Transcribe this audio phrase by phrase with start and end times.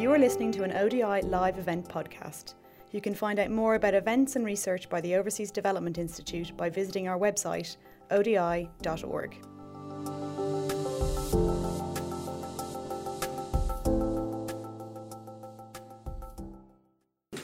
[0.00, 2.54] You are listening to an ODI live event podcast.
[2.90, 6.70] You can find out more about events and research by the Overseas Development Institute by
[6.70, 7.76] visiting our website,
[8.10, 9.36] odi.org.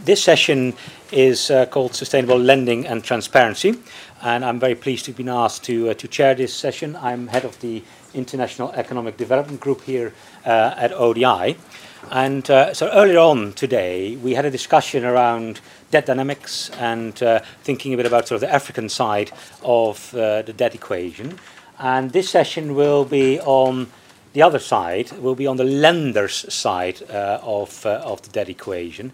[0.07, 0.73] This session
[1.13, 3.75] is uh, called Sustainable Lending and Transparency,
[4.23, 6.97] and I'm very pleased to have been asked to, uh, to chair this session.
[6.97, 7.83] I'm head of the
[8.17, 10.13] International Economic Development Group here
[10.45, 11.57] uh, at ODI.
[12.11, 17.41] And uh, so earlier on today, we had a discussion around debt dynamics and uh,
[17.63, 21.39] thinking a bit about sort of the African side of uh, the debt equation.
[21.79, 23.89] And this session will be on
[24.33, 29.13] the other side, will be on the lender's side of, of the debt equation.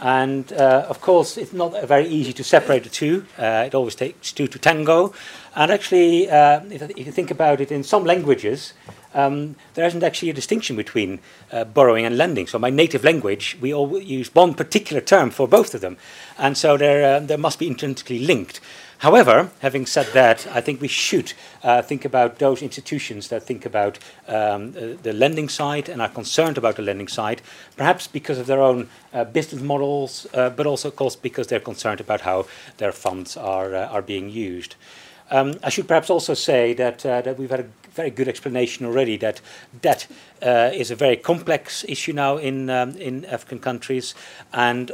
[0.00, 3.26] And uh, of course, it's not very easy to separate the two.
[3.38, 5.12] Uh, it always takes two to tango.
[5.54, 8.72] And actually, uh, if, if, you think about it in some languages,
[9.12, 11.20] um, there isn't actually a distinction between
[11.52, 12.46] uh, borrowing and lending.
[12.46, 15.98] So, my native language, we all use one particular term for both of them.
[16.38, 18.60] And so, there, uh, there must be intrinsically linked.
[19.00, 23.64] However, having said that, I think we should uh, think about those institutions that think
[23.64, 23.98] about
[24.28, 27.40] um, uh, the lending side and are concerned about the lending side,
[27.78, 31.60] perhaps because of their own uh, business models, uh, but also, of course, because they're
[31.60, 32.44] concerned about how
[32.76, 34.74] their funds are, uh, are being used.
[35.30, 38.84] Um, I should perhaps also say that, uh, that we've had a very good explanation
[38.84, 39.40] already that
[39.80, 40.08] debt
[40.42, 44.14] is a very complex issue now in, um, in African countries,
[44.52, 44.92] and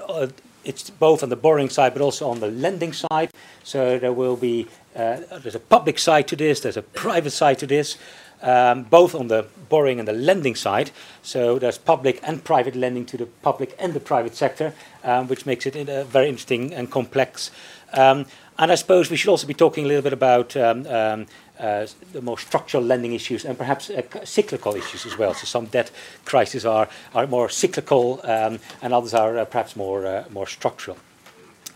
[0.67, 3.31] it's both on the borrowing side but also on the lending side.
[3.63, 7.59] So there will be uh, there's a public side to this, there's a private side
[7.59, 7.99] to this,
[8.43, 10.91] um, both on the borrowing and the lending side.
[11.23, 14.73] So there's public and private lending to the public and the private sector,
[15.05, 17.51] um, which makes it a very interesting and complex.
[17.93, 18.27] Um,
[18.59, 21.27] and I suppose we should also be talking a little bit about um, um,
[21.59, 25.35] uh, the more structural lending issues and perhaps uh, cyclical issues as well.
[25.35, 25.91] So some debt
[26.25, 30.99] crises are, are more cyclical um, and others are uh, perhaps more, uh, more structural.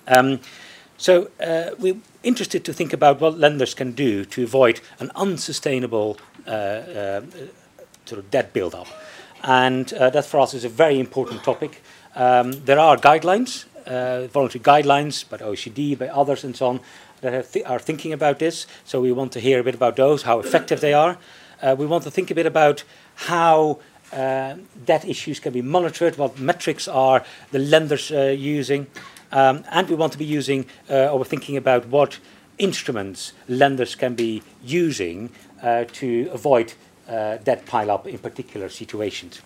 [0.06, 0.40] Um,
[0.96, 6.18] so uh, we're interested to think about what lenders can do to avoid an unsustainable
[6.46, 7.22] uh,
[8.04, 8.88] sort of debt build-up.
[9.42, 11.82] And that for us is a very important topic.
[12.14, 16.80] Um, there are guidelines, voluntary guidelines by OECD, by others and so on,
[17.20, 18.66] that th are thinking about this.
[18.84, 21.18] So we want to hear a bit about those, how effective they are.
[21.62, 22.84] Uh, we want to think a bit about
[23.14, 23.78] how
[24.12, 24.54] uh,
[24.86, 28.86] debt issues can be monitored, what metrics are the lenders uh, using,
[29.32, 32.18] um, and we want to be using uh, or we're thinking about what
[32.58, 35.30] instruments lenders can be using
[35.62, 36.72] uh, to avoid
[37.08, 39.40] uh, debt pile-up in particular situations.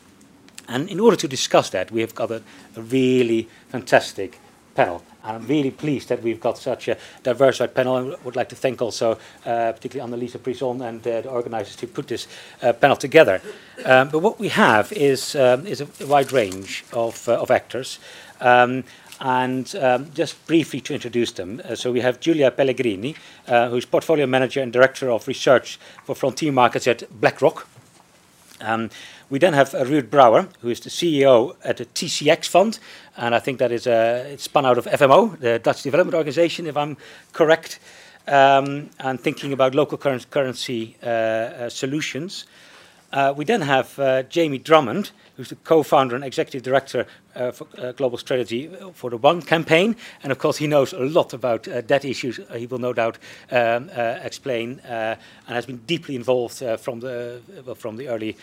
[0.68, 2.42] And in order to discuss that, we have got a,
[2.76, 4.38] a really fantastic
[4.74, 5.02] panel.
[5.22, 7.96] And I'm really pleased that we've got such a diversified panel.
[7.96, 11.86] I would like to thank also, uh, particularly Annalisa Prizzon and uh, the organizers who
[11.86, 12.28] put this
[12.62, 13.40] uh, panel together.
[13.84, 17.98] Um, but what we have is, um, is a wide range of, uh, of actors.
[18.40, 18.84] Um,
[19.20, 23.14] and um, just briefly to introduce them, uh, so we have Giulia Pellegrini,
[23.46, 27.66] uh, who's portfolio manager and director of research for frontier markets at BlackRock.
[28.60, 28.90] Um,
[29.30, 32.78] we then have uh, Ruurd Brouwer, who is the CEO at the TCX Fund,
[33.16, 36.66] and I think that is uh, it's spun out of FMO, the Dutch Development Organization,
[36.66, 36.96] if I'm
[37.32, 37.78] correct,
[38.28, 42.46] um, and thinking about local currency uh, uh, solutions.
[43.14, 47.68] Uh, we then have uh, Jamie Drummond, who's the co-founder and executive director uh, for
[47.78, 49.94] uh, global strategy for the One campaign,
[50.24, 52.40] and of course he knows a lot about uh, debt issues.
[52.40, 53.18] Uh, he will no doubt
[53.52, 53.88] um,
[54.24, 58.36] explain, and has been deeply involved from the well, from the early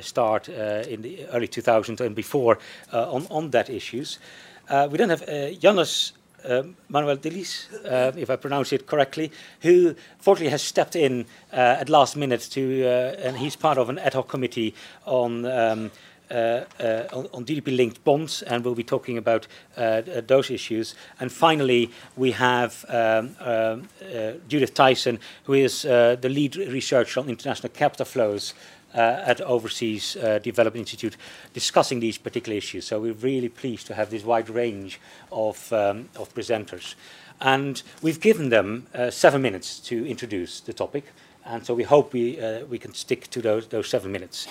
[0.00, 2.58] start in the early 2000s and before
[2.92, 4.18] on on debt issues.
[4.90, 5.22] we then have
[5.60, 6.12] Yannis
[6.44, 9.30] uh, Manuelides, uh, if I pronounce it correctly,
[9.60, 13.88] who fortunately has stepped in uh, at last minute to, uh, and he's part of
[13.88, 15.44] an ad hoc committee on.
[15.44, 15.90] Um,
[16.30, 20.94] uh, uh, on, on GDP-linked bonds, and we'll be talking about those issues.
[21.20, 23.88] And finally, we have um, um
[24.48, 28.54] Judith Tyson, who is the lead researcher on international capital flows
[28.94, 31.16] uh, at Overseas uh, Development Institute
[31.54, 32.86] discussing these particular issues.
[32.86, 35.00] So we're really pleased to have this wide range
[35.30, 36.94] of, um, of presenters.
[37.40, 41.04] And we've given them uh, seven minutes to introduce the topic.
[41.44, 44.46] And so we hope we, uh, we can stick to those, those seven minutes.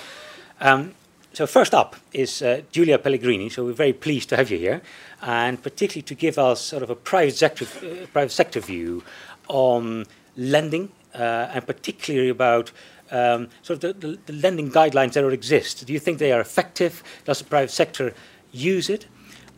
[0.60, 0.94] Um,
[1.34, 3.50] so first up is uh, Giulia Pellegrini.
[3.50, 4.82] So we're very pleased to have you here,
[5.22, 9.04] and particularly to give us sort of a private sector, uh, private sector view
[9.48, 10.06] on
[10.36, 12.72] lending, and particularly about
[13.12, 15.86] um, sort of the, the, the, lending guidelines that exist.
[15.86, 17.04] Do you think they are effective?
[17.26, 18.14] Does the private sector
[18.52, 19.08] use it?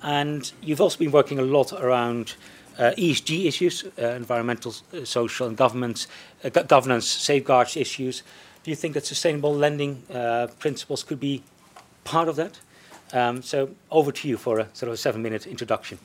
[0.01, 2.35] And you've also been working a lot around
[2.77, 6.07] uh, ESG issues, uh, environmental, uh, social, and governance,
[6.44, 8.23] uh, governance safeguards issues.
[8.63, 11.44] Do you think that sustainable lending uh, principles could be
[12.03, 12.59] part of that?
[13.13, 16.00] Um, so over to you for a sort of a seven-minute introduction.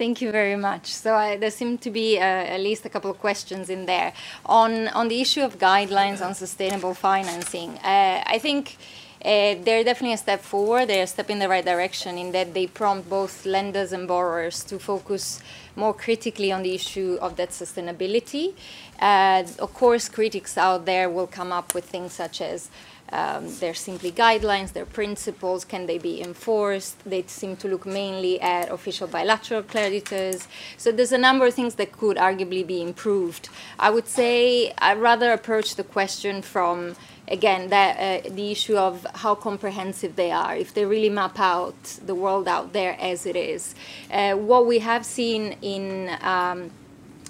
[0.00, 0.86] Thank you very much.
[0.86, 4.14] So I, there seem to be uh, at least a couple of questions in there
[4.46, 7.70] on on the issue of guidelines on sustainable financing.
[7.84, 8.78] Uh, I think.
[9.22, 10.86] Uh, they're definitely a step forward.
[10.88, 14.64] They're a step in the right direction in that they prompt both lenders and borrowers
[14.64, 15.42] to focus
[15.76, 18.54] more critically on the issue of that sustainability.
[18.98, 22.70] Uh, of course, critics out there will come up with things such as
[23.12, 26.96] um, they're simply guidelines, they're principles, can they be enforced?
[27.04, 30.46] They seem to look mainly at official bilateral creditors.
[30.76, 33.48] So there's a number of things that could arguably be improved.
[33.78, 36.96] I would say I'd rather approach the question from
[37.28, 41.80] again that uh, the issue of how comprehensive they are if they really map out
[42.04, 43.74] the world out there as it is
[44.10, 46.70] uh, what we have seen in um,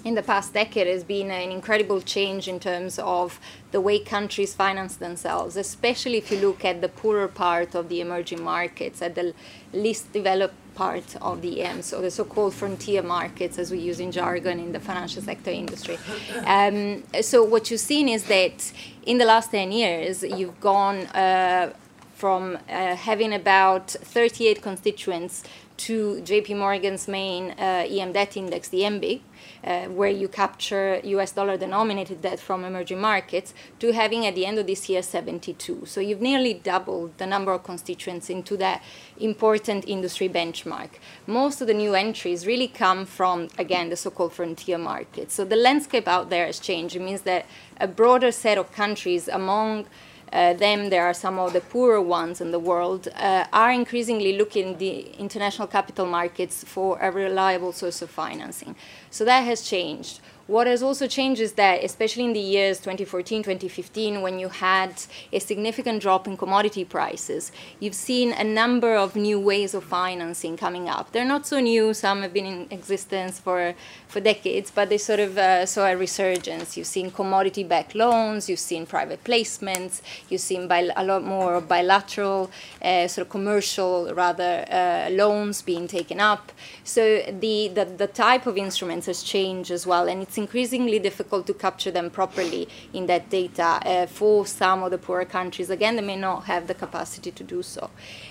[0.03, 3.39] in the past decade has been an incredible change in terms of
[3.71, 8.01] the way countries finance themselves, especially if you look at the poorer part of the
[8.01, 9.33] emerging markets, at the
[9.73, 14.11] least developed part of the EM, so the so-called frontier markets, as we use in
[14.11, 15.97] jargon in the financial sector industry.
[16.45, 18.71] Um, so what you've seen is that
[19.05, 21.73] in the last 10 years, you've gone uh,
[22.15, 25.43] from uh, having about 38 constituents
[25.77, 29.21] to JP Morgan's main uh, EM debt index, the EMBIG,
[29.63, 34.45] uh, where you capture US dollar denominated debt from emerging markets, to having at the
[34.45, 35.85] end of this year 72.
[35.85, 38.83] So you've nearly doubled the number of constituents into that
[39.19, 40.89] important industry benchmark.
[41.27, 45.33] Most of the new entries really come from, again, the so called frontier markets.
[45.33, 46.95] So the landscape out there has changed.
[46.95, 47.45] It means that
[47.79, 49.85] a broader set of countries among
[50.31, 54.37] uh, them, there are some of the poorer ones in the world, uh, are increasingly
[54.37, 58.75] looking the international capital markets for a reliable source of financing.
[59.09, 60.21] So that has changed.
[60.51, 65.01] What has also changed is that, especially in the years 2014, 2015, when you had
[65.31, 70.57] a significant drop in commodity prices, you've seen a number of new ways of financing
[70.57, 71.13] coming up.
[71.13, 73.75] They're not so new, some have been in existence for,
[74.09, 76.75] for decades, but they sort of uh, saw a resurgence.
[76.75, 82.51] You've seen commodity backed loans, you've seen private placements, you've seen a lot more bilateral,
[82.81, 86.51] uh, sort of commercial, rather, uh, loans being taken up.
[86.83, 91.43] So the, the, the type of instruments has changed as well, and it's increasingly difficult
[91.47, 95.69] to capture them properly in that data uh, for some of the poorer countries.
[95.69, 97.83] Again, they may not have the capacity to do so.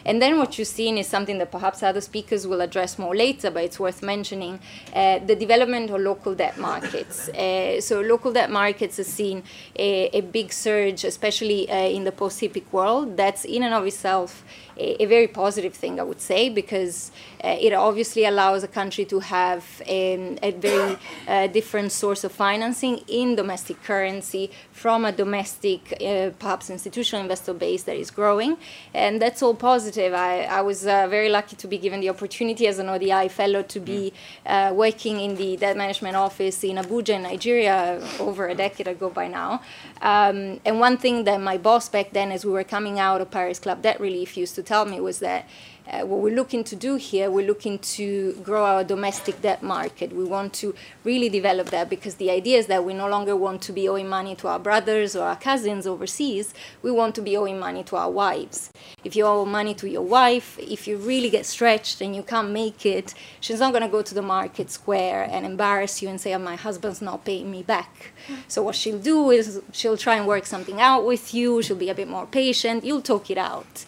[0.05, 3.51] And then what you've seen is something that perhaps other speakers will address more later,
[3.51, 4.55] but it's worth mentioning
[4.95, 7.29] uh, the development of local debt markets.
[7.29, 9.43] Uh, so, local debt markets have seen
[9.77, 13.17] a, a big surge, especially uh, in the post HIPC world.
[13.17, 14.45] That's in and of itself
[14.81, 17.11] a, very positive thing, I would say, because
[17.44, 20.97] uh, it obviously allows a country to have a, a very
[21.29, 27.53] uh, different source of financing in domestic currency from a domestic, uh, perhaps institutional investor
[27.53, 28.56] base that is growing.
[28.94, 30.15] And that's all positive.
[30.15, 33.62] I, I was uh, very lucky to be given the opportunity as an ODI fellow
[33.62, 34.12] to be
[34.47, 39.11] uh, working in the debt management office in Abuja, in Nigeria, over a decade ago
[39.11, 39.61] by now.
[40.00, 43.31] Um, and one thing that my boss back then, as we were coming out of
[43.31, 45.43] Paris Club Debt Relief, used to tell me was that
[45.90, 50.12] uh, what we're looking to do here, we're looking to grow our domestic debt market.
[50.12, 53.61] We want to really develop that because the idea is that we no longer want
[53.62, 56.54] to be owing money to our brothers or our cousins overseas.
[56.83, 58.71] We want to be owing money to our wives.
[59.02, 62.50] If you owe money to your wife, if you really get stretched and you can't
[62.50, 66.21] make it, she's not going to go to the market square and embarrass you and
[66.21, 68.12] say, oh, my husband's not paying me back.
[68.47, 71.62] So what she'll do is she'll try and work something out with you.
[71.62, 72.85] She'll be a bit more patient.
[72.85, 73.85] You'll talk it out.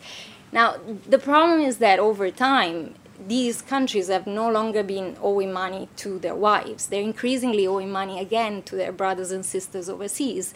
[0.53, 0.77] Now,
[1.09, 2.95] the problem is that over time,
[3.27, 6.87] these countries have no longer been owing money to their wives.
[6.87, 10.55] They're increasingly owing money again to their brothers and sisters overseas,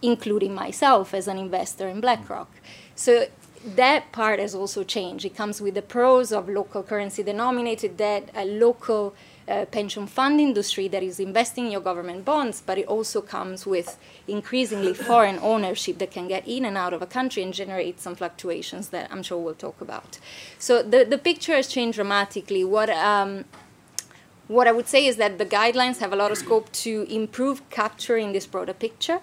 [0.00, 2.50] including myself as an investor in BlackRock.
[2.94, 3.26] So
[3.64, 5.24] that part has also changed.
[5.24, 9.14] It comes with the pros of local currency denominated debt, a local
[9.48, 13.66] uh, pension fund industry that is investing in your government bonds, but it also comes
[13.66, 18.00] with increasingly foreign ownership that can get in and out of a country and generate
[18.00, 20.18] some fluctuations that I'm sure we'll talk about.
[20.58, 22.64] So the, the picture has changed dramatically.
[22.64, 23.44] What um,
[24.48, 27.68] what I would say is that the guidelines have a lot of scope to improve
[27.70, 29.20] capturing this broader picture.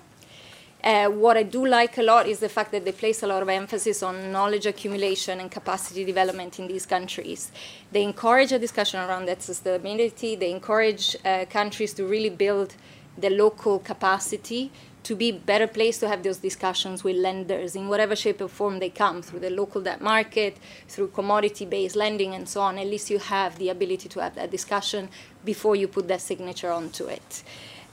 [0.84, 3.44] Uh, what I do like a lot is the fact that they place a lot
[3.44, 7.52] of emphasis on knowledge accumulation and capacity development in these countries.
[7.92, 10.40] They encourage a discussion around that sustainability.
[10.40, 12.76] They encourage uh, countries to really build
[13.16, 14.72] the local capacity
[15.04, 18.80] to be better placed to have those discussions with lenders in whatever shape or form
[18.80, 20.58] they come through the local debt market,
[20.88, 22.78] through commodity based lending, and so on.
[22.78, 25.10] At least you have the ability to have that discussion
[25.44, 27.44] before you put that signature onto it.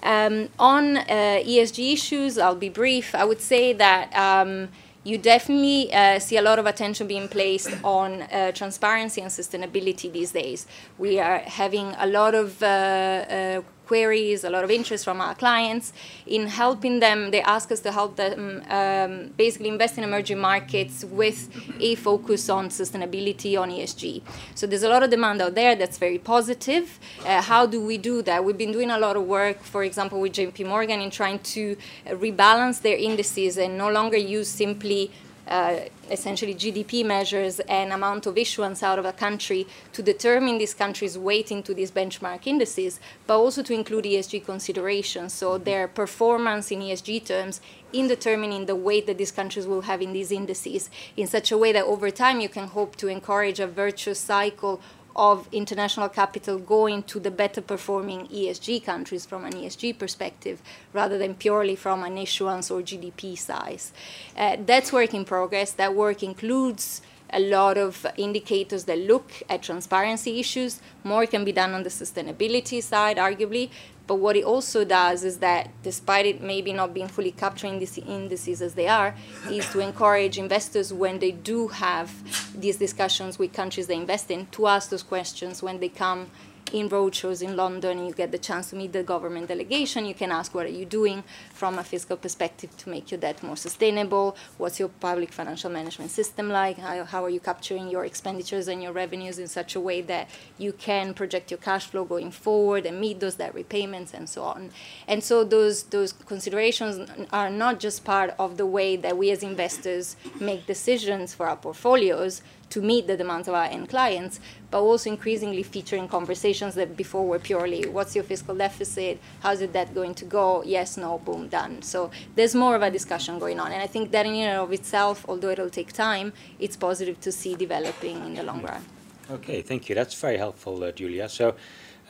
[0.03, 1.03] Um, on uh,
[1.45, 3.15] ESG issues, I'll be brief.
[3.15, 4.69] I would say that um,
[5.05, 10.13] you definitely uh, see a lot of attention being placed on uh, transparency and sustainability
[10.13, 10.67] these days.
[10.99, 15.35] We are having a lot of uh, uh queries, a lot of interest from our
[15.35, 15.93] clients
[16.27, 17.31] in helping them.
[17.31, 21.41] They ask us to help them um, basically invest in emerging markets with
[21.81, 24.23] a focus on sustainability, on ESG.
[24.55, 27.01] So there's a lot of demand out there that's very positive.
[27.25, 28.45] Uh, how do we do that?
[28.45, 31.77] We've been doing a lot of work, for example, with JP Morgan in trying to
[32.07, 35.11] rebalance their indices and no longer use simply
[35.49, 40.75] Uh, essentially GDP measures and amount of issuance out of a country to determine this
[40.75, 45.33] country's weight into these benchmark indices, but also to include ESG considerations.
[45.33, 47.63] So their performance in ESG terms
[47.93, 51.57] in determining the weight that these countries will have in these indices in such a
[51.57, 54.81] way that over time you can hope to encourage a virtuous cycle
[55.19, 61.19] of international capital going to the better performing ESG countries from an ESG perspective rather
[61.19, 63.93] than purely from an issuance or GDP size.
[64.37, 65.73] Uh, that's work in progress.
[65.73, 70.81] That work includes a lot of indicators that look at transparency issues.
[71.03, 73.71] More can be done on the sustainability side, arguably,
[74.09, 77.99] but what it also does is that, despite it maybe not being fully capturing these
[77.99, 79.15] indices as they are,
[79.51, 82.11] is to encourage investors when they do have
[82.59, 86.31] these discussions with countries they invest in to ask those questions when they come
[86.73, 90.05] in roadshows in London, you get the chance to meet the government delegation.
[90.05, 93.43] You can ask, what are you doing from a fiscal perspective to make your debt
[93.43, 94.37] more sustainable?
[94.57, 96.79] What's your public financial management system like?
[96.79, 100.29] How, how are you capturing your expenditures and your revenues in such a way that
[100.59, 104.43] you can project your cash flow going forward and meet those debt repayments and so
[104.43, 104.71] on?
[105.07, 109.43] And so those those considerations are not just part of the way that we as
[109.43, 114.81] investors make decisions for our portfolios to meet the demands of our end clients, but
[114.81, 119.95] also increasingly featuring conversations that before were purely what's your fiscal deficit, how's your debt
[119.95, 121.83] going to go, yes, no, boom, done.
[121.83, 123.73] So there's more of a discussion going on.
[123.73, 127.33] And I think that in and of itself, although it'll take time, it's positive to
[127.33, 128.85] see developing in the long run.
[129.31, 129.95] Okay, thank you.
[129.95, 131.29] That's very helpful, uh, Giulia.
[131.29, 131.55] So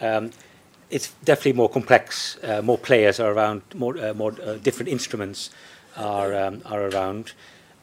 [0.00, 0.30] um,
[0.90, 2.38] it's definitely more complex.
[2.42, 5.50] Uh, more players are around, more, uh, more uh, different instruments
[5.96, 7.32] are, um, are around.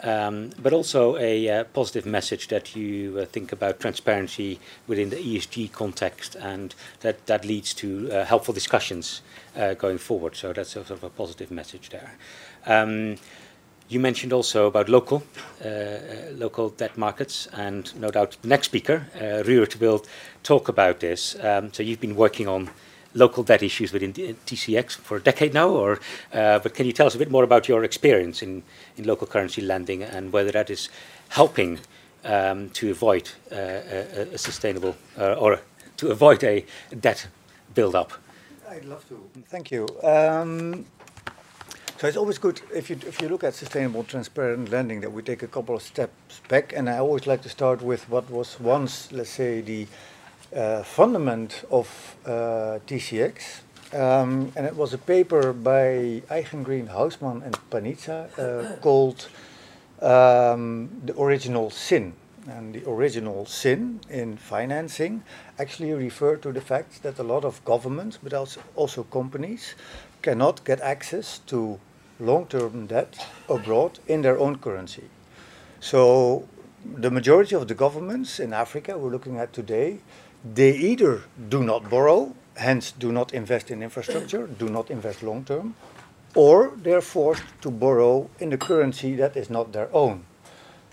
[0.05, 5.15] Um, but also a uh, positive message that you uh, think about transparency within the
[5.15, 9.23] ESG context, and that that leads to uh, helpful discussions
[9.55, 10.35] uh, going forward.
[10.35, 12.11] So that's sort of a positive message there.
[12.67, 13.17] Um,
[13.87, 15.23] you mentioned also about local
[15.63, 15.99] uh, uh,
[16.33, 20.05] local debt markets, and no doubt the next speaker, uh, Ruurd, will
[20.43, 21.35] talk about this.
[21.43, 22.69] Um, so you've been working on
[23.15, 25.99] local debt issues within TCX for a decade now, or
[26.33, 28.61] uh, but can you tell us a bit more about your experience in,
[28.97, 30.89] in local currency lending and whether that is
[31.29, 31.79] helping
[32.25, 35.61] um, to avoid uh, a, a, sustainable uh, or
[35.97, 36.65] to avoid a
[36.99, 37.27] debt
[37.73, 38.11] build-up?
[38.69, 39.29] I'd love to.
[39.47, 39.87] Thank you.
[40.03, 40.85] Um,
[41.97, 45.21] so it's always good if you if you look at sustainable, transparent lending that we
[45.21, 48.59] take a couple of steps back, and I always like to start with what was
[48.59, 49.87] once, let's say, the
[50.55, 53.61] uh, fundament of uh, TCX.
[53.93, 59.27] Um, and it was a paper by Eichengreen, Hausmann, and Panizza uh, called
[60.01, 62.13] um, The Original Sin.
[62.47, 65.23] And the original sin in financing
[65.57, 69.73] actually referred to the fact that a lot of governments, but also, also companies,
[70.21, 71.79] cannot get access to
[72.19, 73.17] long term debt
[73.49, 75.09] abroad in their own currency.
[75.79, 76.47] So,
[76.85, 79.99] the majority of the governments in Africa we're looking at today
[80.53, 85.43] they either do not borrow, hence do not invest in infrastructure, do not invest long
[85.43, 85.75] term,
[86.35, 90.25] or they're forced to borrow in a currency that is not their own.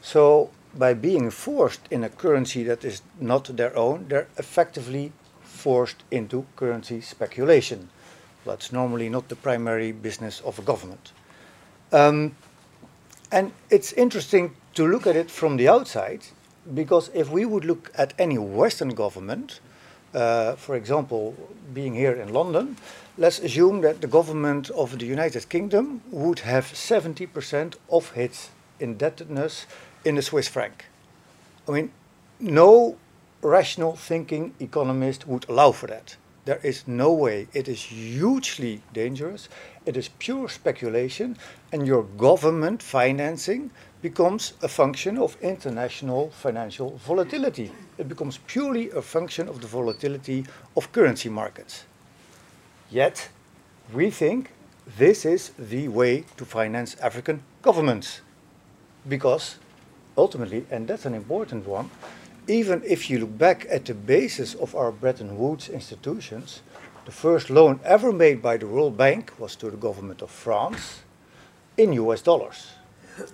[0.00, 6.02] So by being forced in a currency that is not their own, they're effectively forced
[6.10, 7.90] into currency speculation.
[8.44, 11.12] That's normally not the primary business of a government.
[11.92, 12.36] Um,
[13.30, 16.22] and it's interesting to look at it from the outside
[16.74, 19.60] because if we would look at any Western government,
[20.14, 21.34] uh, for example,
[21.72, 22.76] being here in London,
[23.18, 29.66] let's assume that the government of the United Kingdom would have 70% of its indebtedness
[30.04, 30.86] in the Swiss franc.
[31.68, 31.92] I mean,
[32.40, 32.96] no
[33.40, 36.16] rational thinking economist would allow for that.
[36.44, 37.46] There is no way.
[37.52, 39.48] It is hugely dangerous.
[39.86, 41.36] It is pure speculation,
[41.72, 43.70] and your government financing
[44.00, 47.70] becomes a function of international financial volatility.
[47.96, 50.44] It becomes purely a function of the volatility
[50.76, 51.84] of currency markets.
[52.90, 53.28] Yet,
[53.92, 54.50] we think
[54.98, 58.20] this is the way to finance African governments.
[59.08, 59.58] Because
[60.16, 61.90] ultimately, and that's an important one,
[62.48, 66.62] even if you look back at the basis of our Bretton Woods institutions,
[67.04, 71.02] the first loan ever made by the World Bank was to the government of France
[71.76, 72.72] in US dollars.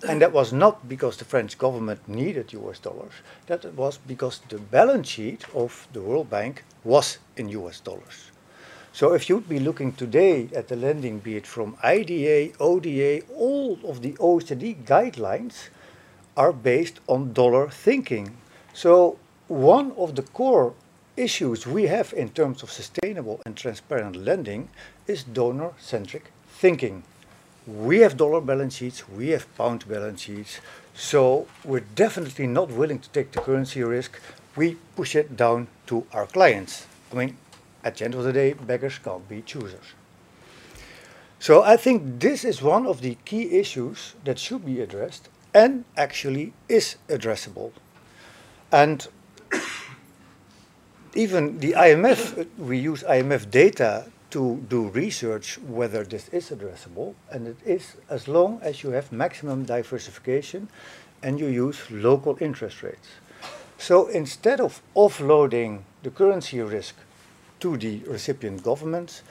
[0.09, 3.13] And that was not because the French government needed US dollars,
[3.47, 8.31] that was because the balance sheet of the World Bank was in US dollars.
[8.93, 13.79] So if you'd be looking today at the lending, be it from IDA, ODA, all
[13.85, 15.69] of the OECD guidelines
[16.37, 18.37] are based on dollar thinking.
[18.79, 19.19] So
[19.49, 20.73] one of the core
[21.17, 24.69] issues we have in terms of sustainable and transparent lending
[25.09, 27.03] is donor-centric thinking.
[27.67, 30.61] We have dollar balance sheets, we have pound balance sheets,
[30.95, 34.21] so we're definitely not willing to take the currency risk.
[34.55, 36.87] We push it down to our clients.
[37.11, 37.37] I mean,
[37.83, 39.89] at the end of the day, beggars can't be choosers.
[41.41, 45.85] So I think this is one of the key issues that should be addressed and
[45.97, 47.73] actually is addressable.
[48.71, 49.07] And
[51.15, 57.49] even the IMF, we use IMF data to do research whether this is addressable, and
[57.49, 60.69] it is as long as you have maximum diversification
[61.23, 63.09] and you use local interest rates.
[63.79, 66.95] So instead of offloading the currency risk
[67.61, 69.23] to the recipient governments,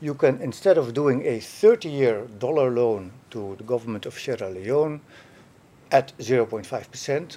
[0.00, 5.00] you can, instead of doing a 30-year dollar loan to the government of Sierra Leone
[5.90, 7.36] at 0.5%,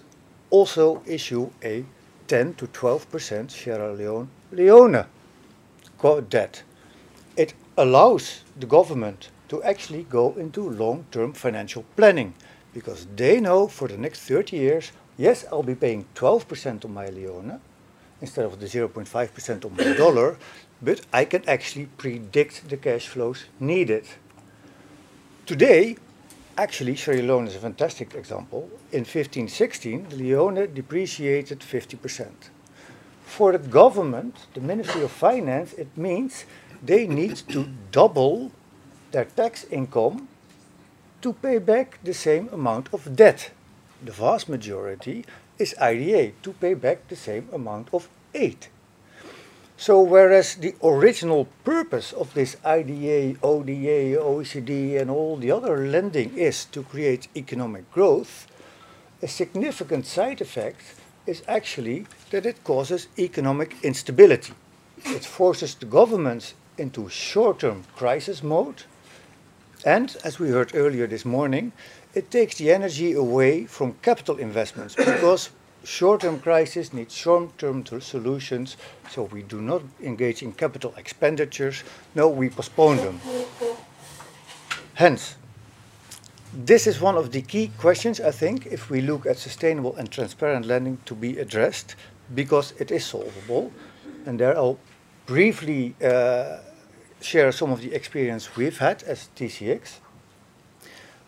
[0.51, 1.83] also issue a
[2.27, 5.05] 10 to 12% Sierra Leone Leone
[6.29, 6.63] debt.
[7.35, 12.33] It allows the government to actually go into long-term financial planning
[12.73, 17.07] because they know for the next 30 years, yes, I'll be paying 12% on my
[17.09, 17.59] Leone
[18.21, 20.37] instead of the 0.5% on my dollar,
[20.81, 24.05] but I can actually predict the cash flows needed.
[25.45, 25.97] Today,
[26.61, 28.69] actually, Sierra Leone is a fantastic example.
[28.91, 32.29] In 1516, the Leone depreciated 50%.
[33.25, 36.45] For the government, the Ministry of Finance, it means
[36.83, 38.51] they need to double
[39.11, 40.27] their tax income
[41.23, 43.51] to pay back the same amount of debt.
[44.05, 45.25] The vast majority
[45.57, 48.67] is IDA, to pay back the same amount of aid.
[49.81, 56.37] So whereas the original purpose of this IDA, ODA, OECD and all the other lending
[56.37, 58.45] is to create economic growth,
[59.23, 60.83] a significant side effect
[61.25, 64.53] is actually that it causes economic instability.
[65.03, 68.83] It forces the governments into short-term crisis mode
[69.83, 71.71] and, as we heard earlier this morning,
[72.13, 75.49] it takes the energy away from capital investments because
[75.83, 78.77] short-term crisis needs short-term solutions,
[79.09, 81.83] so we do not engage in capital expenditures.
[82.15, 83.19] No, we postpone them.
[84.93, 85.35] Hence,
[86.53, 90.11] this is one of the key questions, I think, if we look at sustainable and
[90.11, 91.95] transparent lending to be addressed,
[92.35, 93.71] because it is solvable.
[94.25, 94.77] And there I'll
[95.25, 96.57] briefly uh,
[97.21, 99.99] share some of the experience we've had as TCX.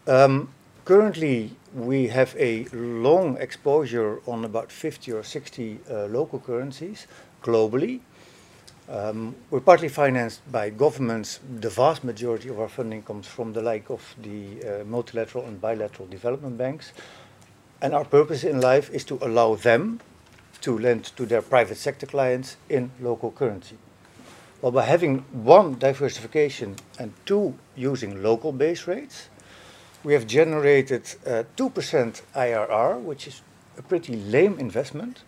[0.08, 0.50] Um,
[0.86, 7.08] currently, we have a long exposure on about 50 or 60 uh, local currencies
[7.42, 8.02] globally.
[8.90, 11.40] Um, we're partly financed by governments.
[11.60, 15.60] The vast majority of our funding comes from the like of the uh, multilateral and
[15.60, 16.92] bilateral development banks.
[17.82, 20.02] And our purpose in life is to allow them
[20.62, 23.78] to lend to their private sector clients in local currency.
[24.62, 29.28] Well, by having one, diversification, and two, using local base rates,
[30.04, 33.42] we have generated 2% uh, IRR, which is
[33.78, 35.24] a pretty lame investment.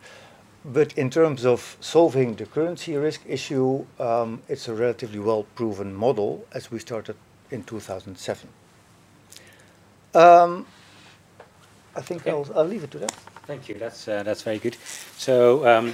[0.66, 6.46] But in terms of solving the currency risk issue, um, it's a relatively well-proven model
[6.54, 7.16] as we started
[7.52, 8.50] in 2007.
[10.16, 10.66] Um,
[11.96, 12.32] I think okay.
[12.32, 13.12] I'll, I'll, leave it to that.
[13.46, 13.76] Thank you.
[13.76, 14.76] That's uh, that's very good.
[15.18, 15.94] So um,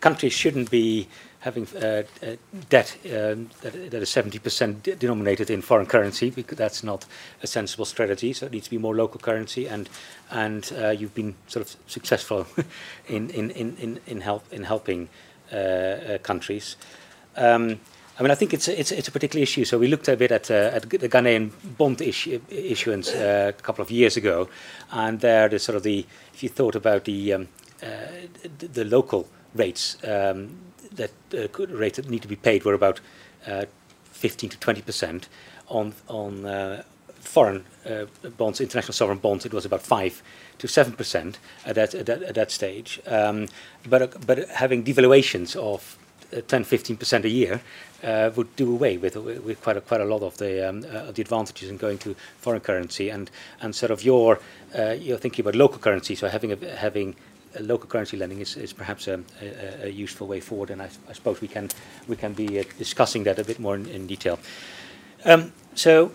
[0.00, 1.08] countries shouldn't be
[1.44, 2.36] having uh, uh,
[2.70, 7.04] debt um, that, that is 70% denominated in foreign currency because that's not
[7.42, 8.32] a sensible strategy.
[8.32, 9.88] So it needs to be more local currency, and
[10.30, 12.46] and uh, you've been sort of successful
[13.08, 15.08] in in in in, help in helping
[15.52, 16.76] uh, uh, countries.
[17.36, 17.80] Um,
[18.18, 19.64] I mean, I think it's a, it's, it's a particular issue.
[19.64, 23.82] So we looked a bit at, uh, at the Ghanaian bond issuance uh, a couple
[23.82, 24.48] of years ago,
[24.92, 27.48] and there, the sort of the if you thought about the um,
[27.82, 27.86] uh,
[28.58, 30.48] the, the local rates, um,
[30.96, 33.00] that uh, rates that need to be paid were about
[33.46, 33.66] uh,
[34.04, 35.28] 15 to 20 percent.
[35.68, 36.82] On on uh,
[37.20, 37.64] foreign
[38.36, 40.22] bonds, international sovereign bonds, it was about five
[40.58, 43.00] to seven percent at that, at that at that stage.
[43.06, 43.48] Um,
[43.88, 45.98] but but having devaluations of
[46.36, 47.60] uh, 10, 15 percent a year
[48.02, 51.10] uh, would do away with with quite a, quite a lot of the um, uh,
[51.12, 53.30] the advantages in going to foreign currency and
[53.60, 54.40] and sort of your
[54.78, 57.14] uh, you're thinking about local currency, so having a, having
[57.60, 61.12] local currency lending is, is perhaps a, a, a, useful way forward, and I, I,
[61.12, 61.68] suppose we can
[62.08, 64.38] we can be uh, discussing that a bit more in, in detail.
[65.24, 66.12] Um, so,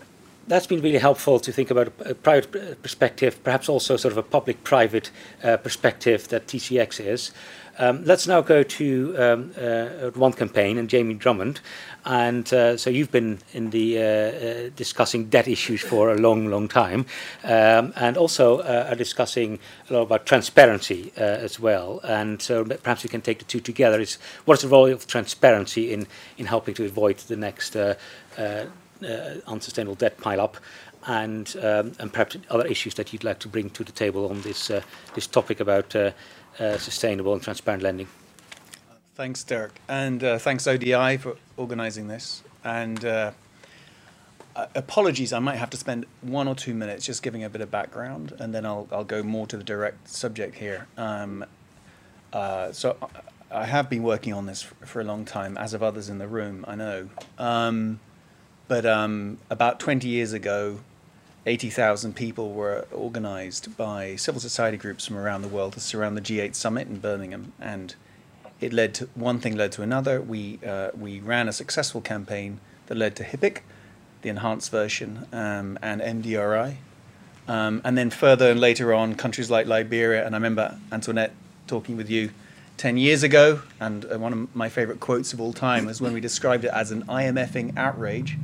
[0.47, 4.23] that's been really helpful to think about a, private perspective, perhaps also sort of a
[4.23, 5.11] public-private
[5.43, 7.31] uh, perspective that TCX is.
[7.79, 11.61] Um, let's now go to um, uh, one campaign and Jamie Drummond.
[12.05, 16.47] And uh, so you've been in the uh, uh, discussing debt issues for a long,
[16.47, 17.05] long time,
[17.45, 22.01] um, and also uh, are discussing a lot about transparency uh, as well.
[22.03, 24.01] And so perhaps we can take the two together.
[24.01, 27.77] Is what is the role of transparency in in helping to avoid the next
[29.47, 30.55] unsustainable debt pileup?
[31.07, 34.41] And um, and perhaps other issues that you'd like to bring to the table on
[34.41, 34.69] this
[35.15, 35.95] this topic about
[36.59, 38.07] sustainable and transparent lending.
[39.19, 42.41] Thanks, Derek, and uh, thanks ODI for organising this.
[42.63, 43.31] And uh,
[44.55, 47.59] uh, apologies, I might have to spend one or two minutes just giving a bit
[47.59, 50.87] of background, and then I'll I'll go more to the direct subject here.
[50.97, 51.45] Um,
[52.31, 52.95] uh, so
[53.51, 56.17] I have been working on this for, for, a long time, as have others in
[56.17, 56.63] the room.
[56.67, 57.99] I know, um,
[58.67, 60.79] but um, about 20 years ago.
[61.45, 66.21] 80,000 people were organised by civil society groups from around the world to surround the
[66.21, 67.95] G8 summit in Birmingham, and
[68.59, 70.21] it led to one thing led to another.
[70.21, 73.59] We uh, we ran a successful campaign that led to HIPC,
[74.21, 76.75] the enhanced version, um, and MDRI,
[77.47, 80.25] um, and then further and later on countries like Liberia.
[80.25, 81.33] And I remember Antoinette
[81.67, 82.31] talking with you.
[82.77, 86.13] 10 years ago, and uh, one of my favorite quotes of all time was when
[86.13, 88.37] we described it as an IMFing outrage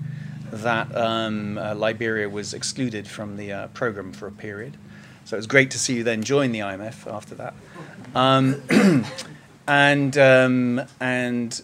[0.64, 4.78] that um, uh, Liberia was excluded from the uh, program for a period.
[5.26, 7.54] So it was great to see you then join the IMF after that.
[8.14, 8.62] Um,
[9.68, 11.62] and um, and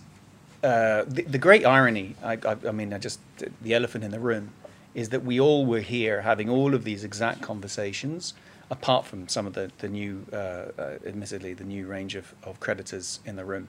[0.63, 3.19] uh, the, the, great irony, I, I, I, mean, I just
[3.61, 4.51] the elephant in the room,
[4.93, 8.33] is that we all were here having all of these exact conversations,
[8.69, 12.59] apart from some of the the new, uh, uh, admittedly, the new range of, of
[12.59, 13.67] creditors in the room.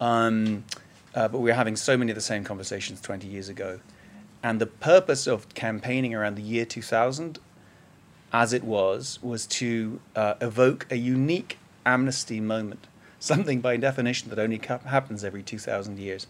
[0.00, 0.64] Um,
[1.14, 3.80] uh, but we were having so many of the same conversations 20 years ago.
[4.42, 7.38] And the purpose of campaigning around the year 2000,
[8.32, 12.86] as it was, was to uh, evoke a unique amnesty moment
[13.22, 16.26] something by definition that only happens every 2,000 years.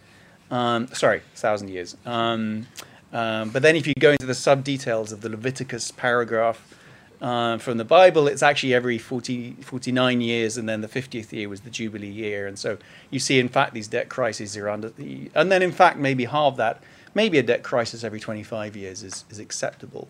[0.50, 1.96] Um, sorry, 1,000 years.
[2.04, 2.66] Um,
[3.12, 6.74] um, but then if you go into the sub details of the Leviticus paragraph
[7.22, 11.48] uh, from the Bible, it's actually every 40, 49 years, and then the 50th year
[11.48, 12.46] was the Jubilee year.
[12.46, 12.76] And so
[13.10, 15.30] you see, in fact, these debt crises are under the.
[15.34, 16.82] And then, in fact, maybe halve that.
[17.14, 20.08] Maybe a debt crisis every 25 years is, is acceptable.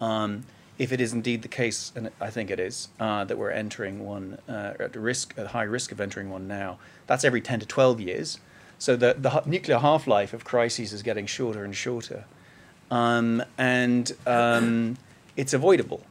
[0.00, 0.44] Um,
[0.78, 4.06] if it is indeed the case, and I think it is, uh, that we're entering
[4.06, 7.66] one uh, at risk, at high risk of entering one now, that's every 10 to
[7.66, 8.38] 12 years.
[8.78, 12.24] So the, the nuclear half life of crises is getting shorter and shorter.
[12.90, 14.96] Um, and um,
[15.36, 16.02] it's avoidable.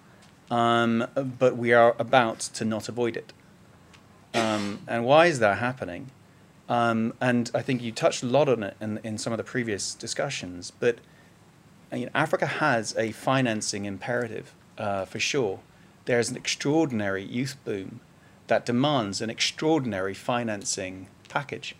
[0.51, 3.33] Um, but we are about to not avoid it.
[4.35, 6.11] Um, and why is that happening?
[6.69, 9.43] Um, and I think you touched a lot on it in, in some of the
[9.43, 10.99] previous discussions, but
[11.91, 15.59] you know, Africa has a financing imperative uh, for sure.
[16.05, 18.01] There's an extraordinary youth boom
[18.47, 21.75] that demands an extraordinary financing package.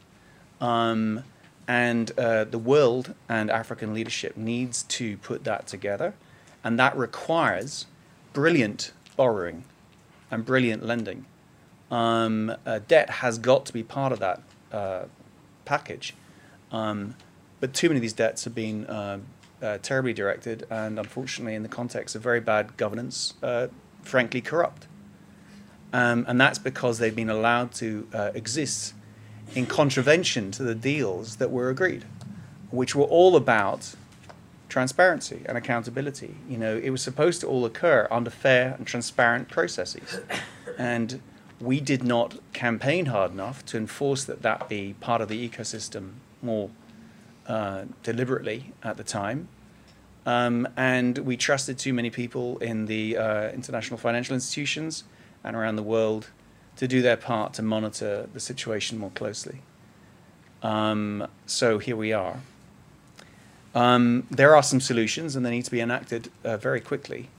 [0.59, 1.23] Um,
[1.67, 6.15] and uh, the world and African leadership needs to put that together.
[6.63, 7.85] And that requires
[8.33, 9.65] brilliant borrowing
[10.31, 11.25] and brilliant lending.
[11.91, 14.41] Um, uh, debt has got to be part of that
[14.71, 15.03] uh,
[15.65, 16.13] package.
[16.71, 17.15] Um,
[17.59, 19.19] but too many of these debts have been uh,
[19.61, 23.67] uh, terribly directed, and unfortunately, in the context of very bad governance, uh,
[24.01, 24.87] frankly corrupt.
[25.91, 28.93] Um, and that's because they've been allowed to uh, exist
[29.55, 32.05] in contravention to the deals that were agreed,
[32.69, 33.95] which were all about
[34.69, 36.35] transparency and accountability.
[36.47, 40.21] You know, it was supposed to all occur under fair and transparent processes.
[40.77, 41.21] And
[41.59, 46.13] we did not campaign hard enough to enforce that that be part of the ecosystem
[46.41, 46.69] more
[47.47, 49.47] uh, deliberately at the time.
[50.25, 55.03] Um, and we trusted too many people in the uh, international financial institutions
[55.43, 56.29] and around the world
[56.77, 59.61] to do their part to monitor the situation more closely.
[60.61, 62.39] Um, so here we are.
[63.75, 67.29] Um, there are some solutions, and they need to be enacted uh, very quickly.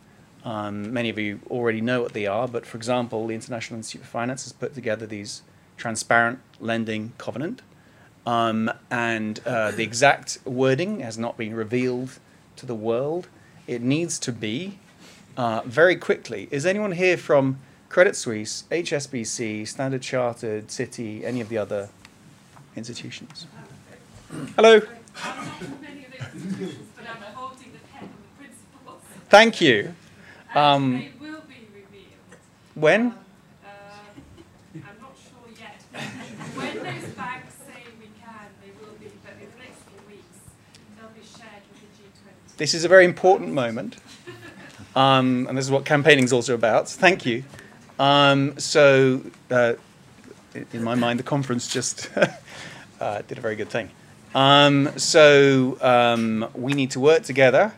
[0.45, 4.03] Um, many of you already know what they are, but for example, the International Institute
[4.03, 5.43] of Finance has put together these
[5.77, 7.63] transparent lending covenant
[8.27, 12.19] um, and uh, the exact wording has not been revealed
[12.57, 13.29] to the world.
[13.67, 14.79] It needs to be
[15.37, 16.49] uh, very quickly.
[16.51, 21.89] Is anyone here from Credit Suisse, HSBC, Standard Chartered, Citi, any of the other
[22.77, 23.47] institutions?
[24.55, 24.81] Hello.
[29.29, 29.95] Thank you.
[30.55, 32.07] Um, it will be revealed.
[32.75, 33.15] when?
[42.61, 43.97] this is a very important moment,
[44.95, 46.91] um, and this is what campaigning is also about.
[46.91, 47.43] Thank you.
[47.99, 49.75] Um, so, uh,
[50.75, 52.11] in my mind, the conference just
[53.01, 53.89] uh, did a very good thing.
[54.35, 57.73] Um, so, um, we need to work together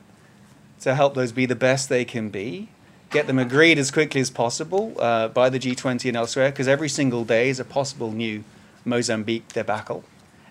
[0.83, 2.68] to help those be the best they can be,
[3.11, 6.88] get them agreed as quickly as possible uh, by the G20 and elsewhere, because every
[6.88, 8.45] single day is a possible new
[8.85, 10.05] Mozambique debacle.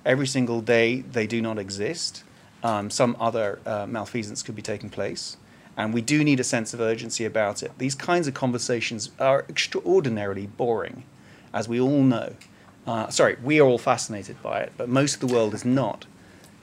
[0.05, 2.23] Every single day they do not exist.
[2.63, 5.37] Um, some other uh, malfeasance could be taking place.
[5.77, 7.71] And we do need a sense of urgency about it.
[7.77, 11.03] These kinds of conversations are extraordinarily boring,
[11.53, 12.35] as we all know.
[12.85, 16.05] Uh, sorry, we are all fascinated by it, but most of the world is not.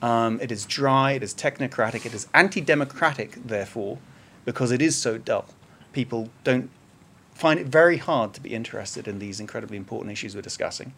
[0.01, 3.99] Um, it is dry, it is technocratic, it is anti democratic, therefore,
[4.45, 5.47] because it is so dull.
[5.93, 6.71] People don't
[7.35, 10.93] find it very hard to be interested in these incredibly important issues we're discussing.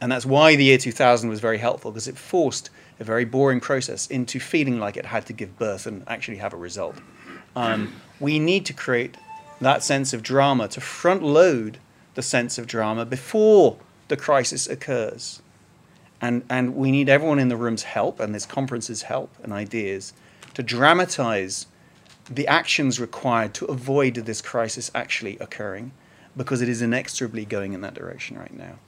[0.00, 3.60] And that's why the year 2000 was very helpful, because it forced a very boring
[3.60, 6.96] process into feeling like it had to give birth and actually have a result.
[7.56, 9.16] Um, we need to create
[9.60, 11.78] that sense of drama, to front load
[12.14, 13.76] the sense of drama before
[14.08, 15.40] the crisis occurs.
[16.24, 20.14] And, and we need everyone in the room's help and this conference's help and ideas
[20.54, 21.66] to dramatize
[22.30, 25.92] the actions required to avoid this crisis actually occurring
[26.34, 28.78] because it is inexorably going in that direction right now.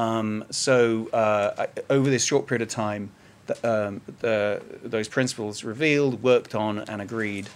[0.00, 3.10] Um, so, uh, over this short period of time,
[3.48, 7.50] the, um, the, those principles revealed, worked on, and agreed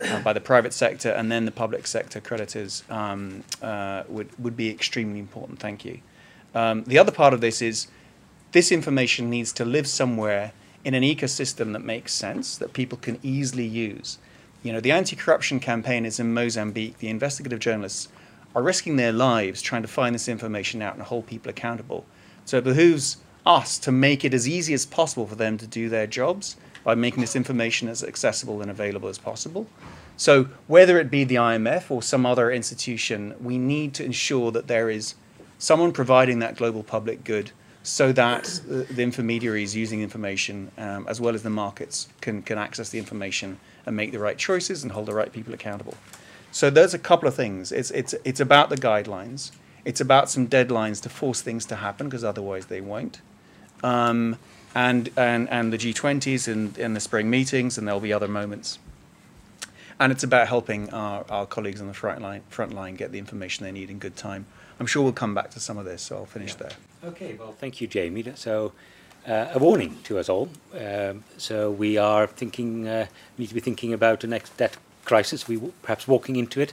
[0.00, 4.56] uh, by the private sector and then the public sector creditors um, uh, would, would
[4.56, 5.58] be extremely important.
[5.58, 6.00] Thank you.
[6.54, 7.88] Um, the other part of this is
[8.52, 10.52] this information needs to live somewhere
[10.84, 14.18] in an ecosystem that makes sense, that people can easily use.
[14.62, 16.98] You know, the anti corruption campaign is in Mozambique.
[16.98, 18.08] The investigative journalists
[18.54, 22.06] are risking their lives trying to find this information out and hold people accountable.
[22.44, 25.88] So it behooves us to make it as easy as possible for them to do
[25.88, 29.66] their jobs by making this information as accessible and available as possible.
[30.16, 34.66] So, whether it be the IMF or some other institution, we need to ensure that
[34.66, 35.14] there is
[35.58, 41.34] someone providing that global public good so that the intermediaries using information, um, as well
[41.34, 45.06] as the markets, can, can access the information and make the right choices and hold
[45.06, 45.94] the right people accountable.
[46.50, 47.72] So, there's a couple of things.
[47.72, 49.52] It's, it's, it's about the guidelines,
[49.84, 53.20] it's about some deadlines to force things to happen, because otherwise they won't
[53.82, 54.36] um,
[54.74, 58.78] and, and, and the G20s and, and the spring meetings, and there'll be other moments.
[60.00, 63.18] And it's about helping our, our colleagues on the front line, front line get the
[63.18, 64.46] information they need in good time.
[64.78, 66.68] I'm sure we'll come back to some of this, so I'll finish yeah.
[66.68, 66.72] there.
[67.04, 68.24] Okay, well, thank you, Jamie.
[68.34, 68.72] So,
[69.26, 70.48] uh, a warning to us all.
[70.74, 73.06] Um, so, we are thinking, uh,
[73.36, 75.46] need to be thinking about the next debt crisis.
[75.46, 76.72] We w- perhaps walking into it,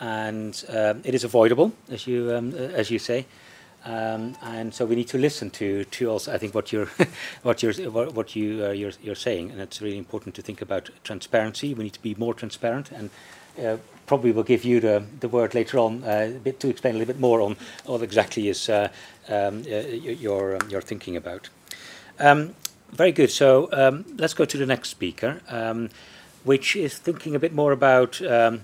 [0.00, 3.26] and um, it is avoidable, as you um, uh, as you say.
[3.84, 6.88] Um, and so we need to listen to to also I think what you're
[7.42, 10.90] what you're what you uh, you're, you're saying, and it's really important to think about
[11.04, 11.72] transparency.
[11.72, 13.10] We need to be more transparent, and
[14.06, 17.14] probably will give you the the word later on uh, bit to explain a little
[17.14, 18.88] bit more on what exactly is uh,
[19.28, 19.78] um, uh,
[20.24, 21.48] you're um, you're thinking about.
[22.18, 22.54] Um,
[22.92, 23.30] very good.
[23.30, 25.88] So um, let's go to the next speaker, um,
[26.44, 28.20] which is thinking a bit more about.
[28.22, 28.60] Um,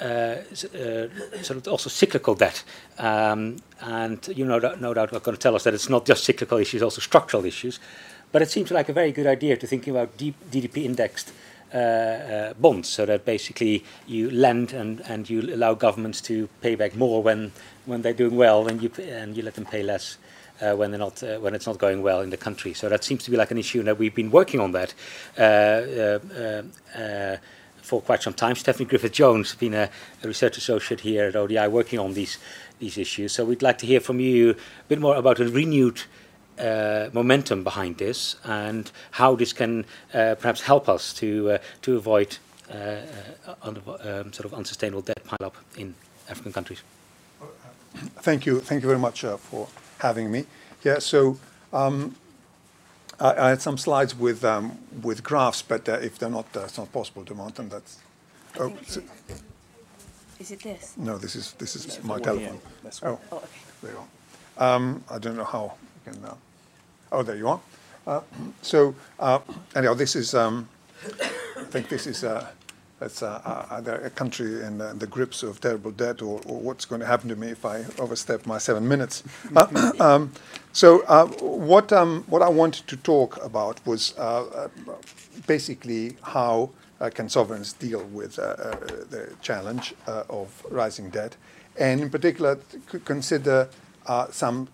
[0.00, 0.40] uh,
[0.74, 1.08] uh,
[1.42, 2.64] sort of also cyclical debt.
[2.98, 6.24] Um, and you know, no doubt are going to tell us that it's not just
[6.24, 7.78] cyclical issues, also structural issues.
[8.32, 11.32] But it seems like a very good idea to think about GDP indexed
[11.74, 16.74] uh, uh, bonds, so that basically you lend and, and you allow governments to pay
[16.74, 17.52] back more when,
[17.86, 20.18] when they're doing well, and you, and you let them pay less.
[20.60, 22.72] Uh, when they're not uh, when it's not going well in the country.
[22.72, 24.94] So that seems to be like an issue that we've been working on that
[27.82, 28.54] for quite some time.
[28.54, 29.90] Stephanie Griffith Jones has been a,
[30.22, 32.38] a, research associate here at ODI working on these
[32.78, 33.32] these issues.
[33.32, 34.54] So we'd like to hear from you a
[34.88, 36.02] bit more about a renewed
[36.58, 39.84] uh, momentum behind this and how this can
[40.14, 42.38] uh, perhaps help us to uh, to avoid
[42.70, 45.94] uh, uh, under, um, sort of unsustainable debt pileup in
[46.28, 46.82] African countries.
[48.22, 48.60] Thank you.
[48.60, 50.44] Thank you very much uh, for having me.
[50.82, 50.98] Yeah.
[50.98, 51.38] So.
[51.72, 52.16] Um,
[53.20, 56.64] I, I had some slides with um, with graphs, but uh, if they're not, uh,
[56.64, 57.68] it's not possible to mount them.
[57.68, 57.98] That's.
[58.58, 59.00] Oh, so
[60.42, 60.94] is it this?
[60.96, 62.60] No, this is this is my telephone.
[63.02, 63.46] Oh, oh, okay.
[63.82, 63.98] There you
[64.58, 64.74] are.
[64.74, 66.24] Um, I don't know how you can.
[66.24, 66.34] Uh,
[67.12, 67.60] oh, there you are.
[68.06, 68.20] Uh,
[68.62, 69.38] so uh,
[69.74, 70.34] anyhow, this is.
[70.34, 70.68] Um,
[71.04, 72.24] I think this is.
[72.24, 72.46] Uh,
[73.00, 77.28] it's a country in the grips of terrible debt, or, or, what's going to happen
[77.30, 79.24] to me if I overstep my seven minutes.
[80.00, 80.30] um,
[80.72, 84.68] so uh, what um, what I wanted to talk about was uh, uh
[85.46, 88.76] basically how uh, can sovereigns deal with uh, uh,
[89.10, 91.36] the challenge of rising debt,
[91.76, 92.58] and in particular
[93.04, 93.68] consider
[94.30, 94.68] some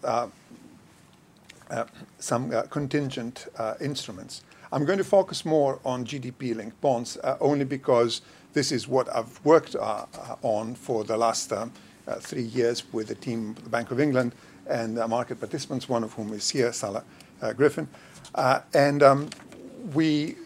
[2.19, 3.47] some contingent
[3.81, 4.43] instruments.
[4.71, 8.21] I'm going to focus more on GDP-linked bonds uh, only because
[8.53, 11.73] this is what I've worked uh, uh on for the last um,
[12.07, 14.33] uh, three years with the team, the Bank of England,
[14.67, 17.03] and market participants, one of whom is here, Salah
[17.57, 17.89] Griffin.
[18.75, 19.31] and um,
[19.95, 20.37] we,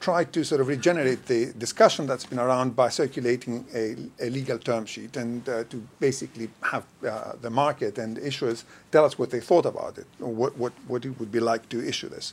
[0.00, 4.58] tried to sort of regenerate the discussion that's been around by circulating a, a legal
[4.58, 9.30] term sheet and uh, to basically have uh, the market and issuers tell us what
[9.30, 12.32] they thought about it, or what, what, what it would be like to issue this.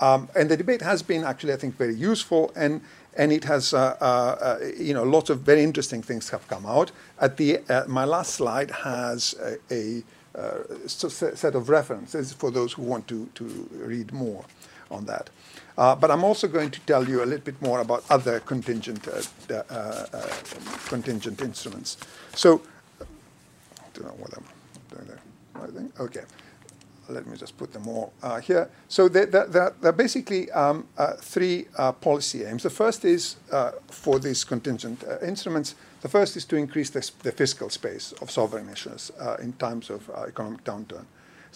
[0.00, 2.80] Um, and the debate has been actually, I think, very useful, and
[3.16, 6.64] and it has, uh, uh, uh you know, lots of very interesting things have come
[6.66, 6.92] out.
[7.20, 10.04] At the uh, my last slide has a, a
[10.86, 14.44] set of references for those who want to to read more
[14.90, 15.30] on that.
[15.78, 19.06] Uh, but I'm also going to tell you a little bit more about other contingent,
[19.06, 19.22] uh,
[19.54, 20.26] uh, uh
[20.88, 21.98] contingent instruments.
[22.34, 22.60] So,
[23.00, 23.04] I
[23.94, 24.44] don't know what I'm
[24.90, 25.20] doing there.
[25.54, 26.24] I think, okay.
[27.10, 28.68] Let me just put them all uh, here.
[28.88, 30.86] So there, there, are basically um,
[31.20, 31.66] three
[32.02, 32.64] policy aims.
[32.64, 33.36] The first is
[33.86, 38.68] for these contingent instruments, the first is to increase the, the fiscal space of sovereign
[38.68, 39.10] issues
[39.40, 41.06] in times of economic downturn.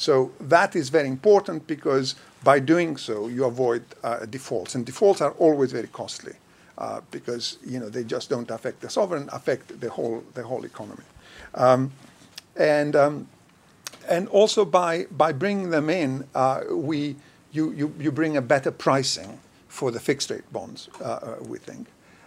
[0.03, 4.75] So that is very important because by doing so, you avoid uh, defaults.
[4.75, 6.33] And defaults are always very costly
[6.77, 10.65] uh, because you know, they just don't affect the sovereign, affect the whole, the whole
[10.65, 11.05] economy.
[11.55, 11.93] Um,
[12.57, 13.29] and, um,
[14.09, 17.15] and also by, by bringing them in, uh, we,
[17.53, 19.39] you, you, you bring a better pricing
[19.69, 21.87] for the fixed rate bonds, uh, uh, we think.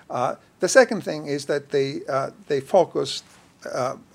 [0.09, 1.99] Uh, the second thing is that they,
[2.47, 3.23] they focus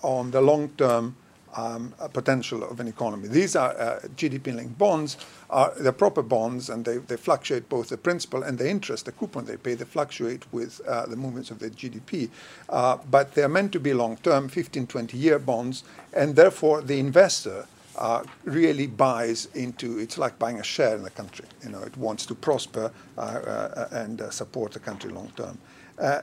[0.02, 1.14] on the long term
[1.56, 3.28] um, potential of an economy.
[3.28, 5.16] These are uh, GDP-linked bonds.
[5.50, 9.12] Are the proper bonds, and they, they fluctuate both the principal and the interest, the
[9.12, 9.74] coupon they pay.
[9.74, 12.30] They fluctuate with uh, the movements of the GDP,
[12.68, 15.82] uh, but they are meant to be long-term, 15, 20-year bonds,
[16.12, 19.98] and therefore the investor uh, really buys into.
[19.98, 21.46] It's like buying a share in the country.
[21.64, 25.58] You know, it wants to prosper uh, uh, and support the country long-term,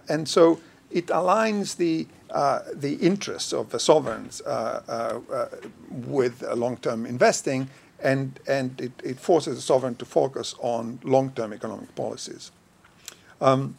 [0.07, 0.59] and so
[0.89, 5.47] it aligns the uh, the interests of the sovereigns uh, uh, uh
[6.07, 7.69] with long-term investing,
[8.03, 12.51] and and it, it, forces the sovereign to focus on long-term economic policies.
[13.39, 13.77] Um,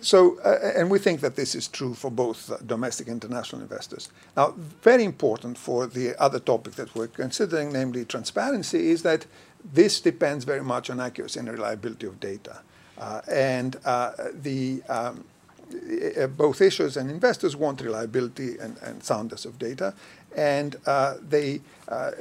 [0.00, 4.10] so, uh, and we think that this is true for both domestic and international investors.
[4.36, 9.26] Now, very important for the other topic that we're considering, namely transparency, is that
[9.64, 12.60] this depends very much on accuracy and reliability of data.
[12.96, 13.72] Uh, and
[14.34, 15.12] the um, uh,
[16.36, 19.94] both issuers and investors want reliability and, and soundness of data,
[20.36, 22.12] and uh, they uh,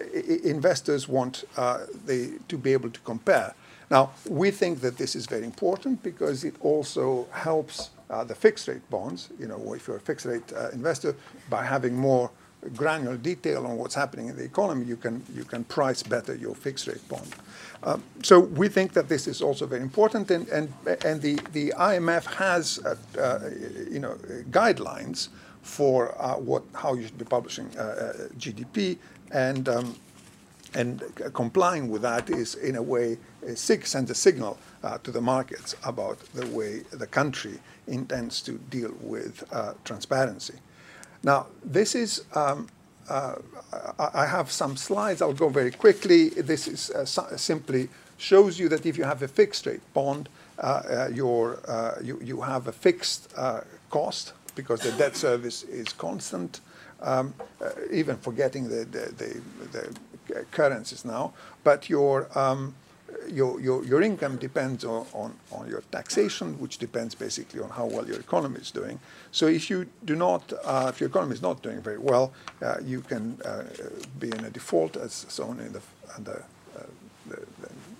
[0.43, 3.53] investors want uh, they to be able to compare.
[3.89, 8.67] Now, we think that this is very important because it also helps uh, the fixed
[8.67, 9.29] rate bonds.
[9.39, 11.15] You know, if you're a fixed rate uh, investor,
[11.49, 12.29] by having more
[12.75, 16.55] granular detail on what's happening in the economy, you can you can price better your
[16.55, 17.35] fixed rate bond.
[17.83, 20.73] Um, so we think that this is also very important, and and,
[21.05, 23.49] and the, the IMF has uh, uh,
[23.89, 24.15] you know
[24.49, 25.29] guidelines
[25.61, 28.97] for uh, what how you should be publishing uh, uh, GDP,
[29.31, 29.95] and um,
[30.73, 35.21] and complying with that is in a way a sends a signal uh, to the
[35.21, 39.43] markets about the way the country intends to deal with
[39.85, 40.55] transparency.
[41.27, 42.69] Now this is um,
[43.09, 43.35] uh,
[43.99, 45.21] I have some slides.
[45.21, 46.29] I'll go very quickly.
[46.29, 51.09] This is uh, simply shows you that if you have a fixed rate bond, uh,
[51.13, 51.59] your,
[52.01, 53.33] you, you have a fixed
[53.89, 56.61] cost because the debt service is constant,
[57.01, 57.33] um,
[57.91, 59.41] even forgetting the, the, the,
[60.31, 61.33] the currencies now.
[61.63, 62.73] But your um,
[63.29, 67.85] your, your, your income depends on, on, on, your taxation, which depends basically on how
[67.85, 68.99] well your economy is doing.
[69.31, 72.77] So if you do not, uh, if your economy is not doing very well, uh,
[72.83, 73.63] you can uh,
[74.19, 75.81] be in a default as shown in the,
[76.19, 76.83] the, uh,
[77.27, 77.45] the,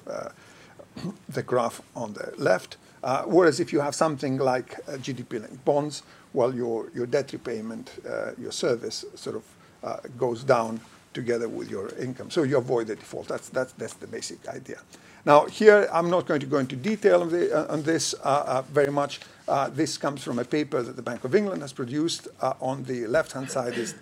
[0.06, 0.32] the, uh,
[1.30, 2.78] the, graph on the left.
[3.04, 7.91] Uh, whereas if you have something like GDP-linked bonds, well, your, your debt repayment,
[8.39, 10.80] your service sort of goes down
[11.17, 12.30] together with your income.
[12.30, 13.28] So you avoid the default.
[13.28, 14.80] That's, that's, that's the basic idea.
[15.26, 18.18] Now, here, I'm not going to go into detail on, the, uh, on this uh,
[18.24, 19.20] uh, very much.
[19.47, 22.28] Uh, this comes from a paper that the Bank of England has produced.
[22.39, 23.95] Uh, on the left-hand side is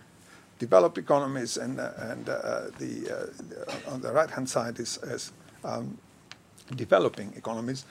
[0.59, 3.31] developed economies, and, uh, and the,
[3.87, 5.31] on the right-hand side is, is
[5.63, 5.97] um,
[6.75, 7.85] developing economies.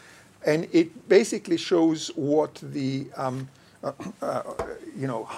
[0.47, 3.49] And it basically shows what the um,
[4.97, 5.29] you know,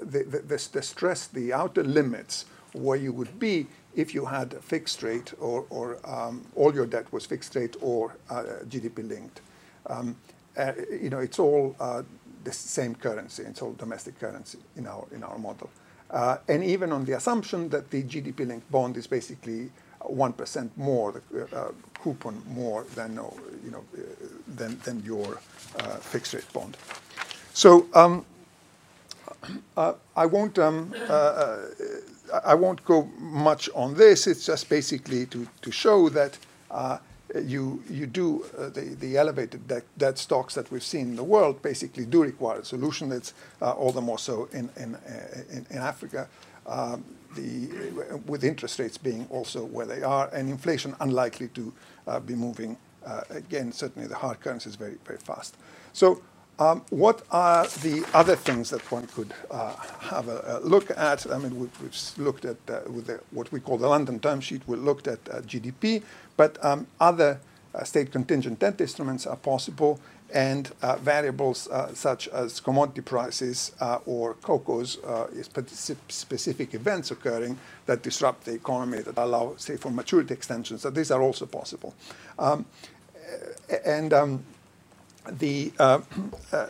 [0.00, 4.60] the, the, the, stress, the outer limits where you would be if you had a
[4.60, 9.40] fixed rate or, or um, all your debt was fixed rate or uh, GDP linked.
[9.86, 10.16] Um,
[10.56, 12.02] uh, you know, it's all uh,
[12.44, 13.42] the same currency.
[13.42, 15.70] It's all domestic currency in our in our model.
[16.10, 20.34] Uh, and even on the assumption that the GDP linked bond is basically one
[20.76, 23.18] more, the uh, coupon more than
[23.64, 23.84] you know
[24.46, 25.40] than than your
[25.78, 26.76] uh, fixed rate bond.
[27.52, 28.24] So um,
[29.76, 31.58] uh, I won't um, uh,
[32.44, 34.26] I won't go much on this.
[34.26, 36.38] It's just basically to to show that
[37.44, 41.24] you you do uh, the the elevated debt, debt, stocks that we've seen in the
[41.24, 43.08] world basically do require a solution.
[43.08, 46.28] That's uh, all the more so in in uh, in, in, Africa.
[46.66, 47.04] Um,
[47.34, 51.72] the, with interest rates being also where they are, and inflation unlikely to
[52.06, 53.72] uh, be moving uh, again.
[53.72, 55.56] Certainly, the hard currency is very very fast.
[55.92, 56.22] So
[56.58, 61.30] um, what are the other things that one could uh, have a, a, look at?
[61.30, 64.40] I mean, we've, we've looked at uh, with the, what we call the London term
[64.40, 64.62] sheet.
[64.66, 66.02] We looked at uh, GDP,
[66.36, 67.40] but um, other
[67.74, 70.00] uh, state contingent debt instruments are possible,
[70.32, 73.72] and uh, variables uh, such as commodity prices
[74.06, 74.96] or COCOs,
[76.08, 80.82] specific events occurring that disrupt the economy that allow, say, for maturity extensions.
[80.82, 81.94] So these are also possible,
[82.38, 82.64] um,
[83.84, 84.44] and um,
[85.30, 86.00] the uh,
[86.52, 86.66] uh,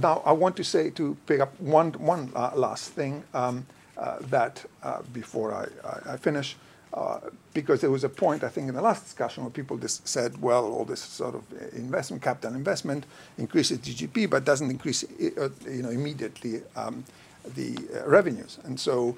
[0.00, 3.66] now I want to say to pick up one one uh, last thing um,
[3.96, 6.56] uh, that uh, before I, I, I finish.
[6.94, 7.20] Uh,
[7.54, 10.42] because there was a point, I think, in the last discussion where people just said,
[10.42, 13.06] well, all this sort of investment, capital investment,
[13.38, 17.02] increases GDP, but doesn't increase, you know, immediately um,
[17.54, 18.58] the revenues.
[18.64, 19.16] And so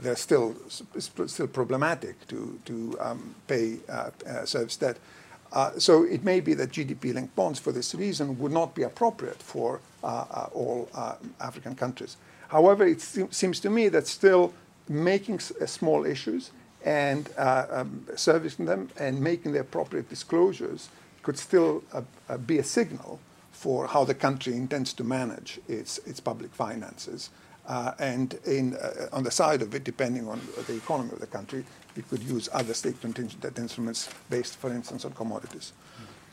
[0.00, 0.56] they're still
[0.98, 3.76] still problematic to to um, pay
[4.46, 4.96] service debt.
[5.52, 9.42] Uh, so it may be that GDP-linked bonds, for this reason, would not be appropriate
[9.42, 12.16] for uh, uh, all uh, African countries.
[12.48, 14.52] However, it seems to me that still
[14.88, 16.50] making small issues
[16.84, 20.88] and um, servicing them and making the appropriate disclosures
[21.22, 21.82] could still
[22.46, 23.20] be a signal
[23.52, 27.30] for how the country intends to manage its, its public finances.
[27.66, 31.26] Uh, and in, uh, on the side of it, depending on the economy of the
[31.26, 31.64] country,
[31.96, 35.72] we could use other state contingent debt instruments based, for instance, on commodities.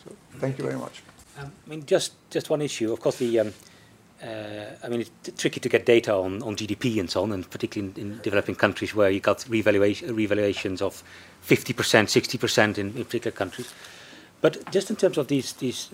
[0.04, 1.04] So thank you very much.
[1.38, 2.92] Um, I mean, just just one issue.
[2.94, 3.54] Of course, the um,
[4.24, 7.50] uh, I mean, it's tricky to get data on, on GDP and so on, and
[7.50, 11.04] particularly in, in developing countries where you got revaluation, revaluations of
[11.48, 13.74] 50%, 60% in, in particular countries.
[14.42, 15.90] But just in terms of these these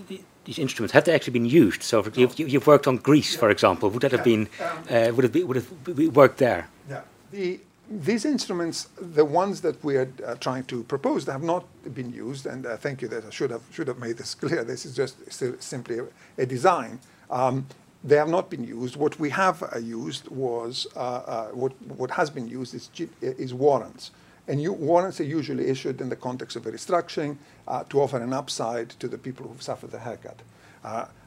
[0.45, 1.81] these instruments, have they actually been used?
[1.81, 3.89] So you've, you've worked on Greece, for example.
[3.89, 4.47] Would that have been
[4.89, 6.67] uh, would it be would it worked there?
[6.87, 7.01] Yeah.
[7.31, 7.59] The
[7.89, 12.45] these instruments, the ones that we are uh, trying to propose, have not been used.
[12.45, 14.63] And uh, thank you that I should have should have made this clear.
[14.63, 15.15] This is just
[15.61, 16.05] simply a,
[16.37, 16.99] a design.
[17.29, 17.67] Um,
[18.03, 18.95] they have not been used.
[18.95, 22.89] What we have uh, used was uh, uh, what what has been used is
[23.21, 24.11] is warrants.
[24.47, 28.19] And you, warrants are usually issued in the context of a restructuring uh, to offer
[28.19, 30.39] an upside to the people who've suffered the haircut.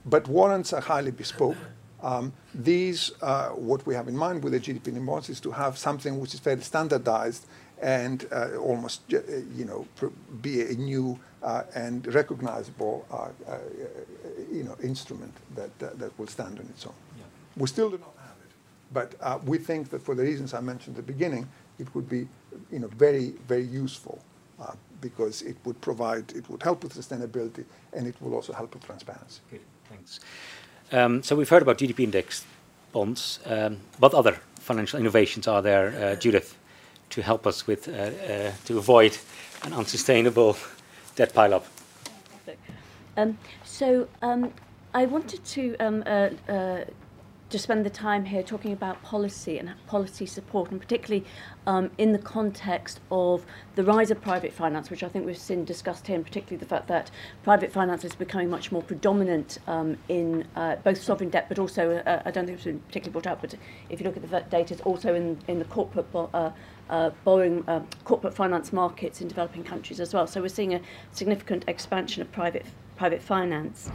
[0.06, 1.56] But warrants are highly bespoke.
[2.02, 5.76] Um, these, uh, what we have in mind with the GDP bonds is to have
[5.76, 7.46] something which is very standardized
[7.80, 9.18] and uh, almost, uh,
[9.54, 9.86] you know,
[10.42, 13.06] be a new uh, and recognizable,
[14.52, 16.94] you know, instrument that, that will stand on its own.
[17.16, 17.24] Yeah.
[17.56, 20.98] We still do not have it, but we think that for the reasons I mentioned
[20.98, 22.28] at the beginning, it would be
[22.72, 24.20] you know, very, very useful
[24.60, 28.74] uh, because it would provide, it would help with sustainability and it will also help
[28.74, 29.40] with transparency.
[29.50, 30.20] Good, thanks.
[30.90, 32.44] Um, so we've heard about GDP index
[32.92, 33.40] bonds.
[33.44, 36.56] Um, what other financial innovations are there, uh, Judith,
[37.10, 39.16] to help us with, uh, uh to avoid
[39.64, 40.56] an unsustainable
[41.16, 41.64] debt pileup?
[43.16, 44.52] Um, so um,
[44.94, 46.84] I wanted to um, uh, uh,
[47.50, 51.24] to spend the time here talking about policy and policy support, and particularly
[51.66, 55.64] um, in the context of the rise of private finance, which I think we've seen
[55.64, 57.10] discussed here, and particularly the fact that
[57.42, 61.96] private finance is becoming much more predominant um, in uh, both sovereign debt, but also,
[62.06, 63.54] uh, I don't think it's been particularly brought out, but
[63.88, 66.50] if you look at the data, it's also in, in the corporate uh,
[66.90, 70.26] uh, borrowing uh, corporate finance markets in developing countries as well.
[70.26, 70.80] So we're seeing a
[71.12, 73.90] significant expansion of private private finance.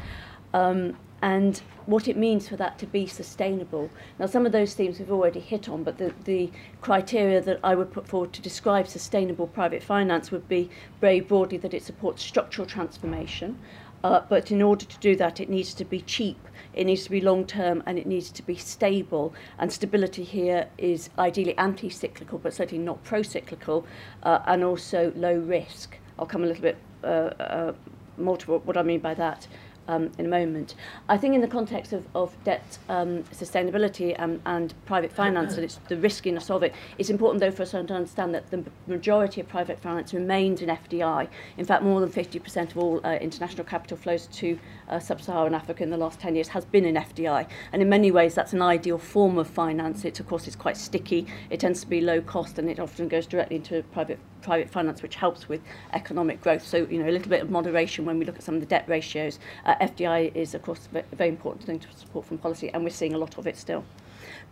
[0.53, 3.89] Um, and what it means for that to be sustainable.
[4.19, 6.51] Now, some of those themes we've already hit on, but the, the
[6.81, 10.69] criteria that I would put forward to describe sustainable private finance would be
[10.99, 13.57] very broadly that it supports structural transformation.
[14.03, 16.37] Uh, but in order to do that, it needs to be cheap,
[16.73, 19.33] it needs to be long term, and it needs to be stable.
[19.57, 23.85] And stability here is ideally anti cyclical, but certainly not pro cyclical,
[24.23, 25.97] uh, and also low risk.
[26.19, 27.73] I'll come a little bit uh, uh,
[28.17, 29.47] more to what I mean by that
[29.87, 30.75] um, in a moment.
[31.09, 35.63] I think in the context of, of debt um, sustainability and, and private finance and
[35.63, 39.41] it's the riskiness of it, it's important though for us to understand that the majority
[39.41, 41.27] of private finance remains in FDI.
[41.57, 44.57] In fact, more than 50% of all uh, international capital flows to
[44.89, 47.47] uh, sub-Saharan Africa in the last 10 years has been in FDI.
[47.71, 50.05] And in many ways, that's an ideal form of finance.
[50.05, 51.27] It, of course, is quite sticky.
[51.49, 55.01] It tends to be low cost and it often goes directly into private private finance,
[55.01, 55.61] which helps with
[55.93, 56.67] economic growth.
[56.67, 58.67] So, you know, a little bit of moderation when we look at some of the
[58.67, 59.39] debt ratios.
[59.65, 62.83] Uh, Uh, FDI is, of course, a very important thing to support from policy, and
[62.83, 63.83] we're seeing a lot of it still.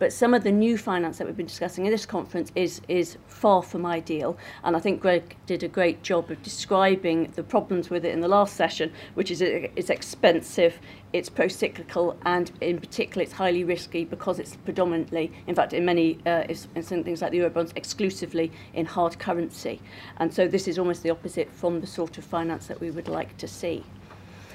[0.00, 3.18] But some of the new finance that we've been discussing in this conference is, is
[3.28, 4.36] far from ideal.
[4.64, 8.20] And I think Greg did a great job of describing the problems with it in
[8.20, 10.80] the last session, which is it's expensive,
[11.12, 16.18] it's pro-cyclical, and in particular it's highly risky because it's predominantly, in fact in many,
[16.26, 16.44] uh,
[16.74, 19.80] in some things like the Eurobonds, exclusively in hard currency.
[20.16, 23.06] And so this is almost the opposite from the sort of finance that we would
[23.06, 23.84] like to see.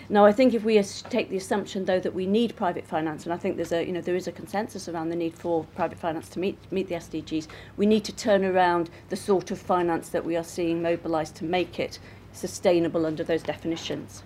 [0.10, 3.34] Now, I think if we take the assumption, though, that we need private finance, and
[3.34, 6.00] I think there's a, you know, there is a consensus around the need for private
[6.00, 10.10] finance to meet, meet the SDGs, we need to turn around the sort of finance
[10.10, 12.00] that we are seeing mobilised to make it
[12.32, 14.24] sustainable under those definitions.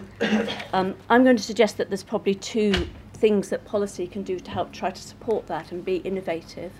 [0.72, 4.50] um, I'm going to suggest that there's probably two things that policy can do to
[4.50, 6.72] help try to support that and be innovative.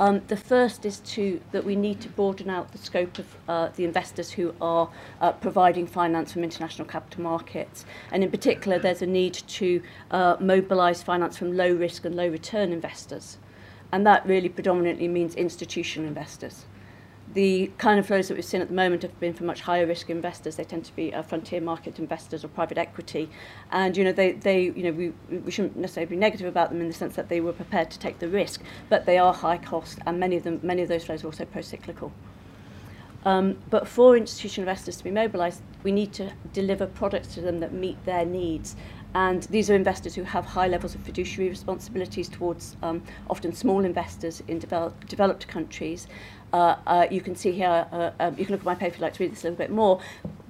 [0.00, 3.68] Um, the first is to that we need to broaden out the scope of uh,
[3.76, 4.90] the investors who are
[5.20, 7.84] uh, providing finance from international capital markets.
[8.10, 12.28] And in particular, there's a need to uh, mobilise finance from low risk and low
[12.28, 13.38] return investors.
[13.92, 16.64] And that really predominantly means institutional investors.
[17.32, 19.86] the kind of flows that we've seen at the moment have been for much higher
[19.86, 20.56] risk investors.
[20.56, 23.28] They tend to be uh, frontier market investors or private equity,
[23.72, 26.80] and you know they, they you know we, we shouldn't necessarily be negative about them
[26.80, 29.58] in the sense that they were prepared to take the risk, but they are high
[29.58, 32.12] cost, and many of them many of those flows are also pro-cyclical.
[33.24, 37.60] Um, but for institutional investors to be mobilised, we need to deliver products to them
[37.60, 38.76] that meet their needs.
[39.14, 43.84] And these are investors who have high levels of fiduciary responsibilities towards um, often small
[43.84, 46.08] investors in develop, developed countries.
[46.52, 48.98] Uh, uh, you can see here, uh, um, you can look at my paper if
[48.98, 50.00] you'd like to read this a little bit more.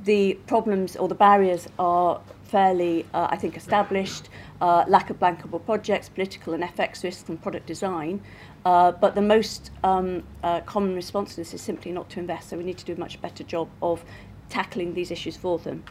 [0.04, 4.28] The problems or the barriers are fairly, uh, I think, established.
[4.60, 8.22] Uh, lack of bankable projects, political and FX risks and product design.
[8.64, 12.50] Uh, but the most um, uh, common response to this is simply not to invest.
[12.50, 14.04] So we need to do a much better job of
[14.48, 15.84] tackling these issues for them.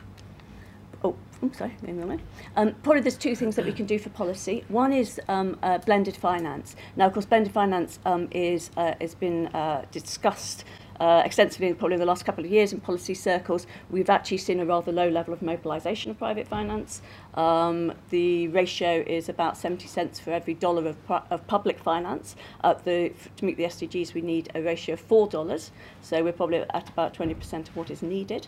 [1.44, 2.22] Oh, oh sorry, maybe
[2.56, 4.64] um, probably there's two things that we can do for policy.
[4.70, 6.76] One is um, uh, blended finance.
[6.96, 10.64] Now, of course, blended finance um, is uh, has been uh, discussed
[11.02, 13.68] uh, extensively probably in the last couple of years in policy circles.
[13.90, 17.02] We've actually seen a rather low level of mobilisation of private finance.
[17.34, 20.98] Um, the ratio is about 70 cents for every dollar of,
[21.30, 22.38] of public finance.
[22.64, 25.72] At the, to meet the SDGs, we need a ratio of $4.
[26.02, 28.48] So we're probably at about 20% of what is needed.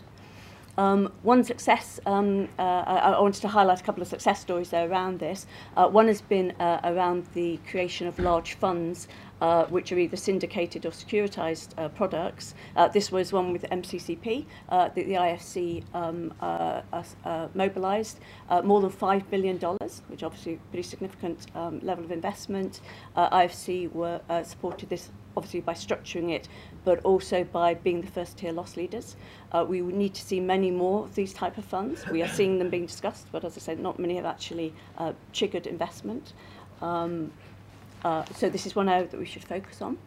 [0.78, 4.70] Um, one success, um, uh, I, I wanted to highlight a couple of success stories
[4.70, 5.46] there around this.
[5.76, 9.08] Uh, one has been uh, around the creation of large funds
[9.40, 12.54] uh, which are either syndicated or securitized uh, products.
[12.74, 18.20] Uh, this was one with MCCP, uh, the, the IFC um, uh, uh, uh, mobilized
[18.48, 19.58] uh, more than $5 billion,
[20.08, 22.80] which obviously pretty significant um, level of investment.
[23.14, 26.48] Uh, IFC were uh, supported this obviously by structuring it
[26.86, 29.16] but also by being the first tier loss leaders.
[29.50, 32.06] Uh, we need to see many more of these type of funds.
[32.08, 35.12] We are seeing them being discussed, but as I said, not many have actually uh,
[35.32, 36.32] triggered investment.
[36.80, 37.32] Um,
[38.04, 39.98] uh, so this is one area that we should focus on.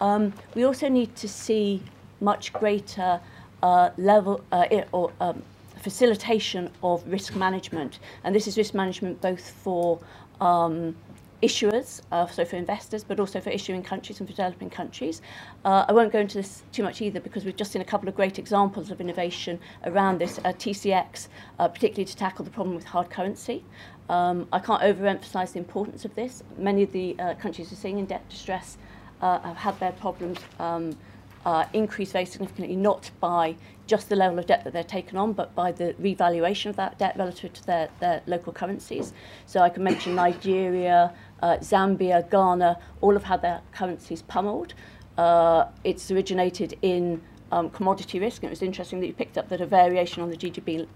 [0.00, 1.82] Um, we also need to see
[2.22, 3.20] much greater
[3.62, 5.42] uh, level uh, or um,
[5.82, 7.98] facilitation of risk management.
[8.24, 10.00] And this is risk management both for
[10.40, 10.96] um,
[11.42, 15.22] issuers, uh, so for investors, but also for issuing countries and for developing countries.
[15.64, 18.08] Uh, I won't go into this too much either because we've just seen a couple
[18.08, 21.28] of great examples of innovation around this, uh, TCX,
[21.58, 23.64] uh, particularly to tackle the problem with hard currency.
[24.08, 26.42] Um, I can't overemphasize the importance of this.
[26.56, 28.78] Many of the uh, countries we're seeing in debt distress
[29.20, 30.96] uh, have had their problems um,
[31.44, 33.56] uh, increase very significantly, not by
[33.86, 36.98] just the level of debt that they're taken on, but by the revaluation of that
[36.98, 39.12] debt relative to their, their local currencies.
[39.46, 44.74] So I can mention Nigeria, uh, Zambia, Ghana, all have had their currencies pummeled.
[45.16, 47.22] Uh, it's originated in
[47.52, 50.30] um, commodity risk, and it was interesting that you picked up that a variation on
[50.30, 50.86] the GDP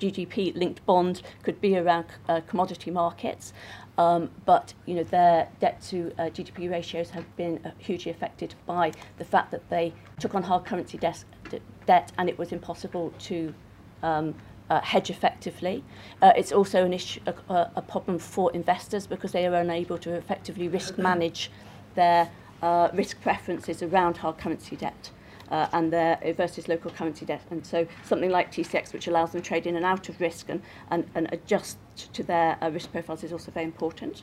[0.00, 3.52] GDP linked bond could be around uh, commodity markets.
[3.96, 8.54] Um, but you know their debt to uh, GDP ratios have been uh, hugely affected
[8.66, 13.54] by the fact that they took on hard currency debt and it was impossible to
[14.02, 14.34] um,
[14.70, 15.84] uh, hedge effectively.
[16.22, 20.14] Uh, it's also an issue, a, a problem for investors because they are unable to
[20.14, 21.50] effectively risk manage
[21.94, 22.30] their
[22.62, 25.10] uh, risk preferences around hard currency debt.
[25.50, 27.42] uh, and their versus local currency debt.
[27.50, 30.48] And so something like TCX, which allows them to trade in and out of risk
[30.48, 31.78] and, and, and adjust
[32.12, 34.22] to their uh, risk profiles, is also very important.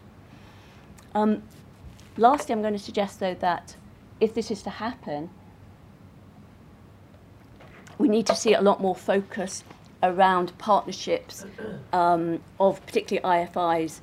[1.13, 1.43] Um,
[2.17, 3.75] lastly, I'm going to suggest, though, that
[4.19, 5.29] if this is to happen,
[7.97, 9.63] we need to see a lot more focus
[10.03, 11.45] around partnerships
[11.93, 14.01] um, of particularly IFIs,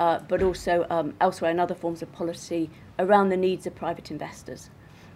[0.00, 4.10] uh, but also um, elsewhere in other forms of policy around the needs of private
[4.10, 4.70] investors.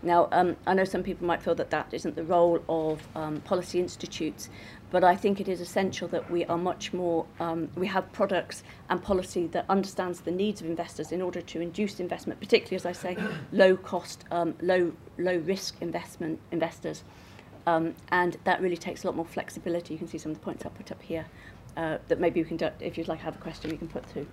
[0.04, 3.40] Now, um, I know some people might feel that that isn't the role of um,
[3.42, 4.48] policy institutes,
[4.90, 8.64] but I think it is essential that we are much more, um, we have products
[8.90, 12.84] and policy that understands the needs of investors in order to induce investment, particularly, as
[12.84, 13.16] I say,
[13.52, 17.04] low cost, um, low, low risk investment investors.
[17.66, 19.94] Um, and that really takes a lot more flexibility.
[19.94, 21.26] You can see some of the points I put up here
[21.76, 24.04] uh, that maybe we can, do, if you'd like have a question, we can put
[24.06, 24.26] through.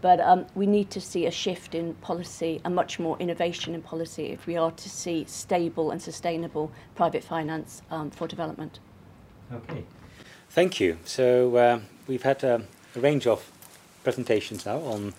[0.00, 3.82] But um, we need to see a shift in policy and much more innovation in
[3.82, 8.78] policy if we are to see stable and sustainable private finance um, for development.
[9.52, 9.84] Okay.
[10.50, 10.98] Thank you.
[11.04, 12.62] So uh, we've had a,
[12.94, 13.50] a, range of
[14.04, 15.14] presentations now on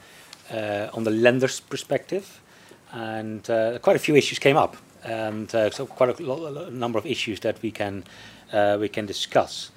[0.52, 2.42] uh, on the lender's perspective,
[2.92, 6.32] and uh, quite a few issues came up, and uh, so quite a,
[6.68, 8.04] a, number of issues that we can
[8.52, 9.72] uh, we can discuss.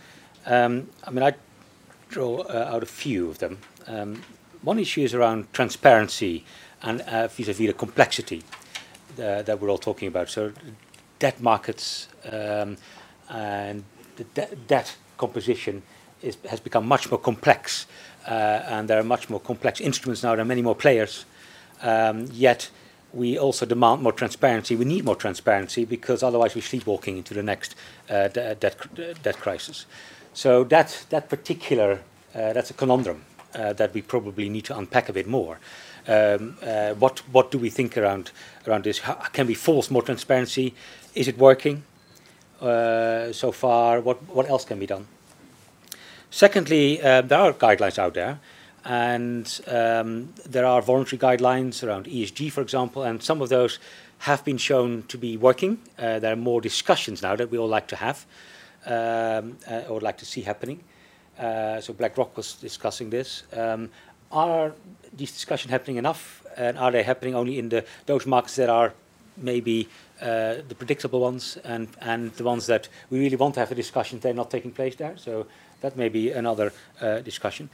[0.46, 1.34] Um, I mean, I
[2.08, 3.58] draw uh, out a few of them.
[3.86, 4.22] Um,
[4.62, 6.44] one issue is around transparency
[6.82, 8.42] and vis-à-vis -vis the complexity
[9.16, 10.28] that we're all talking about.
[10.28, 10.52] So,
[11.18, 12.76] debt markets um,
[13.28, 13.84] and
[14.16, 15.82] the de debt composition
[16.22, 17.86] is, has become much more complex,
[18.26, 20.30] uh, and there are much more complex instruments now.
[20.30, 21.24] There are many more players.
[21.82, 22.70] Um, yet,
[23.12, 24.76] we also demand more transparency.
[24.76, 27.74] We need more transparency because otherwise we're sleepwalking into the next
[28.08, 29.86] uh, debt, crisis.
[30.34, 32.00] So that that particular
[32.34, 35.58] uh, that's a conundrum uh, that we probably need to unpack a bit more.
[36.08, 38.30] Um, uh, what what do we think around
[38.66, 39.00] around this?
[39.00, 40.74] How, can we force more transparency?
[41.14, 41.82] Is it working?
[42.62, 44.00] uh, so far?
[44.00, 45.06] What, what else can be done?
[46.30, 48.40] Secondly, uh, there are guidelines out there,
[48.84, 53.78] and um, there are voluntary guidelines around ESG, for example, and some of those
[54.18, 55.78] have been shown to be working.
[55.98, 58.24] Uh, there are more discussions now that we all like to have
[58.86, 60.80] um, uh, or like to see happening.
[61.38, 63.42] Uh, so BlackRock was discussing this.
[63.52, 63.90] Um,
[64.30, 64.72] are
[65.16, 68.94] these discussions happening enough, and are they happening only in the those markets that are
[69.36, 69.88] maybe
[70.20, 73.74] uh, the predictable ones and, and the ones that we really want to have a
[73.74, 75.16] discussion, they're not taking place there.
[75.16, 75.46] So
[75.80, 77.68] that may be another uh, discussion.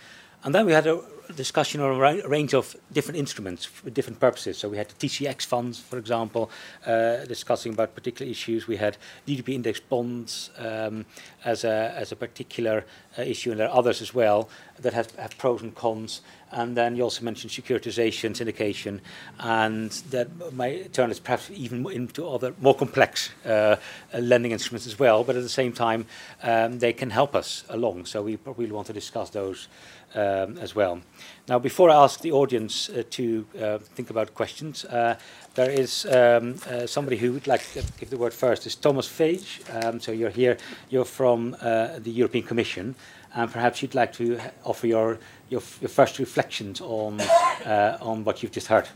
[0.45, 1.01] And then we had a
[1.35, 4.57] discussion on a range of different instruments for different purposes.
[4.59, 6.51] So we had the TCX funds, for example,
[6.87, 8.67] uh, discussing about particular issues.
[8.67, 11.05] We had GDP index bonds um,
[11.45, 12.85] as, a, as a particular
[13.19, 14.49] uh, issue, and there are others as well
[14.81, 16.23] that have, have pros and cons.
[16.51, 19.01] And then you also mentioned securitization, syndication,
[19.39, 23.77] and that might turn us perhaps even into other more complex uh,
[24.19, 25.25] lending instruments as well.
[25.25, 26.07] But at the same time,
[26.43, 28.07] um, they can help us along.
[28.07, 29.69] So we probably want to discuss those
[30.15, 31.01] um, as well.
[31.49, 35.17] Now, before I ask the audience uh, to uh, think about questions, uh,
[35.55, 38.67] there is um, uh, somebody who would like to give the word first.
[38.67, 39.61] Is Thomas Fage.
[39.85, 40.57] Um, so you're here.
[40.91, 42.95] You're from uh, the European Commission,
[43.35, 48.43] and perhaps you'd like to offer your your, your first reflections on uh, on what
[48.43, 48.89] you've just heard.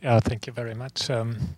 [0.00, 1.10] Yeah, thank you very much.
[1.10, 1.56] Um,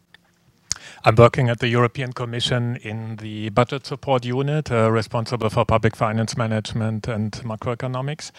[1.06, 5.96] I'm working at the European Commission in the budget support unit, uh, responsible for public
[5.96, 8.30] finance management and macroeconomics.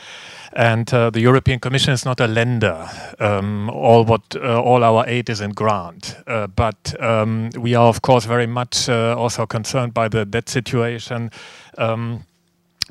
[0.53, 2.89] And uh, the European Commission is not a lender.
[3.19, 7.87] Um, all what uh, all our aid is in grant, uh, but um, we are
[7.87, 11.29] of course very much uh, also concerned by the debt situation.
[11.77, 12.25] Um,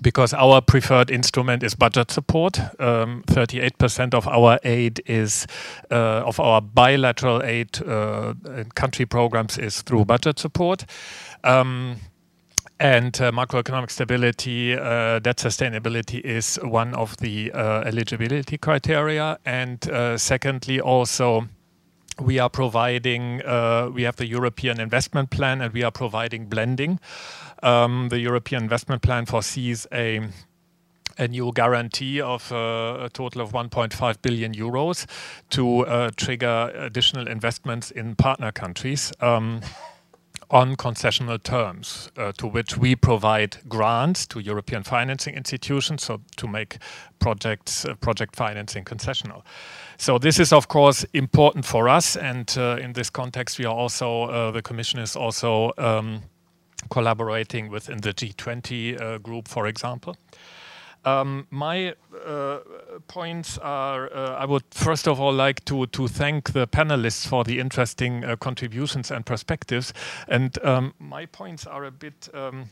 [0.03, 2.55] because our preferred instrument is budget support.
[2.79, 5.47] 38% um, of our aid is,
[5.91, 8.35] uh, of our bilateral aid uh,
[8.75, 10.85] country programs is through budget support.
[11.45, 11.97] Um,
[12.81, 19.39] and uh, macroeconomic stability, uh, debt sustainability is one of the uh, eligibility criteria.
[19.45, 21.49] And uh, secondly, also,
[22.21, 23.39] we are providing,
[23.93, 27.01] we have the European investment plan and we are providing blending.
[27.65, 30.21] Um, the European Investment Plan foresees a
[31.17, 35.07] a new guarantee of uh, a total of 1.5 billion euros
[35.49, 39.13] to uh, trigger additional investments in partner countries.
[39.21, 39.61] Um,
[40.51, 46.47] on concessional terms, uh, to which we provide grants to European financing institutions, so to
[46.47, 46.77] make
[47.19, 49.43] projects, uh, project financing concessional.
[49.97, 53.75] So this is, of course, important for us, and uh, in this context, we are
[53.75, 56.23] also uh, the Commission is also um,
[56.91, 60.17] collaborating within the G20 uh, group, for example.
[61.05, 62.61] Um, my uh,
[63.09, 67.45] points are uh, I would first of all like to, to thank the panelists for
[67.45, 69.93] the interesting uh, contributions and perspectives.
[70.29, 72.71] And um, my points are a bit um,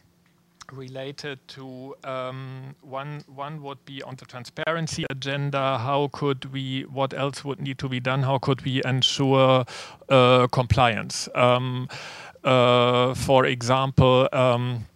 [0.72, 5.78] related to um, one one would be on the transparency agenda.
[5.78, 6.82] How could we?
[6.82, 8.22] What else would need to be done?
[8.22, 9.66] How could we ensure
[10.08, 11.28] uh, compliance?
[12.44, 14.28] Uh, for example.
[14.32, 14.86] Um,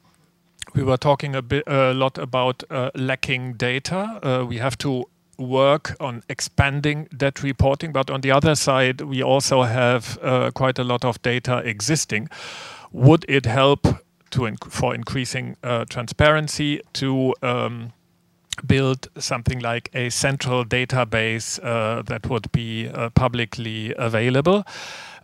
[0.77, 4.21] we were talking a bit a lot about uh, lacking data.
[4.23, 5.05] Uh, we have to
[5.39, 10.79] work on expanding that reporting, but on the other side, we also have uh, quite
[10.79, 12.29] a lot of data existing.
[12.93, 13.87] Would it help
[14.31, 17.93] to inc for increasing uh, transparency to um,
[18.67, 24.65] build something like a central database uh, that would be publicly available?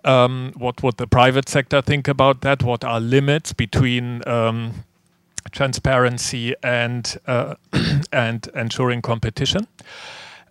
[0.05, 2.63] Um, what would the private sector think about that?
[2.63, 4.85] What are limits between um,
[5.51, 7.55] transparency and uh,
[8.13, 9.69] and ensuring competition?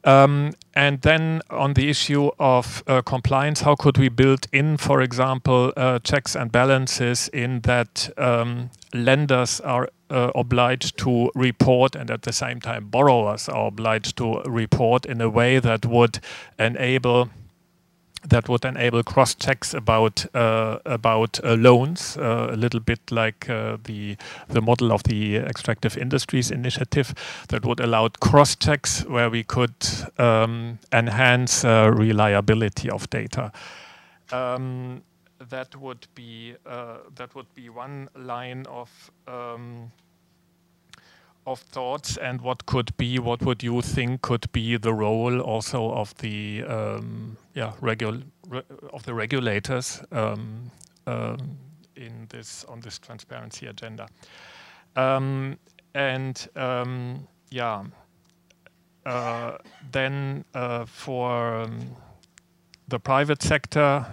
[0.04, 5.02] Um, and then on the issue of uh, compliance, how could we build in, for
[5.02, 12.12] example, uh, checks and balances in that um, lenders are uh, obliged to report and
[12.12, 16.20] at the same time borrowers are obliged to report in a way that would
[16.60, 17.30] enable
[18.30, 23.50] that would enable cross checks about uh, about uh, loans, uh, a little bit like
[23.50, 24.16] uh, the
[24.48, 27.14] the model of the extractive industries initiative,
[27.50, 29.74] that would allow cross checks where we could
[30.18, 33.52] um, enhance uh, reliability of data.
[34.32, 35.02] Um,
[35.50, 39.12] that would be uh, that would be one line of.
[39.28, 39.92] Um,
[41.52, 45.92] of thoughts and what could be what would you think could be the role also
[45.92, 48.62] of the um, yeah regul re
[48.94, 50.72] of the regulators um,
[51.08, 51.58] um,
[51.96, 54.08] in this on this transparency agenda.
[54.96, 55.58] Um,
[55.94, 57.84] and um, yeah
[59.06, 59.58] uh,
[59.92, 61.96] then uh, for um,
[62.88, 64.06] the private sector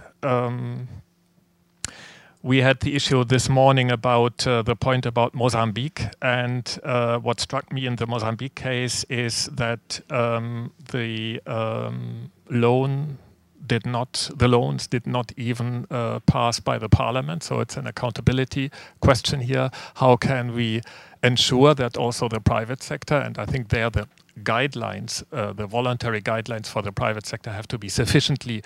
[2.43, 6.07] we had the issue this morning about uh, the point about Mozambique.
[6.23, 13.19] And uh, what struck me in the Mozambique case is that um, the um, loan
[13.67, 17.43] did not, the loans did not even uh, pass by the parliament.
[17.43, 18.71] So it's an accountability
[19.01, 19.71] question here.
[19.97, 20.81] How can we
[21.23, 24.09] ensure that also the private sector, and I think there the
[24.39, 28.63] guidelines, uh, the voluntary guidelines for the private sector have to be sufficiently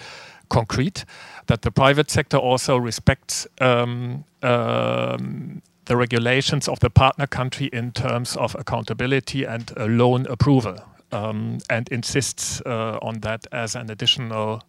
[0.48, 1.04] concrete,
[1.46, 7.92] that the private sector also respects um, um, the regulations of the partner country in
[7.92, 10.76] terms of accountability and uh, loan approval,
[11.10, 14.62] um, and insists uh, on that as an additional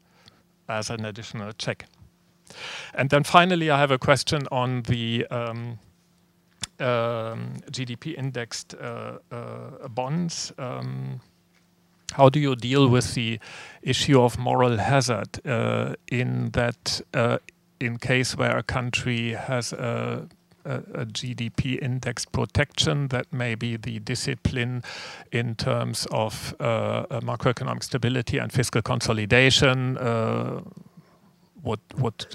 [0.69, 1.85] as an additional check.
[2.93, 5.25] And then finally, I have a question on the
[6.80, 10.51] um, GDP indexed uh, uh, bonds.
[10.57, 11.21] Um,
[12.13, 13.39] how do you deal with the
[13.82, 17.38] issue of moral hazard uh, in that uh,
[17.80, 20.28] in case where a country has a,
[20.63, 24.84] a, GDP index protection that may be the discipline
[25.32, 30.61] in terms of uh, macroeconomic stability and fiscal consolidation uh,
[31.63, 32.26] would, would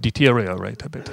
[0.00, 1.10] deteriorate a bit?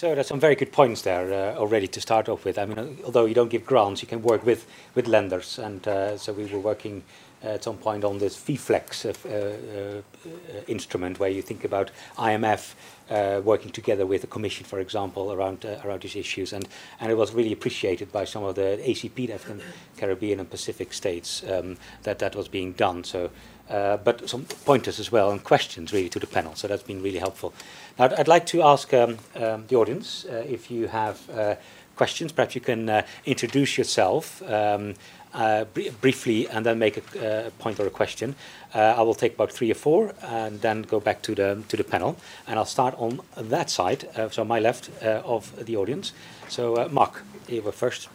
[0.00, 2.58] So there's some very good points there uh, already to start off with.
[2.58, 5.58] I mean, although you don't give grants, you can work with, with lenders.
[5.58, 7.02] And uh, so we were working
[7.44, 10.02] uh, at some point on this V-FLEX uh, uh,
[10.66, 12.72] instrument where you think about IMF
[13.10, 16.54] uh, working together with the Commission, for example, around around these issues.
[16.54, 16.66] And,
[16.98, 19.60] and it was really appreciated by some of the ACP, the African,
[19.98, 23.04] Caribbean and Pacific states, um, that that was being done.
[23.04, 23.30] So
[23.70, 26.54] uh, but some pointers as well and questions really to the panel.
[26.54, 27.52] So that's been really helpful.
[27.98, 31.54] Now, I'd, I'd like to ask um, um, the audience uh, if you have uh,
[31.96, 32.32] questions.
[32.32, 34.94] Perhaps you can uh, introduce yourself um,
[35.32, 38.34] uh, br briefly and then make a, a point or a question.
[38.74, 41.84] I will take about three or four and then go back to the to the
[41.84, 42.16] panel.
[42.46, 46.12] And I'll start on that side, so my left of the audience.
[46.48, 48.08] So, Mark, you were first.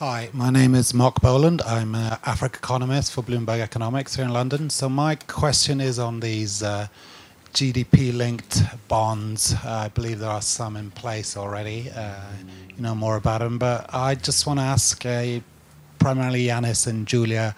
[0.00, 1.60] Hi, my name is Mark Bohlund.
[1.66, 4.70] I'm an Africa economist for Bloomberg Economics here in London.
[4.70, 6.86] So my question is on these uh,
[7.52, 9.54] GDP-linked bonds.
[9.54, 11.90] Uh, I believe there are some in place already.
[11.90, 12.14] Uh,
[12.76, 15.40] you know more about them, but I just want to ask uh,
[15.98, 17.56] primarily Yannis and Giulia,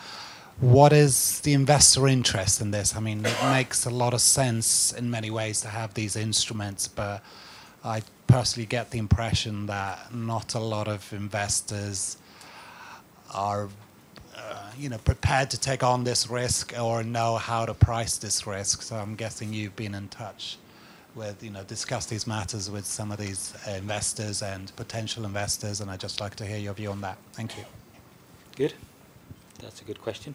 [0.60, 2.96] what is the investor interest in this?
[2.96, 6.88] I mean, it makes a lot of sense in many ways to have these instruments,
[6.88, 7.22] but
[7.84, 12.16] I personally get the impression that not a lot of investors
[13.34, 13.68] are
[14.36, 18.46] uh, you know prepared to take on this risk or know how to price this
[18.46, 18.82] risk.
[18.82, 20.56] So I'm guessing you've been in touch
[21.14, 25.80] with, you know, discuss these matters with some of these uh, investors and potential investors,
[25.80, 27.18] and I'd just like to hear your view on that.
[27.32, 27.64] Thank you.
[28.56, 28.74] Good.
[29.60, 30.34] That's a good question.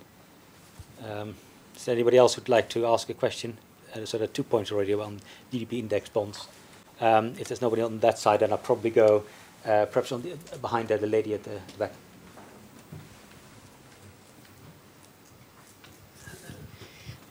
[1.08, 1.36] Um,
[1.76, 3.58] is there anybody else who'd like to ask a question?
[3.94, 5.20] Uh, so there are two points already on
[5.52, 6.48] GDP index bonds.
[7.02, 9.24] Um, if there's nobody on that side, then I'll probably go
[9.66, 11.92] uh, perhaps on the, behind there, the lady at the, the back.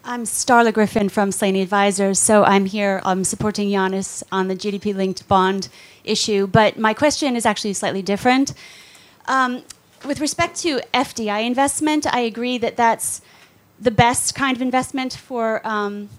[0.07, 2.19] I'm Starla Griffin from Slaney Advisors.
[2.19, 5.71] So I'm here um, supporting Yannis on the GDP linked bond
[6.05, 6.47] issue.
[6.47, 8.53] But my question is actually slightly different.
[9.25, 9.63] Um,
[10.05, 13.23] with respect to FDI investment, I agree that that's
[13.81, 16.11] the best kind of investment for um,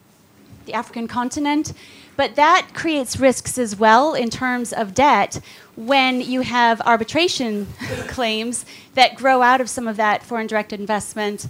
[0.66, 1.72] the African continent.
[2.18, 5.40] But that creates risks as well in terms of debt
[5.76, 7.68] when you have arbitration
[8.08, 8.66] claims
[8.96, 11.46] that grow out of some of that foreign direct investment.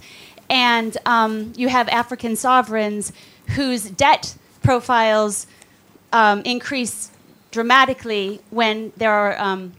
[0.48, 3.12] And um, you have African sovereigns
[3.48, 5.46] whose debt profiles
[6.12, 7.10] um, increase
[7.50, 9.72] dramatically when there are um,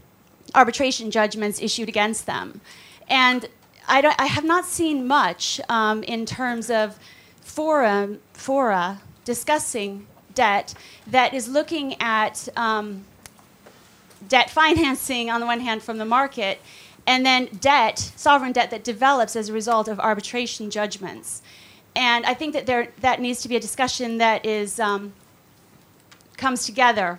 [0.56, 2.62] arbitration judgments issued against them.
[3.10, 3.48] And
[3.88, 7.00] I, I have not seen much um, in terms of
[7.42, 10.74] forum, fora discussing debt
[11.08, 13.06] that is looking at um,
[14.28, 16.62] debt financing on the one hand from the market,
[17.08, 21.42] and then debt, sovereign debt that develops as a result of arbitration judgments.
[21.96, 25.14] And I think that there that needs to be a discussion that is um,
[26.36, 27.18] comes together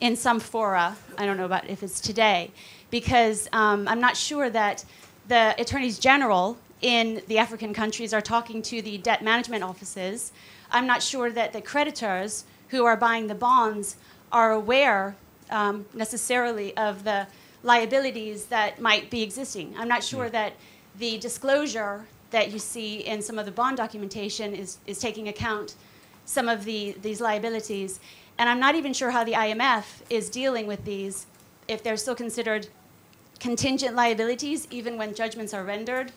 [0.00, 0.96] in some fora.
[1.18, 2.52] I don't know about if it's today,
[2.90, 4.84] because um, I'm not sure that
[5.26, 10.32] the attorneys general in the African countries are talking to the debt management offices.
[10.70, 13.96] I'm not sure that the creditors who are buying the bonds
[14.30, 15.16] are aware
[15.50, 17.26] um, necessarily of the
[17.66, 19.74] liabilities that might be existing.
[19.76, 20.54] I'm not sure that
[20.98, 25.74] the disclosure that you see in some of the bond documentation is, is taking account
[26.24, 27.98] some of the, these liabilities.
[28.38, 31.26] And I'm not even sure how the IMF is dealing with these,
[31.66, 32.68] if they're still considered
[33.40, 36.12] contingent liabilities, even when judgments are rendered.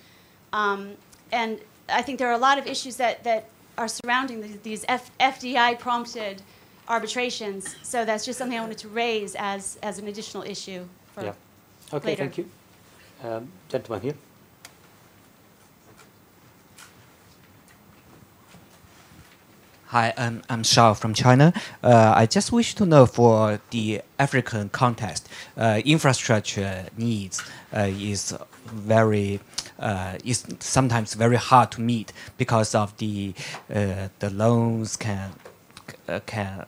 [0.53, 0.93] Um,
[1.31, 4.85] and I think there are a lot of issues that, that are surrounding the, these
[4.87, 6.43] F, FDI prompted
[6.87, 7.75] arbitrations.
[7.81, 10.85] So that's just something I wanted to raise as, as an additional issue
[11.19, 11.33] for yeah.
[11.93, 12.23] Okay, later.
[12.23, 12.49] thank you.
[13.23, 14.15] Um, gentleman here.
[19.87, 21.51] Hi, I'm, I'm Shao from China.
[21.81, 27.41] Uh, I just wish to know for the African context, uh, infrastructure needs
[27.75, 29.39] uh, is very
[29.79, 33.33] uh, is sometimes very hard to meet because of the
[33.73, 35.31] uh, the loans can
[36.07, 36.65] uh, can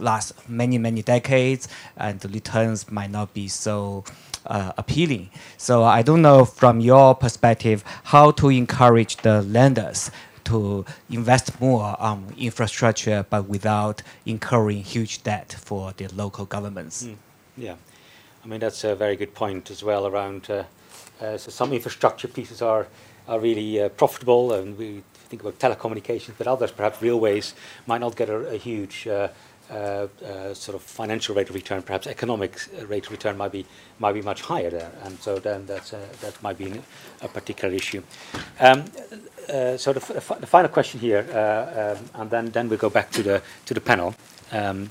[0.00, 4.04] last many many decades and the returns might not be so
[4.46, 5.30] uh, appealing.
[5.56, 10.10] So I don't know from your perspective how to encourage the lenders
[10.44, 17.04] to invest more on infrastructure, but without incurring huge debt for the local governments.
[17.04, 17.16] Mm.
[17.56, 17.74] Yeah,
[18.44, 20.06] I mean that's a very good point as well.
[20.06, 20.64] Around uh,
[21.20, 22.86] uh, so some infrastructure pieces are
[23.28, 27.54] are really uh, profitable, and we think about telecommunications, but others, perhaps railways,
[27.86, 29.28] might not get a, a huge uh,
[29.68, 33.64] sort of financial rate of return, perhaps economic uh, rate of return might be
[33.98, 36.80] might be much higher there, and so then that's uh, that might be
[37.22, 38.02] a particular issue.
[38.60, 38.84] Um,
[39.48, 40.00] uh, so the,
[40.40, 43.74] the, final question here, uh, um, and then then we go back to the to
[43.74, 44.14] the panel.
[44.52, 44.90] Um,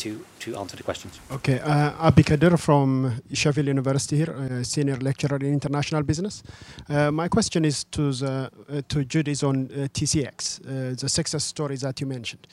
[0.00, 1.20] to, to answer the questions.
[1.30, 6.42] Okay, uh, Abi Kadir from Sheffield University here, uh, senior lecturer in international business.
[6.88, 11.44] Uh, my question is to the, uh, to Judy's on uh, TCX, uh, the success
[11.44, 12.46] stories that you mentioned.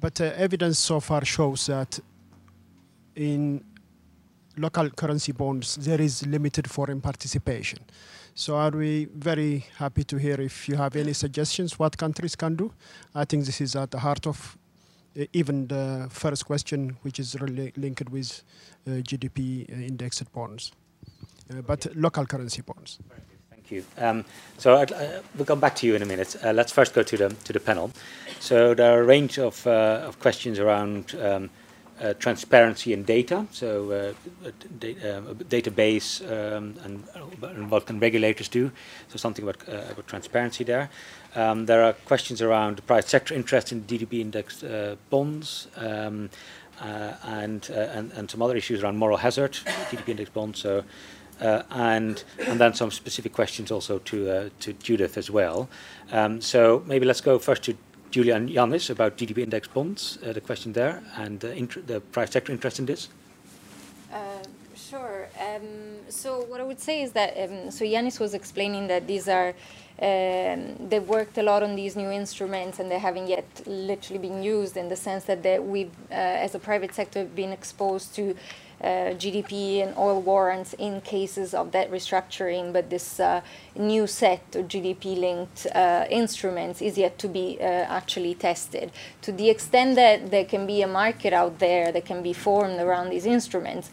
[0.00, 1.98] But uh, evidence so far shows that
[3.16, 3.64] in
[4.56, 7.78] local currency bonds there is limited foreign participation.
[8.34, 12.56] So are we very happy to hear if you have any suggestions what countries can
[12.56, 12.72] do?
[13.14, 14.58] I think this is at the heart of
[15.32, 18.42] even the first question, which is really linked with
[18.86, 20.72] uh, GDP uh, indexed bonds,
[21.50, 22.98] uh, but local currency bonds.
[23.66, 24.04] Thank you.
[24.04, 24.26] Um,
[24.58, 26.36] so uh, we'll come back to you in a minute.
[26.44, 27.90] Uh, let's first go to the to the panel.
[28.40, 31.48] So there are a range of, uh, of questions around um,
[32.18, 33.46] transparency and data.
[33.52, 34.14] So
[34.78, 37.04] da a database um, and,
[37.42, 38.70] and, what can regulators do.
[39.08, 40.90] So something about, about transparency there.
[41.34, 46.28] Um, there are questions around private sector interest in GDP index uh, bonds um,
[46.80, 50.58] uh, and, uh, and, and some other issues around moral hazard, GDP index bonds.
[50.58, 50.84] So,
[51.40, 55.68] uh, and and then some specific questions also to uh, to Judith as well.
[56.12, 57.76] Um, so maybe let's go first to
[58.10, 62.52] Giulia and Yannis about GDP index bonds, uh, the question there, and the, private sector
[62.52, 63.08] interest in this.
[64.94, 65.28] Sure.
[65.40, 69.28] Um, so what I would say is that um, so Yannis was explaining that these
[69.28, 69.54] are
[70.00, 74.42] um, they've worked a lot on these new instruments and they haven't yet literally been
[74.42, 78.30] used in the sense that we've, uh, as a private sector, have been exposed to
[78.32, 78.34] uh,
[78.82, 83.40] GDP and oil warrants in cases of debt restructuring, but this uh,
[83.76, 88.90] new set of GDP linked uh, instruments is yet to be uh, actually tested.
[89.22, 92.80] To the extent that there can be a market out there that can be formed
[92.80, 93.90] around these instruments,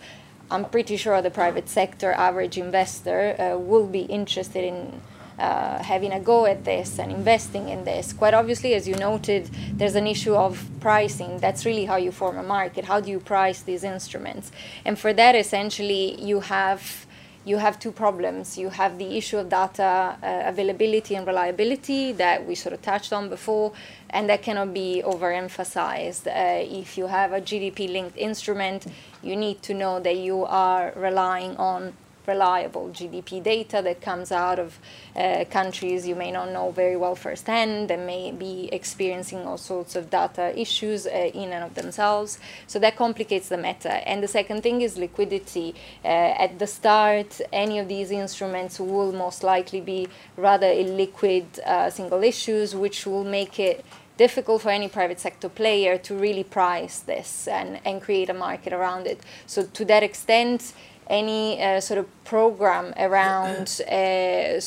[0.50, 5.02] I'm pretty sure the private sector average investor uh, will be interested in
[5.42, 8.14] uh, having a go at this and investing in this.
[8.14, 11.40] Quite obviously, as you noted, there's an issue of pricing.
[11.40, 12.86] That's really how you form a market.
[12.86, 14.52] How do you price these instruments?
[14.86, 17.08] And for that, essentially, you have
[17.44, 18.56] you have two problems.
[18.56, 23.12] You have the issue of data uh, availability and reliability that we sort of touched
[23.12, 23.74] on before,
[24.12, 26.28] and that cannot be overemphasized.
[26.28, 28.86] Uh, if you have a GDP linked instrument,
[29.24, 31.94] you need to know that you are relying on
[32.28, 34.80] reliable GDP data that comes out of
[35.16, 39.96] uh, countries you may not know very well firsthand that may be experiencing all sorts
[39.96, 42.40] of data issues uh, in and of themselves.
[42.68, 44.02] So that complicates the matter.
[44.06, 45.76] And the second thing is liquidity.
[46.04, 50.08] Uh, at the start, any of these instruments will most likely be
[50.38, 53.86] rather illiquid uh, single issues, which will make it
[54.18, 58.72] difficult for any private sector player to really price this and, and create a market
[58.72, 59.20] around it.
[59.48, 60.74] So to that extent,
[61.08, 64.60] any uh, sort of program around uh,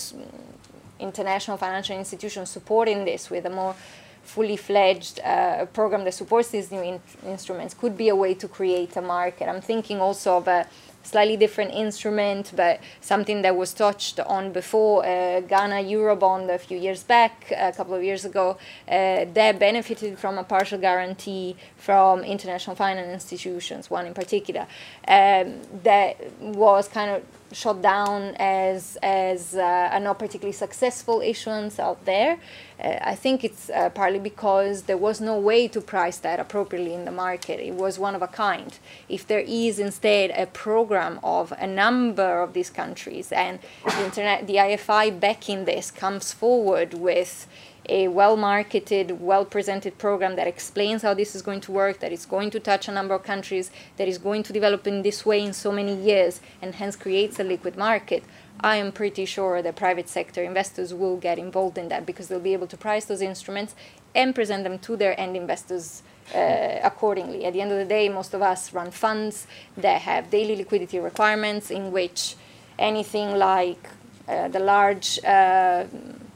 [1.00, 3.74] international financial institutions supporting this with a more
[4.22, 8.48] fully fledged uh, program that supports these new in instruments could be a way to
[8.48, 9.48] create a market.
[9.48, 10.66] I'm thinking also of a
[11.04, 15.04] slightly different instrument, but something that was touched on before.
[15.04, 18.56] Uh, Ghana Eurobond a few years back, a couple of years ago,
[18.88, 24.66] uh, that benefited from a partial guarantee from international finance institutions, one in particular,
[25.08, 27.22] um, that was kind of
[27.54, 32.38] shot down as as uh, not particularly successful issuance out there.
[32.82, 36.92] Uh, I think it's uh, partly because there was no way to price that appropriately
[36.92, 37.60] in the market.
[37.60, 38.76] It was one of a kind.
[39.08, 44.46] If there is instead a program of a number of these countries and the internet,
[44.46, 47.46] the IFI backing this comes forward with
[47.88, 52.12] a well marketed, well presented program that explains how this is going to work, that
[52.12, 55.26] is going to touch a number of countries, that is going to develop in this
[55.26, 58.24] way in so many years, and hence creates a liquid market.
[58.60, 62.40] I am pretty sure that private sector investors will get involved in that because they'll
[62.40, 63.74] be able to price those instruments
[64.14, 66.02] and present them to their end investors
[66.34, 67.44] uh, accordingly.
[67.44, 70.98] At the end of the day, most of us run funds that have daily liquidity
[70.98, 72.36] requirements in which
[72.78, 73.88] anything like
[74.28, 75.84] uh, the large uh,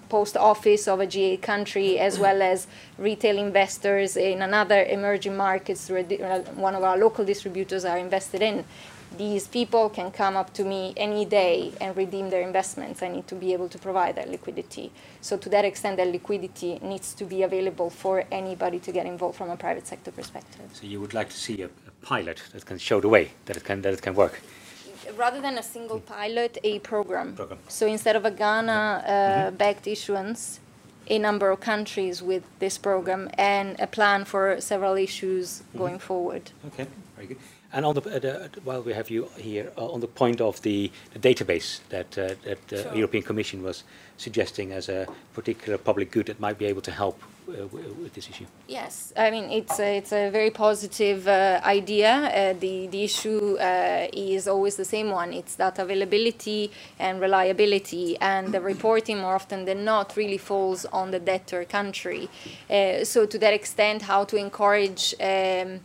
[0.09, 2.67] post office of a GA country, as well as
[2.99, 8.43] retail investors in another emerging markets, where uh, one of our local distributors are invested
[8.43, 8.65] in.
[9.17, 13.03] These people can come up to me any day and redeem their investments.
[13.03, 14.93] I need to be able to provide that liquidity.
[15.23, 19.39] So, to that extent, that liquidity needs to be available for anybody to get involved
[19.39, 20.61] from a private sector perspective.
[20.75, 23.57] So, you would like to see a, a pilot that can show the way that
[23.57, 24.43] it can that it can work
[25.17, 27.35] rather than a single pilot, a program.
[27.35, 27.59] program.
[27.69, 29.91] So instead of a Ghana-backed uh, mm-hmm.
[29.91, 30.61] issuance,
[31.11, 35.79] a number of countries with this program and a plan for several issues mm-hmm.
[35.79, 36.51] going forward.
[36.67, 36.87] Okay,
[37.17, 37.39] very good.
[37.73, 40.61] And on the, uh, the, while we have you here, uh, on the point of
[40.63, 42.95] the, the database that, uh, that the sure.
[42.95, 43.85] European Commission was
[44.17, 48.29] suggesting as a particular public good that might be able to help uh, with this
[48.29, 48.45] issue.
[48.67, 52.13] Yes, I mean it's a, it's a very positive uh, idea.
[52.13, 53.57] Uh, the the issue
[54.13, 55.33] is always the same one.
[55.33, 61.11] It's that availability and reliability, and the reporting more often than not really falls on
[61.11, 62.29] the debtor country.
[63.05, 65.15] so to that extent, how to encourage.
[65.21, 65.81] Um,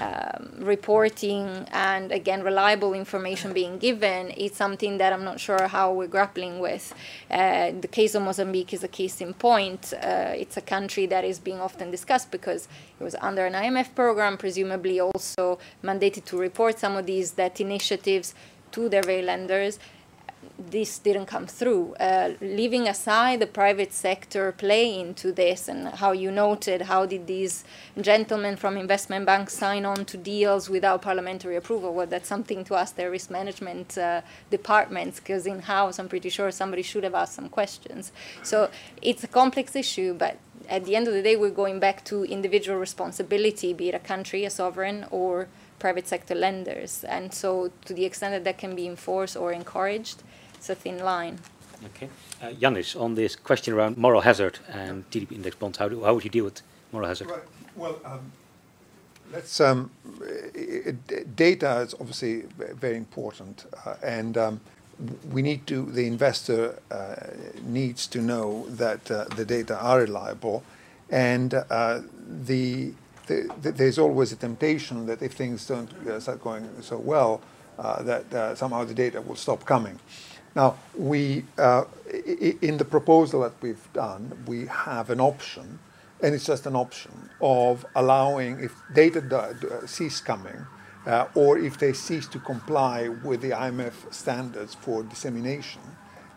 [0.00, 5.92] um, reporting and again reliable information being given is something that I'm not sure how
[5.92, 6.94] we're grappling with.
[7.30, 9.92] Uh, the case of Mozambique is a case in point.
[9.94, 12.68] Uh, it's a country that is being often discussed because
[12.98, 17.60] it was under an IMF program, presumably also mandated to report some of these debt
[17.60, 18.34] initiatives
[18.72, 19.78] to their very lenders
[20.58, 21.94] this didn't come through.
[21.94, 27.26] Uh, leaving aside the private sector play into this and how you noted, how did
[27.26, 27.64] these
[28.00, 31.94] gentlemen from investment banks sign on to deals without parliamentary approval?
[31.94, 34.20] Well, that's something to ask their risk management uh,
[34.50, 38.12] departments, because in house, I'm pretty sure somebody should have asked some questions.
[38.42, 38.70] So
[39.02, 40.36] it's a complex issue, but
[40.68, 43.98] at the end of the day, we're going back to individual responsibility, be it a
[43.98, 45.48] country, a sovereign, or
[45.80, 47.02] private sector lenders.
[47.04, 50.22] And so, to the extent that that can be enforced or encouraged,
[50.60, 51.38] it's a thin line.
[51.86, 52.10] Okay.
[52.42, 56.12] Uh, Yannis, on this question around moral hazard and GDP index bonds, how, do, how
[56.12, 56.60] would you deal with
[56.92, 57.30] moral hazard?
[57.30, 57.40] Right.
[57.74, 58.30] Well, um,
[59.32, 59.60] Let's.
[59.60, 59.90] Um,
[61.36, 64.60] data is obviously very important, uh, and um,
[65.30, 65.86] we need to.
[65.86, 67.14] The investor uh,
[67.62, 70.64] needs to know that uh, the data are reliable,
[71.10, 72.92] and uh, the,
[73.28, 77.40] the, the, there's always a temptation that if things don't uh, start going so well,
[77.78, 79.96] uh, that somehow the data will stop coming.
[80.54, 81.44] Now, we
[82.62, 85.78] in the proposal that we've done, we have an option
[86.22, 89.22] and it's just an option of allowing if data
[89.86, 90.66] cease coming
[91.06, 95.80] uh, or if they cease to comply with the IMF standards for dissemination,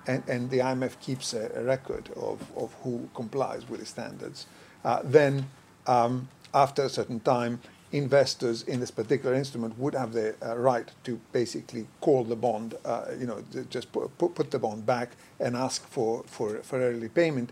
[0.08, 4.48] and, and the IMF keeps a, a, record of, of who complies with the standards,
[4.86, 5.50] uh, then
[5.88, 7.60] um, after a certain time,
[7.94, 12.74] investors in this particular instrument would have the uh, right to basically call the bond,
[12.84, 17.08] uh, you know, just put, put, the bond back and ask for, for, for early
[17.08, 17.52] payment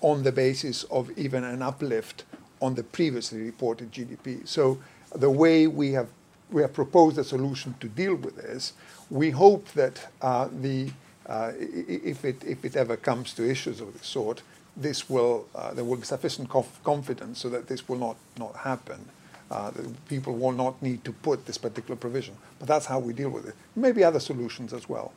[0.00, 2.24] on the basis of even an uplift
[2.62, 4.46] on the previously reported GDP.
[4.46, 4.78] So
[5.14, 6.08] the way we have
[6.50, 8.72] we have proposed a solution to deal with this.
[9.10, 10.90] We hope that uh, the
[11.28, 14.42] uh, if it if it ever comes to issues of this sort,
[14.76, 18.54] this will uh, there will be sufficient conf- confidence so that this will not not
[18.56, 19.08] happen.
[19.50, 19.70] Uh,
[20.08, 22.34] people will not need to put this particular provision.
[22.58, 23.54] But that's how we deal with it.
[23.76, 25.12] Maybe other solutions as well.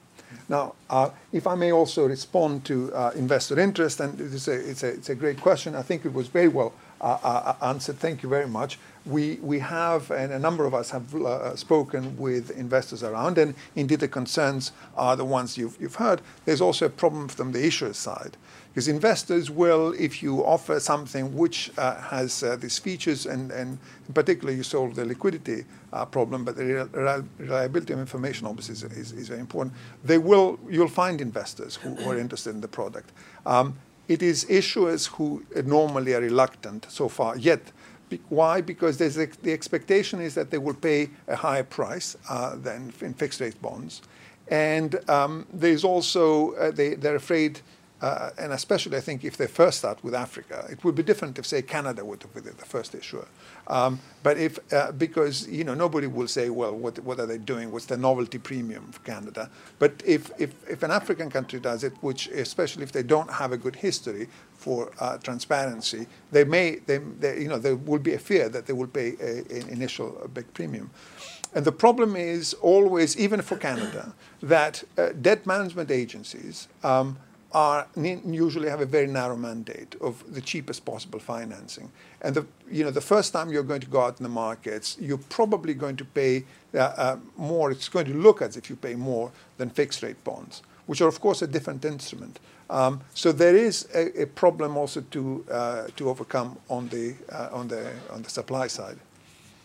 [0.47, 4.83] Now, uh, if I may also respond to uh, investor interest, and it's a, it's,
[4.83, 5.75] a, it's a great question.
[5.75, 7.97] I think it was very well uh, uh answered.
[7.97, 8.77] Thank you very much.
[9.05, 13.55] We, we have, and a number of us have uh, spoken with investors around, and
[13.75, 16.21] indeed the concerns are the ones you've, you've heard.
[16.45, 18.37] There's also a problem from the issuer side.
[18.73, 23.79] Because investors will, if you offer something which uh, has uh, these features, and, and
[24.07, 25.65] in particular you solve the liquidity
[26.11, 26.87] problem, but the
[27.39, 29.75] reliability of information obviously is, is, is, very important.
[30.03, 33.11] They will, you'll find investors who, who are interested in the product.
[33.45, 33.75] Um,
[34.07, 37.71] it is issuers who normally are reluctant so far, yet
[38.29, 38.61] why?
[38.61, 43.13] Because a, the expectation is that they will pay a higher price uh, than in
[43.13, 44.01] fixed rate bonds.
[44.47, 47.61] And um, there's also, uh, they, they're afraid
[48.01, 51.37] uh, and especially, I think, if they first start with Africa, it would be different
[51.37, 53.27] if, say, Canada would been the first issuer.
[53.69, 57.37] Um, but if, uh, because, you know, nobody will say, well, what, what are they
[57.37, 57.71] doing?
[57.71, 59.49] What's the novelty premium for Canada?
[59.77, 63.51] But if, if, if an African country does it, which, especially if they don't have
[63.51, 68.13] a good history for uh, transparency, they may, they, they, you know, there will be
[68.13, 69.09] a fear that they will pay
[69.49, 70.89] an initial big premium.
[71.53, 77.17] And the problem is always, even for Canada, that uh, debt management agencies um,
[77.51, 81.91] are usually have a very narrow mandate of the cheapest possible financing.
[82.21, 84.97] And the, you know, the first time you're going to go out in the markets,
[84.99, 86.43] you're probably going to pay
[86.73, 87.71] uh, uh, more.
[87.71, 91.07] It's going to look as if you pay more than fixed rate bonds, which are
[91.07, 92.39] of course a different instrument.
[92.69, 97.49] Um, so there is a, a problem also to uh, to overcome on the uh,
[97.51, 98.97] on the on the supply side.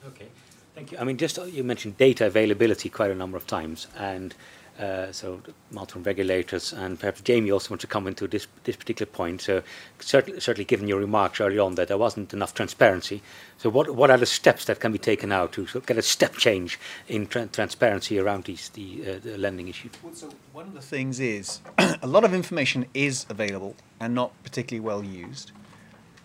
[0.07, 0.29] Okay,
[0.75, 0.99] thank you.
[0.99, 4.35] I mean, just you mentioned data availability quite a number of times, and
[4.79, 9.11] uh, so multiple regulators, and perhaps Jamie also wants to comment to this this particular
[9.11, 9.41] point.
[9.41, 9.63] So
[10.01, 13.23] certainly, certainly, given your remarks early on that there wasn't enough transparency,
[13.57, 15.97] so what what are the steps that can be taken now to sort of get
[15.97, 19.91] a step change in tra transparency around these the, uh, the lending issue?
[20.03, 24.33] Well, so one of the things is a lot of information is available and not
[24.43, 25.53] particularly well used,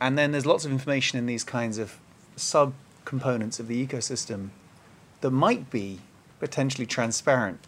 [0.02, 2.00] and then there's lots of information in these kinds of
[2.36, 2.74] sub
[3.06, 4.50] components of the ecosystem
[5.22, 6.00] that might be
[6.39, 7.60] potentially transparent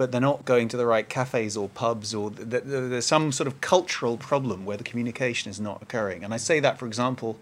[0.00, 3.30] but they're not going to the right cafes or pubs, or th- th- there's some
[3.30, 6.24] sort of cultural problem where the communication is not occurring.
[6.24, 7.36] And I say that, for example,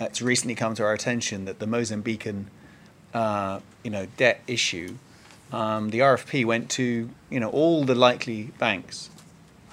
[0.00, 2.46] it's recently come to our attention that the Mozambican,
[3.14, 4.96] uh, you know, debt issue,
[5.52, 9.08] um, the RFP went to you know all the likely banks.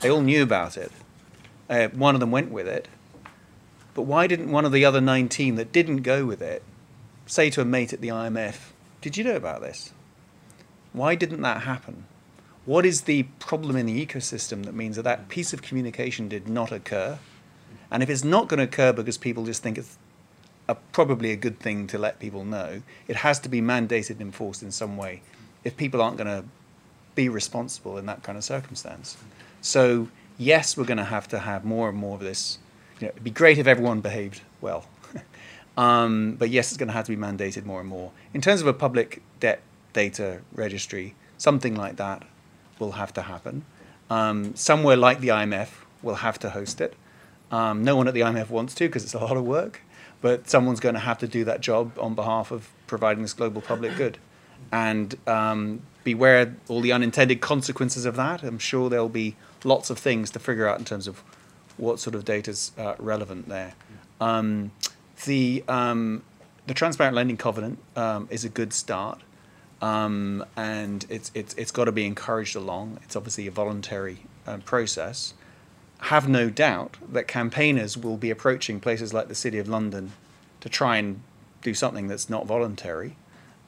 [0.02, 0.92] They all knew about it.
[1.72, 2.88] Uh, one of them went with it,
[3.96, 6.62] but why didn't one of the other 19 that didn't go with it
[7.26, 9.92] say to a mate at the IMF, "Did you know about this?"
[10.94, 12.06] Why didn't that happen?
[12.66, 16.48] What is the problem in the ecosystem that means that that piece of communication did
[16.48, 17.18] not occur?
[17.90, 19.98] And if it's not going to occur because people just think it's
[20.68, 24.22] a, probably a good thing to let people know, it has to be mandated and
[24.22, 25.24] enforced in some way
[25.64, 26.48] if people aren't going to
[27.16, 29.18] be responsible in that kind of circumstance.
[29.62, 32.60] So, yes, we're going to have to have more and more of this.
[33.00, 34.86] You know, it'd be great if everyone behaved well.
[35.78, 38.12] um, but yes, it's going to have to be mandated more and more.
[38.36, 39.62] In terms of a public debt
[39.94, 42.22] data registry, something like that
[42.82, 43.64] will have to happen.
[44.10, 45.70] Um, somewhere like the IMF
[46.02, 46.96] will have to host it.
[47.52, 49.82] Um, no one at the IMF wants to because it's a lot of work,
[50.20, 53.62] but someone's going to have to do that job on behalf of providing this global
[53.62, 54.18] public good.
[54.72, 58.44] And um, beware all the unintended consequences of that.
[58.44, 61.24] I'm sure there'll be lots of things to figure out in terms of
[61.78, 63.74] what sort of data is uh, relevant there.
[64.20, 64.72] Um,
[65.26, 66.24] the um,
[66.68, 69.20] the transparent lending covenant um, is a good start,
[69.82, 73.00] um, and it's it's it's got to be encouraged along.
[73.04, 75.34] It's obviously a voluntary um, process.
[76.06, 80.14] Have no doubt that campaigners will be approaching places like the City of London
[80.62, 81.22] to try and
[81.62, 83.16] do something that's not voluntary.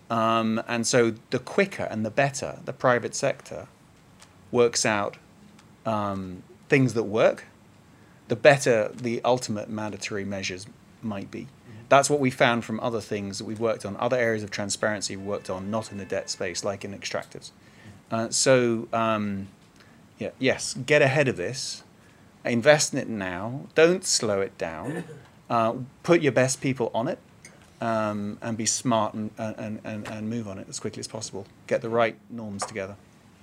[0.09, 3.67] Um, and so the quicker and the better the private sector
[4.51, 5.17] works out
[5.85, 7.45] um, things that work,
[8.27, 10.67] the better the ultimate mandatory measures
[11.01, 11.47] might be.
[11.93, 15.15] That's what we found from other things that we've worked on, other areas of transparency
[15.15, 17.51] we've worked on, not in the debt space, like in extractives.
[18.09, 19.47] Uh, so, um,
[20.17, 21.83] yeah, yes, get ahead of this,
[22.43, 25.03] invest in it now, don't slow it down,
[25.51, 27.19] uh, put your best people on it,
[27.79, 31.45] um, and be smart and, and, and, and move on it as quickly as possible.
[31.67, 32.95] Get the right norms together.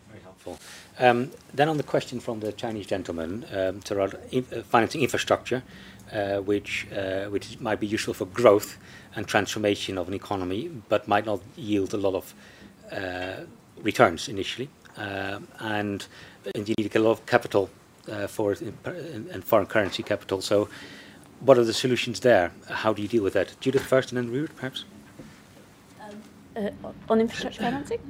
[0.08, 0.58] Very helpful.
[0.98, 4.08] Um, then on the question from the Chinese gentleman, um, to uh,
[4.64, 5.62] financing infrastructure,
[6.12, 8.78] uh, which uh, which might be useful for growth
[9.16, 12.34] and transformation of an economy, but might not yield a lot of
[12.92, 13.44] uh,
[13.82, 16.06] returns initially, uh, and
[16.54, 17.70] indeed need a lot of capital
[18.10, 20.40] uh, for it in, foreign currency capital.
[20.40, 20.68] So
[21.40, 22.52] what are the solutions there?
[22.68, 23.54] How do you deal with that?
[23.60, 24.84] Judith first and then Ruurd, perhaps?
[26.00, 26.22] Um,
[26.56, 28.00] uh, on infrastructure financing?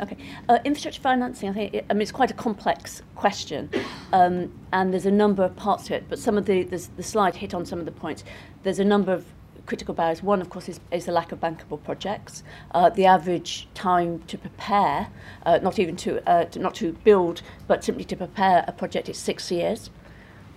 [0.00, 0.16] Okay.
[0.48, 3.70] Uh, infrastructure financing, I think, it, I mean, it's quite a complex question,
[4.12, 7.36] um, and there's a number of parts to it, but some of the, the, slide
[7.36, 8.24] hit on some of the points.
[8.64, 9.24] There's a number of
[9.66, 10.22] critical barriers.
[10.22, 12.42] One, of course, is, is the lack of bankable projects.
[12.72, 15.08] Uh, the average time to prepare,
[15.46, 19.08] uh, not even to, uh, to, not to build, but simply to prepare a project
[19.08, 19.90] is six years.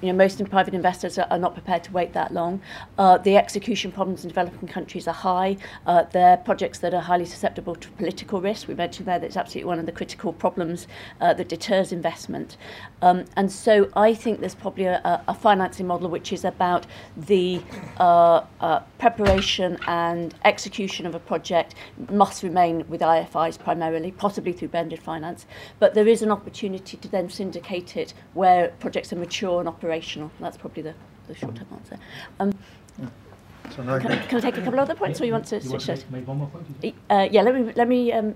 [0.01, 2.61] You know, most private investors are, are not prepared to wait that long.
[2.99, 5.57] Uh, the execution problems in developing countries are high.
[5.87, 8.67] Uh, they're projects that are highly susceptible to political risk.
[8.67, 10.87] We mentioned there that it's absolutely one of the critical problems
[11.19, 12.57] uh, that deters investment.
[13.01, 17.59] Um, and so I think there's probably a, a financing model which is about the
[17.99, 21.73] uh, uh, preparation and execution of a project
[22.11, 25.47] must remain with IFIs primarily, possibly through blended finance.
[25.79, 29.86] But there is an opportunity to then syndicate it where projects are mature and operational
[29.87, 30.31] operational.
[30.39, 30.93] That's probably the,
[31.27, 31.97] the short-term answer.
[32.39, 32.51] Um,
[33.69, 35.45] so can, I, can I take a couple of other points, yeah, or you want
[35.47, 36.95] to you switch want to make, one more point?
[37.09, 38.35] Uh, yeah, let me let me um,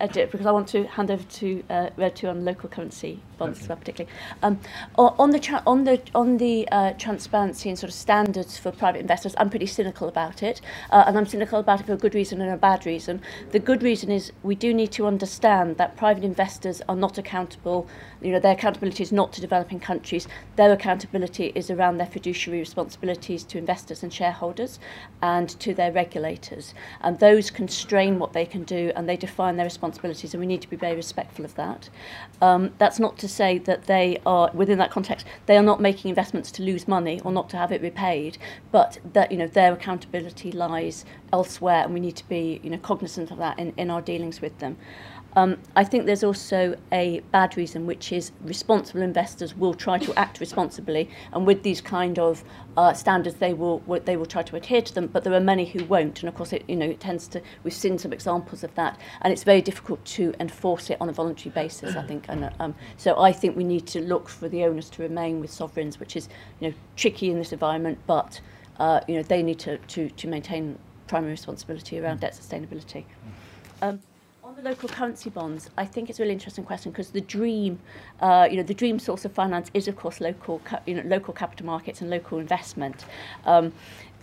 [0.00, 3.58] edit because I want to hand over to uh, Red to on local currency bonds
[3.58, 3.64] okay.
[3.64, 4.14] as well, particularly.
[4.42, 4.58] Um,
[4.96, 9.34] on the on the on the uh, transparency and sort of standards for private investors,
[9.38, 10.60] I'm pretty cynical about it,
[10.90, 13.22] uh, and I'm cynical about it for a good reason and a bad reason.
[13.50, 17.86] The good reason is we do need to understand that private investors are not accountable.
[18.20, 20.26] You know, their accountability is not to developing countries.
[20.56, 24.78] Their accountability is around their fiduciary responsibilities to investors and shareholders,
[25.22, 26.74] and to their regulators.
[27.00, 30.62] And those constrain what they can do, and they define their responsibilities, and we need
[30.62, 31.88] to be very respectful of that.
[32.40, 36.08] Um, that's not to say that they are, within that context, they are not making
[36.08, 38.38] investments to lose money or not to have it repaid,
[38.72, 42.78] but that you know their accountability lies elsewhere, and we need to be you know
[42.78, 44.76] cognizant of that in, in our dealings with them.
[45.36, 50.18] Um, I think there's also a bad reason, which is responsible investors will try to
[50.18, 52.42] act responsibly, and with these kind of
[52.76, 55.06] uh, standards, they will they will try to adhere to them.
[55.06, 57.42] But there are many who won't, and of course, it you know it tends to.
[57.62, 61.12] We've seen some examples of that, and it's very difficult to enforce it on a
[61.12, 61.94] voluntary basis.
[61.94, 65.02] I think, and um, so I think we need to look for the onus to
[65.02, 66.28] remain with sovereigns, which is
[66.58, 68.40] you know tricky in this environment, but
[68.78, 73.04] uh, you know they need to to to maintain primary responsibility around debt sustainability.
[73.80, 74.00] Um,
[74.58, 77.78] the local currency bonds, I think it's a really interesting question because the dream,
[78.20, 81.32] uh, you know, the dream source of finance is of course local, you know, local
[81.32, 83.04] capital markets and local investment.
[83.44, 83.72] Um,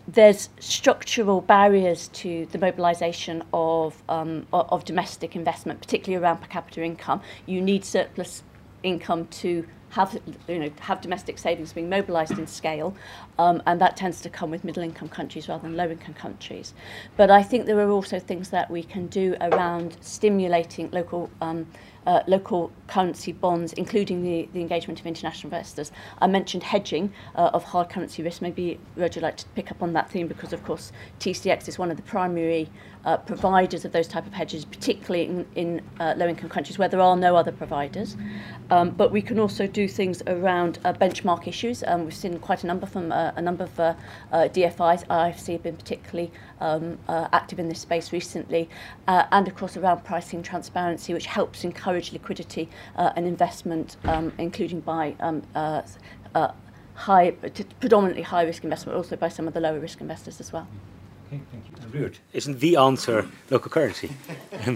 [0.08, 6.84] there's structural barriers to the mobilisation of, um, of domestic investment, particularly around per capita
[6.84, 7.22] income.
[7.46, 8.44] You need surplus
[8.84, 12.96] income to have you know have domestic savings being mobilised in scale,
[13.38, 16.74] um, and that tends to come with middle income countries rather than low income countries.
[17.18, 21.68] But I think there are also things that we can do around stimulating local um,
[22.06, 25.92] uh, local currency bonds, including the, the engagement of international investors.
[26.20, 28.42] I mentioned hedging uh, of hard currency risk.
[28.42, 31.80] Maybe Roger would like to pick up on that theme because, of course, TCX is
[31.80, 32.70] one of the primary
[33.06, 37.00] uh, providers of those type of hedges, particularly in, in uh, low-income countries where there
[37.02, 38.18] are no other providers.
[38.72, 41.84] Um, but we can also do things around uh, benchmark issues.
[41.86, 43.94] Um, we've seen quite a number from uh, a number of uh,
[44.32, 45.06] uh, DFIs.
[45.08, 48.70] IFC have been particularly um, uh, active in this space recently,
[49.08, 54.32] uh, and of course around pricing transparency, which helps encourage liquidity uh, and investment, um,
[54.38, 55.82] including by um, uh,
[56.34, 56.52] uh,
[56.96, 57.32] high,
[57.80, 60.68] predominantly high risk investment, but also by some of the lower risk investors as well.
[61.28, 62.00] Okay, thank you.
[62.00, 64.10] Ruurd, isn't the answer local currency?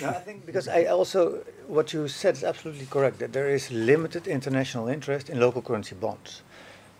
[0.00, 3.70] no, I think because I also what you said is absolutely correct that there is
[3.70, 6.42] limited international interest in local currency bonds.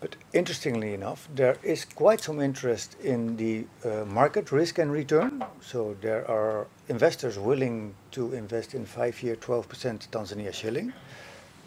[0.01, 5.45] But interestingly enough, there is quite some interest in the uh, market risk and return.
[5.61, 10.93] So there are investors willing to invest in five-year 12% Tanzania shilling.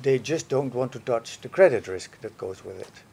[0.01, 3.03] They just don't want to touch the credit risk that goes with it.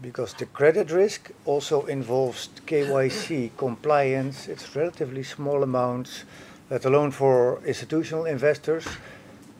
[0.00, 4.46] Because the credit risk also involves KYC compliance.
[4.46, 6.24] It's relatively small amounts,
[6.70, 8.86] let alone for institutional investors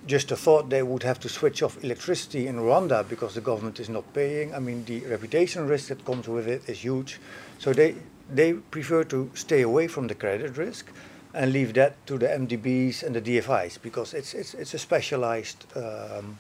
[0.06, 3.80] just a thought they would have to switch off electricity in Rwanda because the government
[3.80, 4.54] is not paying.
[4.54, 7.20] I mean, the reputation risk that comes with it is huge.
[7.58, 7.96] So they,
[8.32, 10.90] they prefer to stay away from the credit risk
[11.34, 15.64] and leave that to the MDBs and the DFIs because it's, it's, it's a specialized
[15.76, 16.38] um,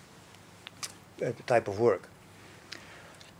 [1.24, 2.08] uh, type of work.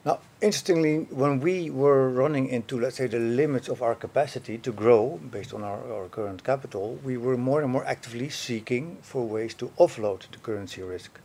[0.03, 4.73] Now, interestingly, when we were running into, let's say, the limits of our capacity to
[4.73, 9.27] grow based on our, our, current capital, we were more and more actively seeking for
[9.27, 11.21] ways to offload the currency risk.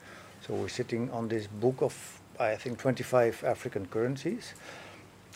[0.46, 4.54] So we're sitting on this book of, I think, 25 African currencies.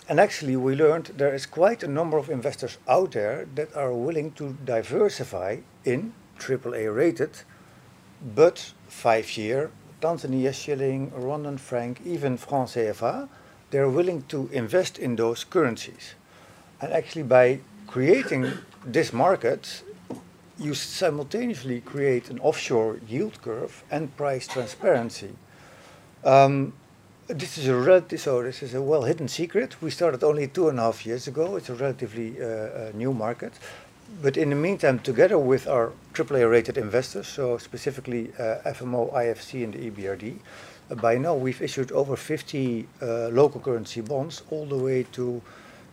[0.10, 3.94] And actually, we learned there is quite a number of investors out there that are
[3.94, 7.44] willing to diversify in AAA rated,
[8.36, 9.72] but five year
[10.02, 13.28] Tanzania shilling, Rwandan franc, even franc CFA,
[13.72, 16.16] they're willing to invest in those currencies.
[16.82, 18.52] And actually, by creating
[18.86, 19.84] this market,
[20.58, 25.36] you simultaneously create an offshore yield curve and price transparency.
[26.24, 26.74] Um,
[27.28, 29.82] this is a relative, so this is a well hidden secret.
[29.82, 31.56] We started only two and a half years ago.
[31.58, 33.54] It's a relatively uh, uh, new market,
[34.22, 39.64] but in the meantime, together with our AAA rated investors, so specifically uh, FMO, IFC,
[39.64, 40.40] and the EBRD,
[40.91, 45.41] uh, by now we've issued over 50 uh, local currency bonds all the way to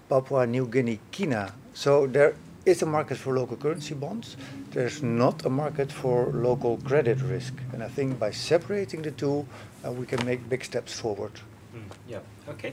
[0.08, 1.52] Papua New Guinea, Kina.
[1.74, 2.34] So there
[2.64, 4.36] is a market for local currency bonds.
[4.72, 7.54] There's not a market for local credit risk.
[7.72, 9.46] And I think by separating the two,
[9.84, 11.32] uh, we can make big steps forward.
[11.74, 12.18] Mm, yeah,
[12.48, 12.72] okay.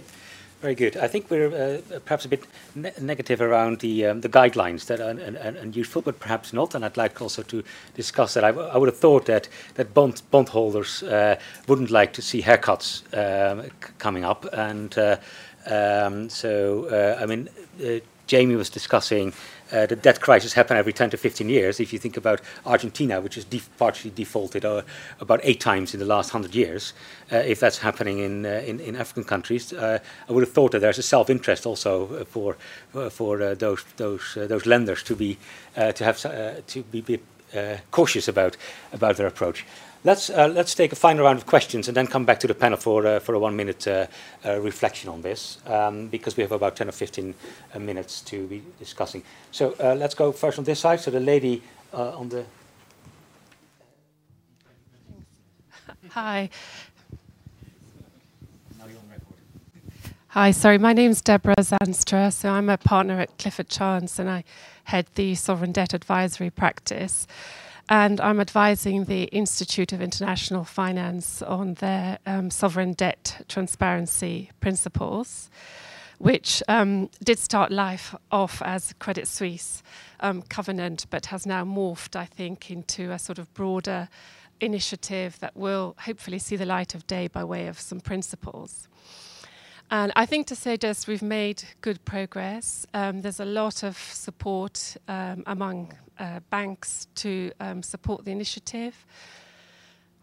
[0.64, 0.96] Very good.
[0.96, 5.02] I think we're uh, perhaps a bit ne negative around the um, the guidelines that
[5.02, 6.74] are useful, but perhaps not.
[6.74, 7.64] And I'd like also to
[7.96, 8.46] discuss that.
[8.46, 11.36] I, would have thought that that bond bondholders uh,
[11.68, 15.18] wouldn't like to see haircuts um, coming up, and uh,
[15.66, 17.50] um, so uh, I mean,
[17.86, 19.34] uh, Jamie was discussing
[19.74, 21.80] uh, the debt crisis happen every 10 to 15 years.
[21.80, 24.84] If you think about Argentina, which has def partially defaulted uh,
[25.20, 26.94] about eight times in the last 100 years,
[27.32, 30.72] uh, if that's happening in, uh, in, in, African countries, uh, I would have thought
[30.72, 32.58] that there's a self-interest also uh, for,
[33.10, 35.38] for those, those, those lenders to be,
[35.76, 36.20] to have,
[36.68, 37.20] to be, be
[37.92, 38.58] cautious about,
[38.92, 39.66] about their approach.
[40.06, 42.54] Let's, uh, let's take a final round of questions and then come back to the
[42.54, 44.08] panel for, uh, for a one minute uh,
[44.46, 47.34] uh reflection on this, um, because we have about 10 or 15
[47.74, 49.24] uh, minutes to be discussing.
[49.52, 51.00] So uh, let's go first on this side.
[51.00, 51.64] So the lady
[51.94, 52.44] on the.
[56.10, 56.50] Hi.
[60.30, 62.34] Hi, sorry, my name's Deborah Zandstra.
[62.34, 64.44] So I'm a partner at Clifford Chance and I
[64.86, 67.26] head the sovereign debt advisory practice
[67.90, 75.50] and I'm advising the Institute of International Finance on their um, sovereign debt transparency principles,
[76.18, 79.84] which um, did start life off as Credit Suisse
[80.22, 84.08] um, covenant, but has now morphed, I think, into a sort of broader
[84.62, 88.88] initiative that will hopefully see the light of day by way of some principles.
[89.94, 92.88] And I think to say just we've made good progress.
[92.96, 99.06] Um, there's a lot of support um, among uh, banks to um, support the initiative.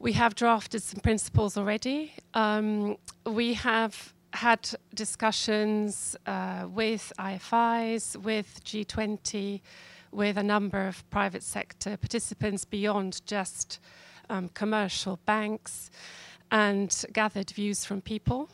[0.01, 2.15] We have drafted some principles already.
[2.35, 9.61] Um, we have had discussions uh, with IFIs, with G20,
[10.11, 13.79] with a number of private sector participants beyond just
[14.29, 15.93] um, commercial banks,
[16.51, 18.49] and gathered views from people.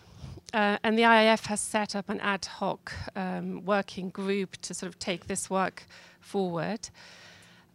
[0.54, 4.88] Uh, and the IIF has set up an ad hoc um, working group to sort
[4.88, 5.86] of take this work
[6.20, 6.88] forward.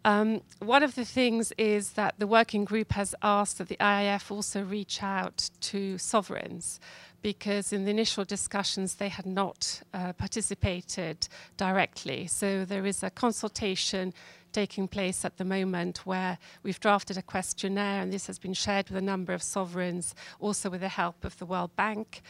[0.03, 4.31] Um, one of the things is that the working group has asked that the IIF
[4.31, 6.79] also reach out to sovereigns
[7.21, 12.25] because in the initial discussions they had not uh, participated directly.
[12.25, 14.13] So there is a consultation
[14.51, 18.89] taking place at the moment where we've drafted a questionnaire and this has been shared
[18.89, 22.21] with a number of sovereigns, also with the help of the World Bank.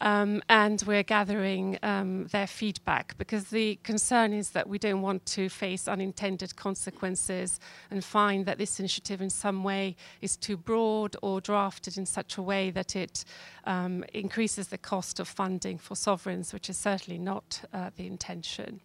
[0.00, 5.24] Um, and we're gathering um, their feedback because the concern is that we don't want
[5.26, 7.58] to face unintended consequences
[7.90, 12.36] and find that this initiative in some way is too broad or drafted in such
[12.36, 13.24] a way that it
[13.64, 18.80] um, increases the cost of funding for sovereigns, which is certainly not uh, the intention.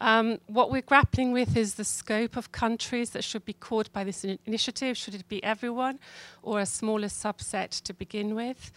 [0.00, 4.04] Um, what we're grappling with is the scope of countries that should be caught by
[4.04, 4.96] this in initiative.
[4.96, 5.98] Should it be everyone
[6.42, 8.72] or a smaller subset to begin with?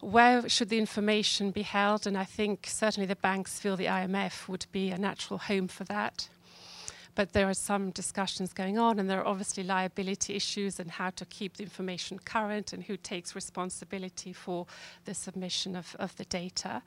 [0.00, 2.06] where should the information be held?
[2.06, 5.84] And I think certainly the banks feel the IMF would be a natural home for
[5.84, 6.28] that
[7.14, 11.10] but there are some discussions going on, and there are obviously liability issues and how
[11.10, 14.66] to keep the information current and who takes responsibility for
[15.04, 16.82] the submission of, of the data.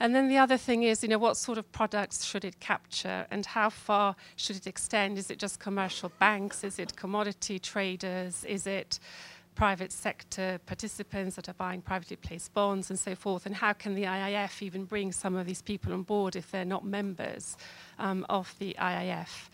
[0.00, 3.26] And then the other thing is, you know, what sort of products should it capture
[3.30, 5.18] and how far should it extend?
[5.18, 6.64] Is it just commercial banks?
[6.64, 8.44] Is it commodity traders?
[8.44, 8.98] Is it
[9.54, 13.46] private sector participants that are buying privately placed bonds and so forth?
[13.46, 16.64] And how can the IIF even bring some of these people on board if they're
[16.64, 17.56] not members
[17.98, 19.48] um, of the IIF?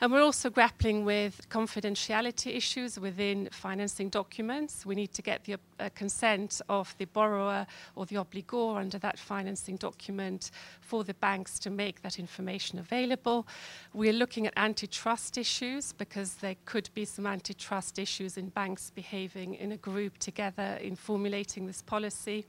[0.00, 4.84] And we're also grappling with confidentiality issues within financing documents.
[4.84, 9.18] We need to get the uh, consent of the borrower or the obligor under that
[9.18, 10.50] financing document
[10.80, 13.46] for the banks to make that information available.
[13.94, 19.54] We're looking at antitrust issues because there could be some antitrust issues in banks behaving
[19.54, 22.44] in a group together in formulating this policy.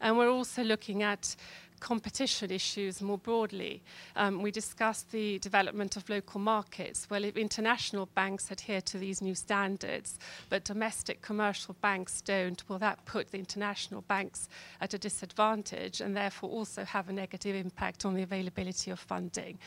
[0.00, 1.36] And we're also looking at
[1.80, 3.82] competition issues more broadly.
[4.16, 7.08] Um, we discussed the development of local markets.
[7.10, 12.78] Well, if international banks adhere to these new standards, but domestic commercial banks don't, will
[12.78, 14.48] that put the international banks
[14.80, 19.58] at a disadvantage and therefore also have a negative impact on the availability of funding?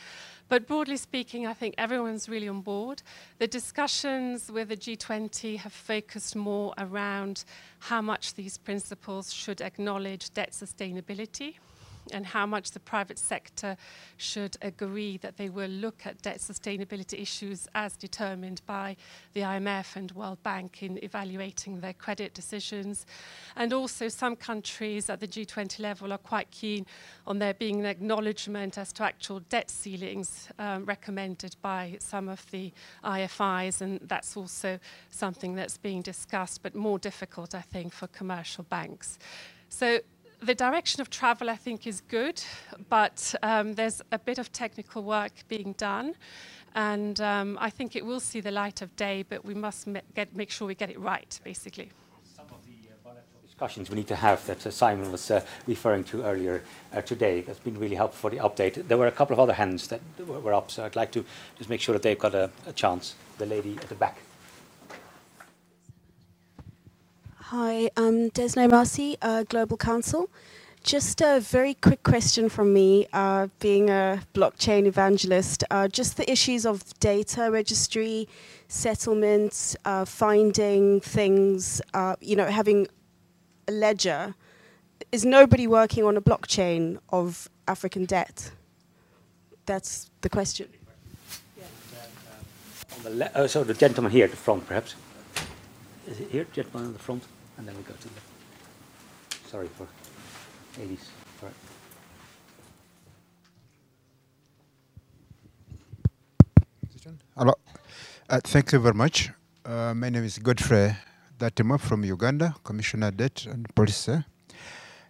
[0.50, 3.04] But broadly speaking, I think everyone's really on board.
[3.38, 7.44] The discussions with the G20 have focused more around
[7.80, 11.56] how much these principles should acknowledge debt sustainability
[12.12, 13.78] and how much the private sector
[14.18, 18.96] should agree that they will look at debt sustainability issues as determined by
[19.34, 23.06] the IMF and World Bank in evaluating their credit decisions.
[23.56, 26.86] And also some countries at the G20 level are quite keen
[27.28, 32.50] on there being an acknowledgement as to actual debt ceilings um, recommended by some of
[32.52, 32.72] the
[33.04, 34.80] IFIs and that's also
[35.10, 39.20] something that's being discussed but more difficult I think for commercial banks.
[39.70, 40.00] So
[40.42, 42.42] the direction of travel, I think, is good,
[42.90, 46.16] but um, there's a bit of technical work being done.
[46.76, 50.36] And um, I think it will see the light of day, but we must get,
[50.36, 51.90] make sure we get it right, basically.
[52.24, 55.44] Some of the uh, bilateral discussions we need to have that uh, Simon was uh,
[55.68, 56.64] referring to earlier
[56.94, 57.42] uh, today.
[57.42, 58.88] That's been really helpful for the update.
[58.88, 61.26] There were a couple of other hands that were up, so I'd like to
[61.58, 63.16] just make sure that they've got a, a chance.
[63.40, 64.18] The lady at the back.
[67.52, 70.30] Hi, I'm Desno Marcy, uh, Global Council.
[70.84, 75.64] Just a very quick question from me, uh, being a blockchain evangelist.
[75.72, 78.28] Uh, just the issues of data registry,
[78.68, 82.88] settlements, uh, finding things, uh, you know, having
[83.68, 84.36] a ledger.
[85.12, 88.52] Is nobody working on a blockchain of African debt?
[89.66, 90.68] That's the question.
[91.58, 91.64] Yeah.
[93.08, 94.94] Um, uh, so the gentleman here at the front, perhaps.
[96.06, 97.24] Is it here, gentleman in the front?
[97.60, 98.22] And then we go to the,
[99.50, 99.86] sorry for
[100.80, 101.10] 80s.
[101.44, 101.52] Right.
[107.38, 107.54] Hello.
[108.30, 109.30] Uh, thank you very much.
[109.66, 110.96] Uh, my name is Godfrey
[111.38, 114.24] Datima from Uganda, Commissioner Debt and Policy.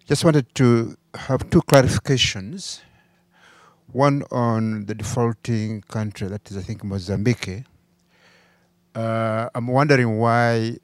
[0.07, 2.81] Just wanted to have two clarifications.
[3.91, 7.63] One on the defaulting country, that is, I think, Mozambique.
[8.95, 10.77] Uh, I'm wondering why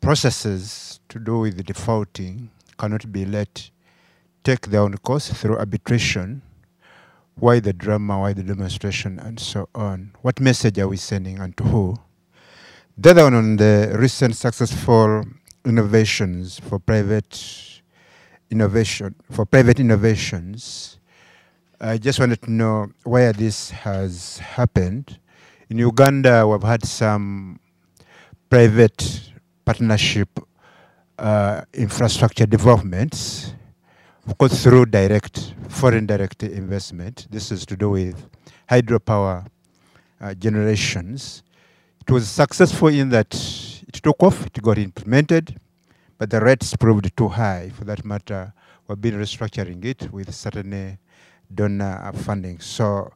[0.00, 3.70] processes to do with defaulting cannot be let
[4.44, 6.42] take their own course through arbitration.
[7.36, 10.12] Why the drama, why the demonstration, and so on?
[10.22, 11.96] What message are we sending and to who?
[12.96, 15.24] The other one on the recent successful
[15.64, 17.80] innovations for private
[18.50, 20.98] innovation, for private innovations.
[21.80, 25.18] I just wanted to know where this has happened.
[25.70, 27.60] In Uganda, we've had some
[28.50, 29.30] private
[29.68, 30.30] partnership
[31.18, 33.52] uh, infrastructure developments,
[34.26, 37.26] of course through direct, foreign direct investment.
[37.30, 38.16] This is to do with
[38.70, 39.46] hydropower
[40.22, 41.42] uh, generations.
[42.00, 43.34] It was successful in that
[43.86, 45.60] it took off, it got implemented,
[46.16, 47.68] but the rates proved too high.
[47.74, 48.54] For that matter,
[48.86, 50.98] we've been restructuring it with certain
[51.54, 52.58] donor funding.
[52.60, 53.12] So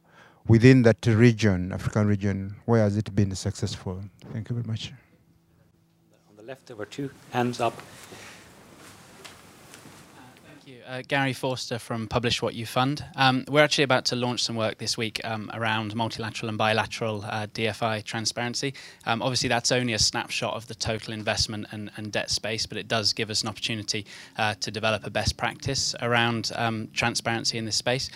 [0.47, 4.03] within that region, African region, where has it been successful?
[4.31, 4.93] Thank you very much
[6.43, 7.73] the left, there were two hands up.
[10.45, 10.81] Thank you.
[10.85, 13.05] Uh, Gary Forster from Publish What You Fund.
[13.15, 17.23] Um, we're actually about to launch some work this week um, around multilateral and bilateral
[17.25, 18.73] uh, DFI transparency.
[19.05, 22.77] Um, obviously, that's only a snapshot of the total investment and, and debt space, but
[22.77, 24.05] it does give us an opportunity
[24.37, 28.09] uh, to develop a best practice around um, transparency in this space.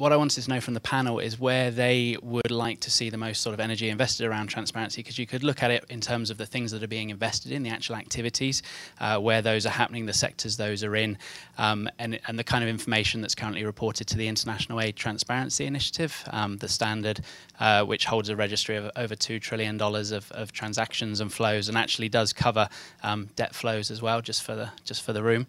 [0.00, 3.10] What I wanted to know from the panel is where they would like to see
[3.10, 6.00] the most sort of energy invested around transparency, because you could look at it in
[6.00, 8.62] terms of the things that are being invested in, the actual activities,
[8.98, 11.18] uh, where those are happening, the sectors those are in,
[11.58, 15.66] um, and, and the kind of information that's currently reported to the International Aid Transparency
[15.66, 17.20] Initiative, um, the standard,
[17.58, 21.76] uh, which holds a registry of over $2 trillion of, of transactions and flows, and
[21.76, 22.70] actually does cover
[23.02, 25.46] um, debt flows as well, just for the, just for the room.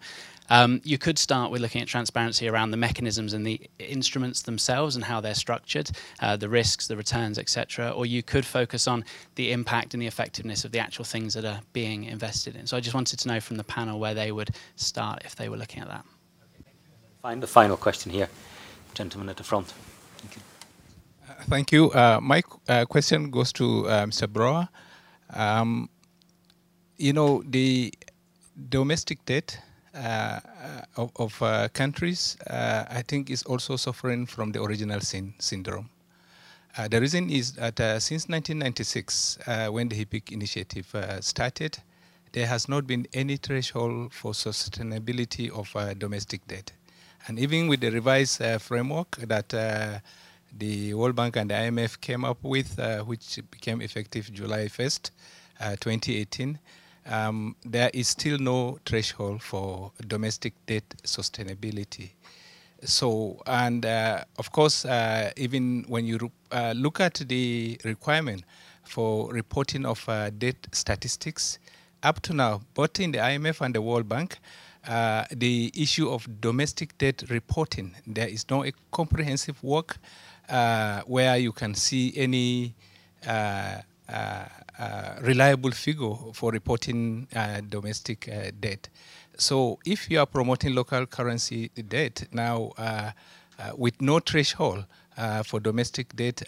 [0.50, 4.96] Um, you could start with looking at transparency around the mechanisms and the instruments themselves
[4.96, 5.90] and how they're structured,
[6.20, 7.90] uh, the risks, the returns, etc.
[7.90, 9.04] Or you could focus on
[9.36, 12.66] the impact and the effectiveness of the actual things that are being invested in.
[12.66, 15.48] So I just wanted to know from the panel where they would start if they
[15.48, 16.04] were looking at that.
[17.22, 18.28] Find the final question here,
[18.94, 19.72] gentleman at the front.
[20.18, 20.42] Thank you.
[21.28, 21.90] Uh, thank you.
[21.92, 24.26] Uh, my uh, question goes to uh, Mr.
[24.26, 24.68] Brouwer.
[25.32, 25.88] Um,
[26.96, 27.94] you know, the
[28.68, 29.58] domestic debt
[29.94, 35.88] of, of uh, countries, uh, I think, is also suffering from the original sin syndrome.
[36.76, 39.38] Uh, the reason is that since 1996,
[39.70, 40.86] when the HIPC initiative
[41.20, 41.78] started,
[42.32, 46.72] there has not been any threshold for sustainability of domestic debt.
[47.28, 49.52] And even with the revised framework that
[50.56, 55.10] the World Bank and the IMF came up with, uh, which became effective July 1st,
[55.60, 56.58] uh, 2018,
[57.06, 62.10] um, there is still no threshold for domestic debt sustainability.
[62.84, 68.44] So, and uh, of course, uh, even when you uh, look at the requirement
[68.84, 71.58] for reporting of uh, debt statistics,
[72.02, 74.38] up to now, both in the IMF and the World Bank,
[74.88, 79.98] uh, the issue of domestic debt reporting, there is no comprehensive work
[80.48, 82.74] uh, where you can see any
[84.82, 88.88] Uh, reliable figure for reporting uh, domestic uh, debt.
[89.38, 93.12] So if you are promoting local currency debt now uh,
[93.60, 94.86] uh, with no threshold
[95.44, 96.42] for domestic debt,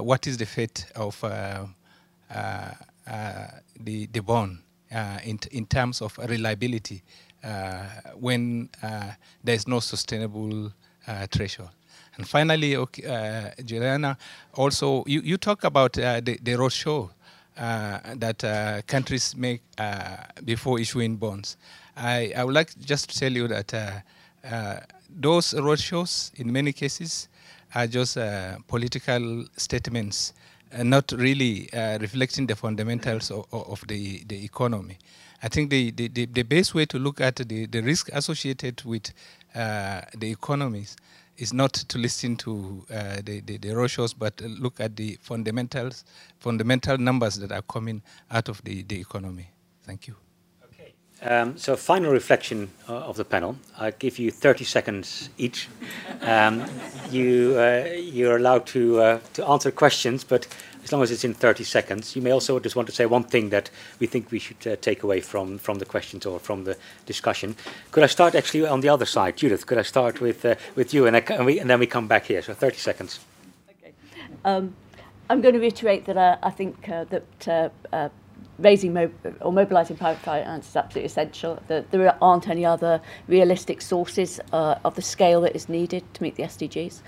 [0.00, 1.76] what is the fate of the,
[3.78, 4.58] the bond
[5.24, 7.00] in, in terms of reliability
[8.16, 8.70] when
[9.44, 10.72] there is no sustainable
[11.30, 11.70] threshold?
[12.16, 14.18] And finally, okay, uh, Juliana,
[14.52, 17.12] also you, you talk about uh, the, the roadshow uh,
[17.60, 21.56] that uh, countries make uh, before issuing bonds.
[21.96, 23.90] I, I would like just to tell you that uh,
[24.44, 27.28] uh, those roadshows, in many cases,
[27.74, 28.16] are just
[28.66, 30.32] political statements,
[30.82, 31.68] not really
[32.00, 34.98] reflecting the fundamentals of, of, the, the economy.
[35.42, 39.12] I think the, the, the, best way to look at the, the risk associated with
[39.54, 40.96] the economies
[41.40, 46.04] is not to listen to uh, the, the, the roadshows, but look at the fundamentals,
[46.38, 49.50] fundamental numbers that are coming out of the, the economy.
[49.84, 50.16] Thank you.
[51.22, 53.56] Um, so final reflection uh, of the panel.
[53.78, 55.68] I give you 30 seconds each.
[56.22, 56.64] Um,
[57.10, 60.46] you, uh, you're allowed to, uh, to answer questions, but
[60.82, 62.16] as long as it's in 30 seconds.
[62.16, 64.76] You may also just want to say one thing that we think we should uh,
[64.80, 67.54] take away from, from the questions or from the discussion.
[67.90, 69.36] Could I start actually on the other side?
[69.36, 71.86] Judith, could I start with, uh, with you and, I, and, we, and, then we
[71.86, 72.40] come back here?
[72.40, 73.20] So 30 seconds.
[73.70, 73.92] Okay.
[74.46, 74.74] Um,
[75.28, 78.10] I'm going to reiterate that I think uh, that
[78.58, 78.96] raising
[79.40, 81.62] or mobilising private finance is absolutely essential.
[81.68, 86.22] That there aren't any other realistic sources uh, of the scale that is needed to
[86.22, 87.00] meet the SDGs,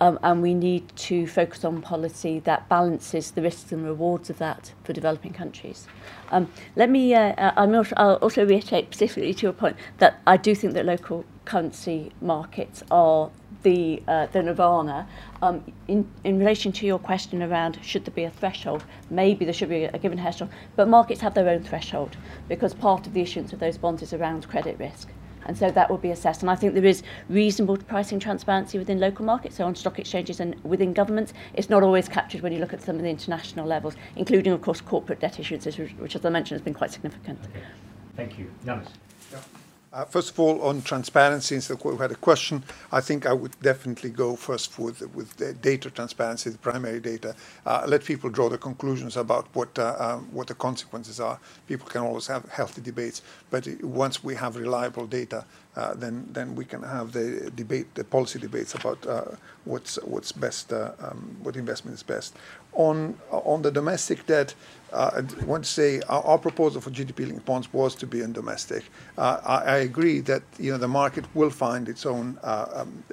[0.00, 4.38] um, and we need to focus on policy that balances the risks and rewards of
[4.38, 5.86] that for developing countries.
[6.30, 7.14] Um, let me.
[7.14, 10.74] Uh, uh I'm also, I'll also reiterate specifically to your point that I do think
[10.74, 13.30] that local currency markets are
[13.62, 15.06] the, uh, the nirvana.
[15.42, 19.54] Um, in, in relation to your question around should there be a threshold, maybe there
[19.54, 22.16] should be a given threshold, but markets have their own threshold
[22.48, 25.08] because part of the issuance of those bonds is around credit risk.
[25.46, 26.42] And so that will be assessed.
[26.42, 30.38] And I think there is reasonable pricing transparency within local markets, so on stock exchanges
[30.38, 31.32] and within governments.
[31.54, 34.60] It's not always captured when you look at some of the international levels, including, of
[34.60, 37.38] course, corporate debt issuances, which, as I mentioned, has been quite significant.
[37.44, 37.64] Okay.
[38.16, 38.50] Thank you.
[38.64, 38.88] Yanis.
[39.92, 42.62] Uh, first of all, on transparency, since we had a question,
[42.92, 47.34] I think I would definitely go first with with the data transparency, the primary data.
[47.66, 51.40] Uh, let people draw the conclusions about what uh, um, what the consequences are.
[51.66, 55.44] People can always have healthy debates, but once we have reliable data,
[55.74, 59.24] uh, then then we can have the debate, the policy debates about uh,
[59.64, 62.36] what's what's best, uh, um, what investment is best.
[62.72, 64.54] On on the domestic debt,
[64.92, 68.84] uh, I want to say our, proposal for GDP-linked bonds was to be in domestic.
[69.18, 73.04] Uh, I, agree that you know the market will find its own uh, um,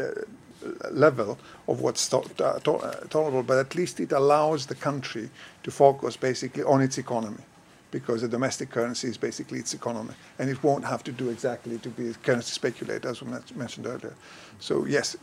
[0.91, 5.29] level of what's to to tolerable, but at least it allows the country
[5.63, 7.43] to focus basically on its economy
[7.91, 11.77] because the domestic currency is basically its economy, and it won't have to do exactly
[11.79, 14.15] to be a currency speculator, as we mentioned earlier.
[14.59, 15.15] So yes,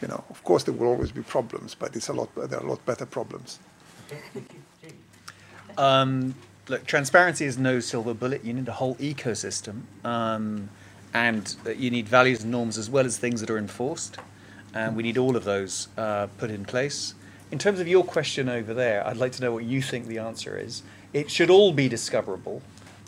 [0.00, 2.34] you know, of course there will always be problems, but it's a lot.
[2.34, 3.58] There are a lot better problems.
[5.78, 6.34] Um,
[6.68, 8.44] look, transparency is no silver bullet.
[8.44, 10.70] You need a whole ecosystem, um,
[11.12, 14.18] and you need values and norms as well as things that are enforced.
[14.74, 17.14] And we need all of those uh, put in place.
[17.50, 20.18] In terms of your question over there, I'd like to know what you think the
[20.18, 20.82] answer is.
[21.12, 22.60] It should all be discoverable.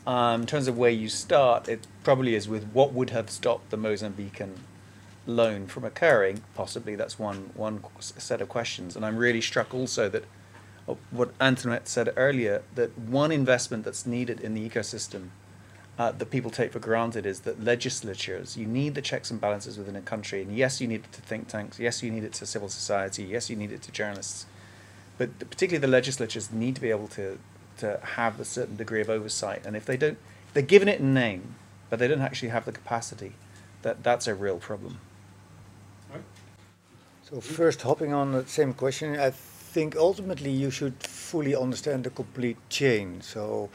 [0.07, 3.71] Um, in terms of where you start, it probably is with what would have stopped
[3.71, 4.55] the Mozambican
[5.27, 6.43] loan from occurring.
[6.55, 8.97] Possibly that's one one set of questions.
[8.97, 10.27] And I'm really struck also that uh,
[11.11, 15.29] what Antoinette said earlier, that one investment that's needed in the ecosystem
[15.99, 19.77] uh, that people take for granted is that legislatures, you need the checks and balances
[19.77, 20.43] within a country.
[20.43, 21.79] And yes, you need it to think tanks.
[21.79, 23.25] Yes, you need it to civil society.
[23.25, 24.47] Yes, you need it to journalists.
[25.19, 27.39] But particularly the legislatures need to be able to,
[27.79, 29.67] to have a certain degree of oversight.
[29.67, 31.57] And if they don't, if they're given it in name,
[31.91, 33.33] but they don't actually have the capacity,
[33.83, 35.01] that, that's a real problem.
[37.29, 39.33] So first, hopping on the same question, I
[39.69, 43.21] think ultimately you should fully understand the complete chain.
[43.21, 43.69] So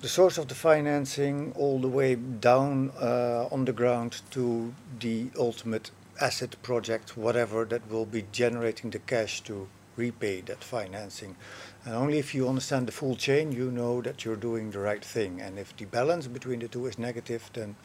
[0.00, 5.30] the source of the financing all the way down uh, on the ground to the
[5.38, 5.90] ultimate
[6.20, 11.36] asset project, whatever that will be generating the cash to repay that financing.
[11.84, 15.04] And only if you understand the full chain, you know that you're doing the right
[15.04, 15.40] thing.
[15.40, 17.76] And if the balance between the two is negative, then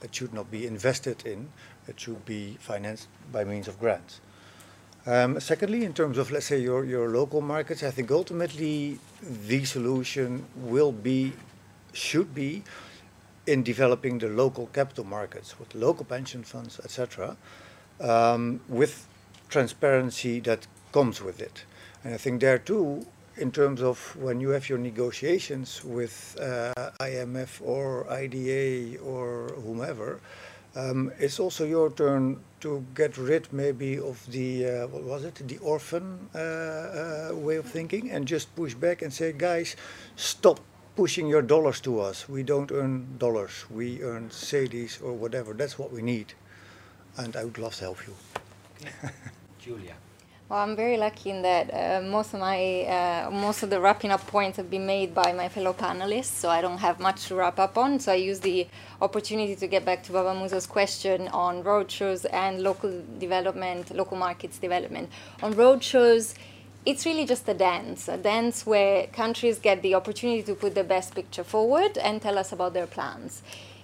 [0.00, 1.48] that should not be invested in.
[1.86, 4.20] It should be financed by means of grants.
[5.04, 9.64] Um, secondly, in terms of, let's say, your, your local markets, I think ultimately the
[9.64, 11.32] solution will be
[11.92, 12.62] should be
[13.46, 17.36] in developing the local capital markets with local pension funds, etc.,
[18.00, 19.06] um, with
[19.48, 21.64] transparency that comes with it.
[22.04, 23.04] And I think there too,
[23.36, 30.20] in terms of when you have your negotiations with uh, IMF or IDA or whomever,
[30.74, 35.34] um, it's also your turn to get rid maybe of the uh, what was it
[35.48, 39.76] the orphan uh, uh way of thinking and just push back and say guys
[40.16, 40.60] stop
[40.96, 42.28] pushing your dollars to us.
[42.28, 43.64] We don't earn dollars.
[43.70, 45.54] We earn cedis or whatever.
[45.54, 46.34] That's what we need.
[47.16, 48.14] And I would love to help you.
[49.58, 49.94] Giulia.
[50.52, 54.10] Well, I'm very lucky in that uh, most of my uh, most of the wrapping
[54.10, 57.36] up points have been made by my fellow panelists, so I don't have much to
[57.36, 57.98] wrap up on.
[57.98, 58.68] So I use the
[59.00, 64.58] opportunity to get back to Baba Musa's question on roadshows and local development, local markets
[64.58, 65.08] development.
[65.42, 66.34] On roadshows,
[66.84, 70.84] it's really just a dance, a dance where countries get the opportunity to put the
[70.84, 73.42] best picture forward and tell us about their plans.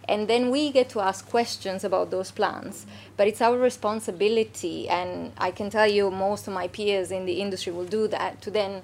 [0.09, 2.87] And then we get to ask questions about those plans.
[3.17, 7.41] But it's our responsibility, and I can tell you most of my peers in the
[7.41, 8.83] industry will do that, to then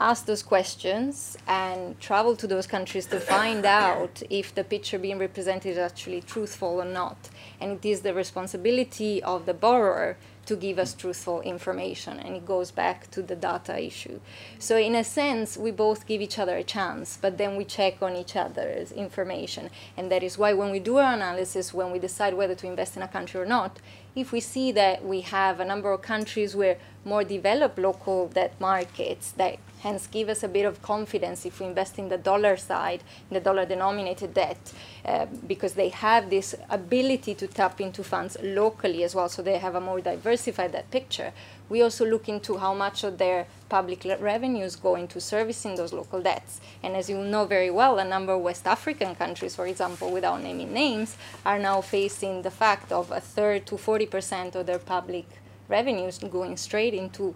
[0.00, 5.18] ask those questions and travel to those countries to find out if the picture being
[5.18, 7.28] represented is actually truthful or not.
[7.60, 10.16] And it is the responsibility of the borrower
[10.52, 14.20] to give us truthful information and it goes back to the data issue.
[14.58, 18.02] So in a sense we both give each other a chance but then we check
[18.02, 19.70] on each other's information.
[19.96, 22.96] And that is why when we do our analysis when we decide whether to invest
[22.98, 23.80] in a country or not
[24.14, 28.54] if we see that we have a number of countries where more developed local debt
[28.60, 32.56] markets that hence give us a bit of confidence if we invest in the dollar
[32.56, 34.72] side, in the dollar denominated debt,
[35.04, 39.58] uh, because they have this ability to tap into funds locally as well, so they
[39.58, 41.32] have a more diversified debt picture.
[41.68, 46.20] We also look into how much of their public revenues go into servicing those local
[46.20, 46.60] debts.
[46.82, 50.42] And as you know very well, a number of West African countries, for example, without
[50.42, 55.26] naming names, are now facing the fact of a third to 40% of their public
[55.68, 57.34] revenues going straight into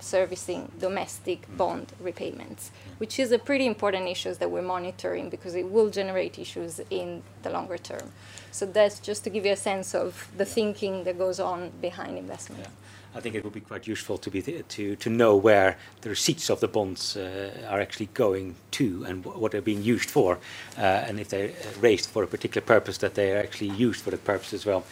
[0.00, 5.70] servicing domestic bond repayments, which is a pretty important issue that we're monitoring because it
[5.70, 8.12] will generate issues in the longer term.
[8.50, 12.18] So that's just to give you a sense of the thinking that goes on behind
[12.18, 12.62] investment.
[12.62, 12.70] Yeah.
[13.16, 16.50] I think it would be quite useful to be to to know where the receipts
[16.50, 20.38] of the bonds uh, are actually going to and what they're being used for,
[20.76, 24.10] uh, and if they're raised for a particular purpose, that they are actually used for
[24.10, 24.84] that purpose as well.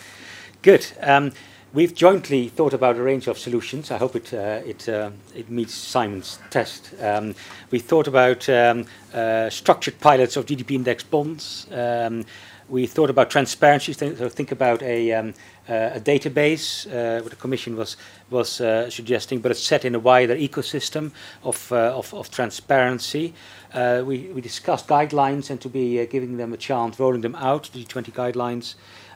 [0.62, 0.86] Good.
[1.00, 1.32] Um,
[1.74, 3.90] We've jointly thought about a range of solutions.
[3.90, 6.93] I hope it uh, it uh, it meets Simon's test.
[7.01, 7.35] Um,
[7.70, 8.85] we thought about um,
[9.15, 11.66] uh, structured pilots of GDP index bonds.
[11.73, 12.27] Um,
[12.69, 13.94] we thought about transparency.
[13.94, 15.32] So think about a um,
[15.66, 16.86] uh, a database.
[16.86, 17.97] Uh, what the Commission was
[18.28, 21.12] was uh, suggesting, but it's set in a wider ecosystem
[21.43, 23.32] of of, of, transparency.
[23.74, 27.82] we we discussed guidelines and to be giving them a chance, rolling them out, the
[27.82, 28.74] G20 guidelines.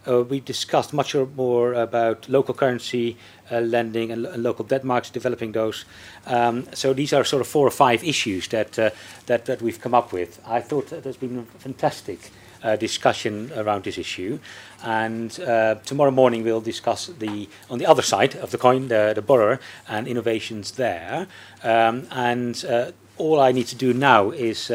[0.08, 3.16] Uh, we discussed much more about local currency
[3.50, 5.84] uh, lending and, and, local debt markets, developing those.
[6.26, 8.90] Um, so these are sort of four or five issues that, uh,
[9.26, 10.40] that, that we've come up with.
[10.46, 12.30] I thought that there's been a fantastic
[12.62, 14.38] uh, discussion around this issue.
[14.82, 19.12] And uh, tomorrow morning we'll discuss the on the other side of the coin, the,
[19.14, 21.26] the borrower, and innovations there.
[21.62, 24.70] Um, and uh, all I need to do now is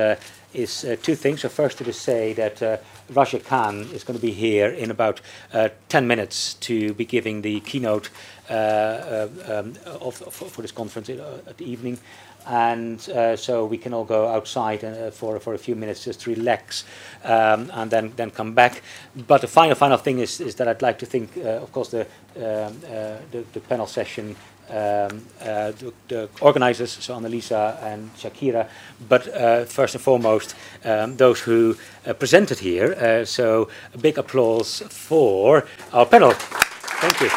[0.54, 1.42] is uh, two things.
[1.42, 2.78] So first to say that uh,
[3.10, 5.22] Raja Khan is going to be here in about
[5.90, 8.10] 10 minutes to be giving the keynote
[8.50, 12.00] um, of, for this conference at the evening
[12.48, 16.22] and uh, so we can all go outside uh, for for a few minutes just
[16.22, 16.86] to relax
[17.24, 18.82] um, and then then come back.
[19.16, 21.90] But the final final thing is is that I'd like to think, uh, of course,
[21.90, 22.02] the,
[22.36, 24.36] um, uh, the, the panel session.
[24.72, 28.70] Um, uh, the, the, organizers, so Annalisa and Shakira,
[29.10, 31.76] but uh, first and foremost, um, those who
[32.20, 33.26] presented here.
[33.26, 36.32] so a big applause for our panel.
[36.32, 37.30] Thank you.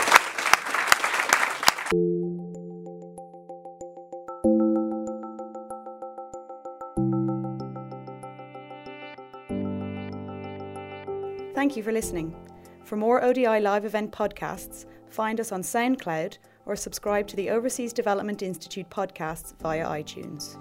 [11.55, 12.37] Thank you for listening.
[12.85, 16.37] For more ODI live event podcasts, find us on SoundCloud
[16.67, 20.57] or subscribe to the Overseas Development Institute podcasts via iTunes.